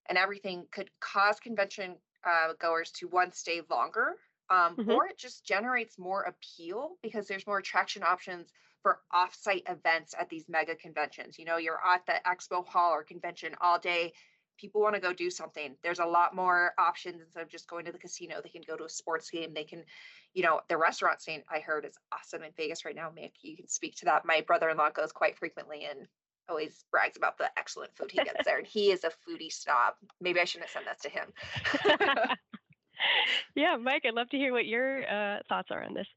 and 0.09 0.19
everything 0.19 0.67
could 0.71 0.91
cause 1.01 1.41
convention 1.41 1.97
uh, 2.25 2.53
goers 2.61 2.91
to 2.93 3.09
one 3.09 3.33
stay 3.33 3.63
longer 3.71 4.17
um, 4.51 4.77
mm-hmm. 4.77 4.91
or 4.91 5.07
it 5.07 5.19
just 5.19 5.45
generates 5.45 5.99
more 5.99 6.23
appeal 6.23 6.93
because 7.03 7.27
there's 7.27 7.47
more 7.47 7.59
attraction 7.59 8.03
options 8.03 8.51
for 8.83 9.01
offsite 9.13 9.63
events 9.71 10.15
at 10.19 10.29
these 10.29 10.49
mega 10.49 10.75
conventions. 10.75 11.39
You 11.39 11.45
know, 11.45 11.57
you're 11.57 11.79
at 11.85 12.05
the 12.07 12.15
expo 12.27 12.67
hall 12.67 12.93
or 12.93 13.03
convention 13.03 13.55
all 13.61 13.79
day. 13.79 14.13
People 14.59 14.81
want 14.81 14.95
to 14.95 15.01
go 15.01 15.13
do 15.13 15.31
something. 15.31 15.75
There's 15.83 15.99
a 15.99 16.05
lot 16.05 16.35
more 16.35 16.73
options 16.79 17.21
instead 17.21 17.43
of 17.43 17.49
just 17.49 17.69
going 17.69 17.85
to 17.87 17.93
the 17.93 17.99
casino. 17.99 18.41
They 18.43 18.51
can 18.51 18.63
go 18.67 18.77
to 18.77 18.85
a 18.85 18.89
sports 18.89 19.31
game. 19.31 19.55
They 19.55 19.65
can, 19.65 19.83
you 20.35 20.43
know, 20.43 20.61
the 20.69 20.77
restaurant 20.77 21.23
scene 21.23 21.43
I 21.51 21.61
heard 21.61 21.85
is 21.85 21.99
awesome 22.13 22.43
in 22.43 22.51
Vegas 22.57 22.85
right 22.85 22.95
now. 22.95 23.09
Mick, 23.09 23.33
you 23.41 23.57
can 23.57 23.69
speak 23.69 23.97
to 23.97 24.05
that. 24.07 24.25
My 24.25 24.43
brother-in-law 24.47 24.91
goes 24.91 25.11
quite 25.11 25.39
frequently 25.39 25.87
and 25.91 26.07
always 26.49 26.85
brags 26.91 27.17
about 27.17 27.39
the 27.39 27.49
excellent 27.57 27.97
food 27.97 28.11
he 28.11 28.19
gets 28.19 28.45
there. 28.45 28.59
And 28.59 28.67
he 28.67 28.91
is 28.91 29.05
a 29.05 29.09
foodie 29.09 29.53
snob. 29.53 29.95
Maybe 30.21 30.41
I 30.41 30.45
shouldn't 30.45 30.71
have 30.71 30.85
sent 30.85 30.87
that 30.87 31.03
to 31.03 31.09
him. 31.09 32.37
yeah, 33.55 33.77
Mike, 33.77 34.03
I'd 34.07 34.15
love 34.15 34.29
to 34.31 34.37
hear 34.37 34.53
what 34.53 34.67
your 34.67 35.03
uh, 35.11 35.39
thoughts 35.49 35.71
are 35.71 35.83
on 35.83 35.95
this. 35.95 36.09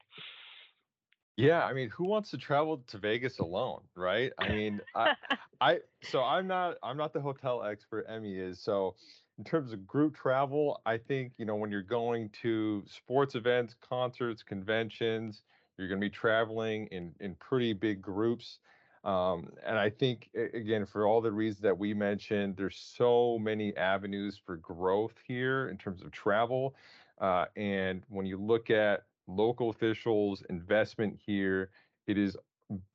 Yeah, 1.38 1.66
I 1.66 1.74
mean, 1.74 1.90
who 1.90 2.06
wants 2.06 2.32
to 2.32 2.38
travel 2.38 2.78
to 2.88 2.98
Vegas 2.98 3.40
alone, 3.40 3.82
right? 3.96 4.32
I 4.40 4.50
mean, 4.50 4.80
I, 4.96 5.16
I, 5.62 5.80
so 6.02 6.24
I'm 6.24 6.48
not, 6.48 6.78
I'm 6.82 6.96
not 6.96 7.12
the 7.12 7.20
hotel 7.20 7.64
expert. 7.64 8.06
Emmy 8.08 8.38
is. 8.40 8.60
So, 8.60 8.96
in 9.38 9.44
terms 9.44 9.74
of 9.74 9.86
group 9.86 10.16
travel, 10.16 10.80
I 10.86 10.98
think 10.98 11.34
you 11.38 11.46
know 11.46 11.56
when 11.56 11.70
you're 11.70 11.82
going 11.82 12.30
to 12.42 12.84
sports 12.88 13.36
events, 13.36 13.76
concerts, 13.82 14.44
conventions, 14.44 15.44
you're 15.78 15.90
going 15.90 16.00
to 16.00 16.06
be 16.06 16.10
traveling 16.10 16.88
in 16.88 17.14
in 17.20 17.36
pretty 17.36 17.74
big 17.74 18.02
groups. 18.02 18.60
Um, 19.04 19.52
and 19.66 19.78
I 19.78 19.90
think 19.90 20.30
again, 20.34 20.86
for 20.86 21.06
all 21.06 21.20
the 21.20 21.34
reasons 21.34 21.62
that 21.64 21.78
we 21.78 21.94
mentioned, 21.94 22.56
there's 22.56 22.78
so 22.78 23.38
many 23.38 23.76
avenues 23.76 24.40
for 24.44 24.56
growth 24.56 25.16
here 25.28 25.68
in 25.68 25.78
terms 25.78 26.02
of 26.02 26.12
travel. 26.12 26.76
Uh, 27.20 27.46
and 27.58 28.04
when 28.08 28.26
you 28.26 28.38
look 28.38 28.70
at 28.70 29.04
local 29.28 29.70
officials' 29.70 30.44
investment 30.50 31.20
here, 31.26 31.70
it 32.08 32.18
is 32.18 32.36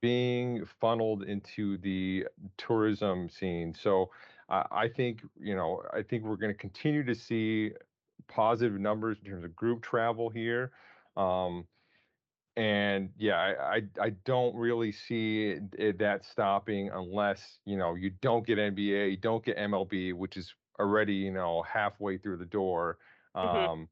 being 0.01 0.64
funneled 0.81 1.22
into 1.24 1.78
the 1.78 2.26
tourism 2.59 3.28
scene. 3.28 3.74
So 3.74 4.11
uh, 4.49 4.64
I 4.70 4.89
think 4.89 5.20
you 5.39 5.55
know 5.55 5.83
I 5.93 6.03
think 6.03 6.24
we're 6.24 6.37
going 6.37 6.53
to 6.53 6.59
continue 6.59 7.05
to 7.05 7.14
see 7.14 7.72
positive 8.28 8.81
numbers 8.81 9.18
in 9.24 9.31
terms 9.31 9.45
of 9.45 9.55
group 9.55 9.83
travel 9.83 10.28
here. 10.28 10.72
Um, 11.16 11.66
and 12.57 13.11
yeah, 13.16 13.37
I, 13.37 13.76
I, 13.76 13.83
I 14.01 14.11
don't 14.24 14.55
really 14.57 14.93
see 14.93 15.49
it, 15.49 15.62
it, 15.78 15.99
that 15.99 16.24
stopping 16.24 16.91
unless 16.93 17.59
you 17.64 17.76
know 17.76 17.95
you 17.95 18.11
don't 18.20 18.47
get 18.47 18.59
NBA, 18.59 19.12
you 19.12 19.16
don't 19.16 19.45
get 19.45 19.57
MLB, 19.57 20.14
which 20.14 20.37
is 20.37 20.53
already 20.78 21.14
you 21.14 21.31
know 21.31 21.62
halfway 21.62 22.18
through 22.18 22.39
the 22.39 22.47
door. 22.47 22.99
Mm-hmm. 23.37 23.57
Um, 23.57 23.89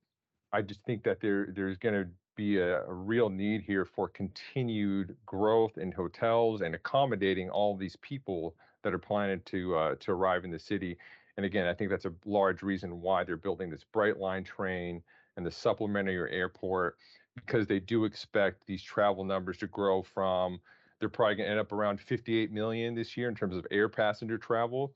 I 0.52 0.62
just 0.62 0.80
think 0.84 1.04
that 1.04 1.20
there 1.20 1.48
there's 1.54 1.76
going 1.76 1.94
to 1.94 2.08
be 2.38 2.58
a, 2.58 2.82
a, 2.84 2.92
real 2.92 3.28
need 3.28 3.62
here 3.62 3.84
for 3.84 4.08
continued 4.08 5.16
growth 5.26 5.76
in 5.76 5.90
hotels 5.90 6.62
and 6.62 6.74
accommodating 6.74 7.50
all 7.50 7.76
these 7.76 7.96
people 7.96 8.54
that 8.84 8.94
are 8.94 8.98
planning 8.98 9.42
to 9.46 9.76
uh, 9.76 9.94
to 9.96 10.12
arrive 10.12 10.44
in 10.44 10.50
the 10.50 10.58
city. 10.58 10.96
And 11.36 11.44
again, 11.44 11.66
I 11.66 11.74
think 11.74 11.90
that's 11.90 12.04
a 12.04 12.14
large 12.24 12.62
reason 12.62 13.02
why 13.02 13.24
they're 13.24 13.36
building 13.36 13.70
this 13.70 13.84
Brightline 13.92 14.46
train 14.46 15.02
and 15.36 15.44
the 15.44 15.50
supplementary 15.50 16.32
airport 16.32 16.96
because 17.34 17.66
they 17.66 17.80
do 17.80 18.04
expect 18.04 18.66
these 18.66 18.82
travel 18.82 19.24
numbers 19.24 19.58
to 19.58 19.66
grow 19.66 20.02
from 20.02 20.60
they're 21.00 21.08
probably 21.08 21.36
going 21.36 21.46
to 21.46 21.50
end 21.50 21.60
up 21.60 21.72
around 21.72 22.00
58 22.00 22.52
million 22.52 22.94
this 22.94 23.16
year 23.16 23.28
in 23.28 23.34
terms 23.34 23.56
of 23.56 23.66
air 23.70 23.88
passenger 23.88 24.38
travel. 24.38 24.92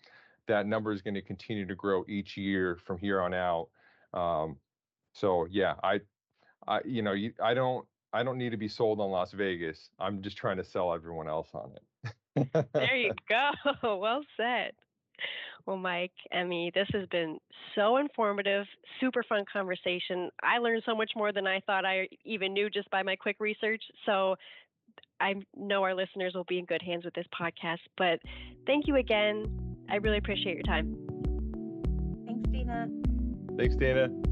That 0.49 0.66
number 0.66 0.93
is 0.93 1.03
going 1.03 1.14
to 1.14 1.22
continue 1.22 1.66
to 1.66 1.74
grow 1.74 2.05
each 2.09 2.36
year 2.36 2.78
from 2.84 2.99
here 2.99 3.20
on 3.20 3.34
out. 3.34 3.68
Um, 4.12 4.57
so 5.12 5.47
yeah, 5.51 5.74
I, 5.82 6.01
I, 6.68 6.80
you 6.84 7.02
know, 7.02 7.12
you, 7.12 7.32
I 7.42 7.54
don't, 7.54 7.86
I 8.12 8.22
don't 8.22 8.38
need 8.38 8.50
to 8.50 8.56
be 8.56 8.68
sold 8.68 9.00
on 9.00 9.10
Las 9.10 9.32
Vegas. 9.32 9.90
I'm 9.98 10.22
just 10.22 10.36
trying 10.36 10.58
to 10.58 10.64
sell 10.64 10.92
everyone 10.92 11.28
else 11.28 11.48
on 11.54 11.72
it. 11.74 12.66
there 12.74 12.96
you 12.96 13.12
go. 13.28 13.50
Well 13.98 14.22
said. 14.36 14.72
Well, 15.66 15.76
Mike, 15.76 16.12
Emmy, 16.32 16.72
this 16.74 16.88
has 16.92 17.06
been 17.08 17.38
so 17.76 17.98
informative, 17.98 18.66
super 19.00 19.22
fun 19.22 19.44
conversation. 19.50 20.28
I 20.42 20.58
learned 20.58 20.82
so 20.84 20.94
much 20.94 21.12
more 21.14 21.32
than 21.32 21.46
I 21.46 21.60
thought 21.60 21.84
I 21.84 22.08
even 22.24 22.52
knew 22.52 22.68
just 22.68 22.90
by 22.90 23.02
my 23.02 23.14
quick 23.14 23.36
research. 23.38 23.82
So 24.04 24.34
I 25.20 25.34
know 25.56 25.84
our 25.84 25.94
listeners 25.94 26.32
will 26.34 26.44
be 26.44 26.58
in 26.58 26.64
good 26.64 26.82
hands 26.82 27.04
with 27.04 27.14
this 27.14 27.26
podcast. 27.40 27.78
But 27.96 28.18
thank 28.66 28.88
you 28.88 28.96
again. 28.96 29.46
I 29.88 29.96
really 29.96 30.18
appreciate 30.18 30.54
your 30.54 30.64
time. 30.64 30.96
Thanks, 32.26 32.48
Dana. 32.50 32.88
Thanks, 33.56 33.76
Dana. 33.76 34.31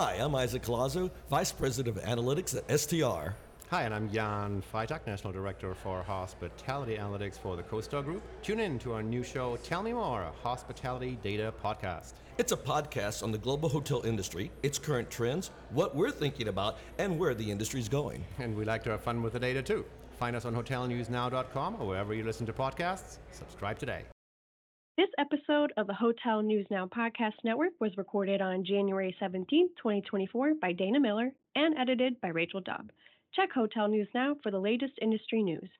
Hi, 0.00 0.14
I'm 0.14 0.34
Isaac 0.34 0.62
Collazo, 0.62 1.10
Vice 1.28 1.52
President 1.52 1.94
of 1.94 2.02
Analytics 2.02 2.56
at 2.56 2.80
STR. 2.80 3.34
Hi, 3.68 3.82
and 3.82 3.94
I'm 3.94 4.10
Jan 4.10 4.62
Freitag, 4.72 5.06
National 5.06 5.30
Director 5.30 5.74
for 5.74 6.02
Hospitality 6.02 6.96
Analytics 6.96 7.38
for 7.38 7.54
the 7.54 7.62
CoStar 7.62 8.02
Group. 8.02 8.22
Tune 8.42 8.60
in 8.60 8.78
to 8.78 8.94
our 8.94 9.02
new 9.02 9.22
show, 9.22 9.58
Tell 9.58 9.82
Me 9.82 9.92
More, 9.92 10.22
a 10.22 10.32
hospitality 10.42 11.18
data 11.22 11.52
podcast. 11.62 12.14
It's 12.38 12.50
a 12.50 12.56
podcast 12.56 13.22
on 13.22 13.30
the 13.30 13.36
global 13.36 13.68
hotel 13.68 14.00
industry, 14.06 14.50
its 14.62 14.78
current 14.78 15.10
trends, 15.10 15.50
what 15.68 15.94
we're 15.94 16.10
thinking 16.10 16.48
about, 16.48 16.78
and 16.96 17.18
where 17.18 17.34
the 17.34 17.50
industry 17.50 17.80
is 17.80 17.90
going. 17.90 18.24
And 18.38 18.56
we 18.56 18.64
like 18.64 18.82
to 18.84 18.90
have 18.92 19.02
fun 19.02 19.22
with 19.22 19.34
the 19.34 19.38
data 19.38 19.60
too. 19.62 19.84
Find 20.18 20.34
us 20.34 20.46
on 20.46 20.54
hotelnewsnow.com 20.54 21.76
or 21.78 21.86
wherever 21.86 22.14
you 22.14 22.24
listen 22.24 22.46
to 22.46 22.54
podcasts. 22.54 23.18
Subscribe 23.32 23.78
today. 23.78 24.04
This 25.00 25.08
episode 25.16 25.72
of 25.78 25.86
the 25.86 25.94
Hotel 25.94 26.42
News 26.42 26.66
Now 26.70 26.84
Podcast 26.84 27.32
Network 27.42 27.72
was 27.80 27.96
recorded 27.96 28.42
on 28.42 28.66
January 28.66 29.16
17, 29.18 29.70
2024, 29.78 30.56
by 30.60 30.72
Dana 30.72 31.00
Miller 31.00 31.30
and 31.56 31.74
edited 31.78 32.20
by 32.20 32.28
Rachel 32.28 32.60
Dobb. 32.60 32.92
Check 33.32 33.50
Hotel 33.50 33.88
News 33.88 34.08
Now 34.14 34.36
for 34.42 34.50
the 34.50 34.58
latest 34.58 34.92
industry 35.00 35.42
news. 35.42 35.70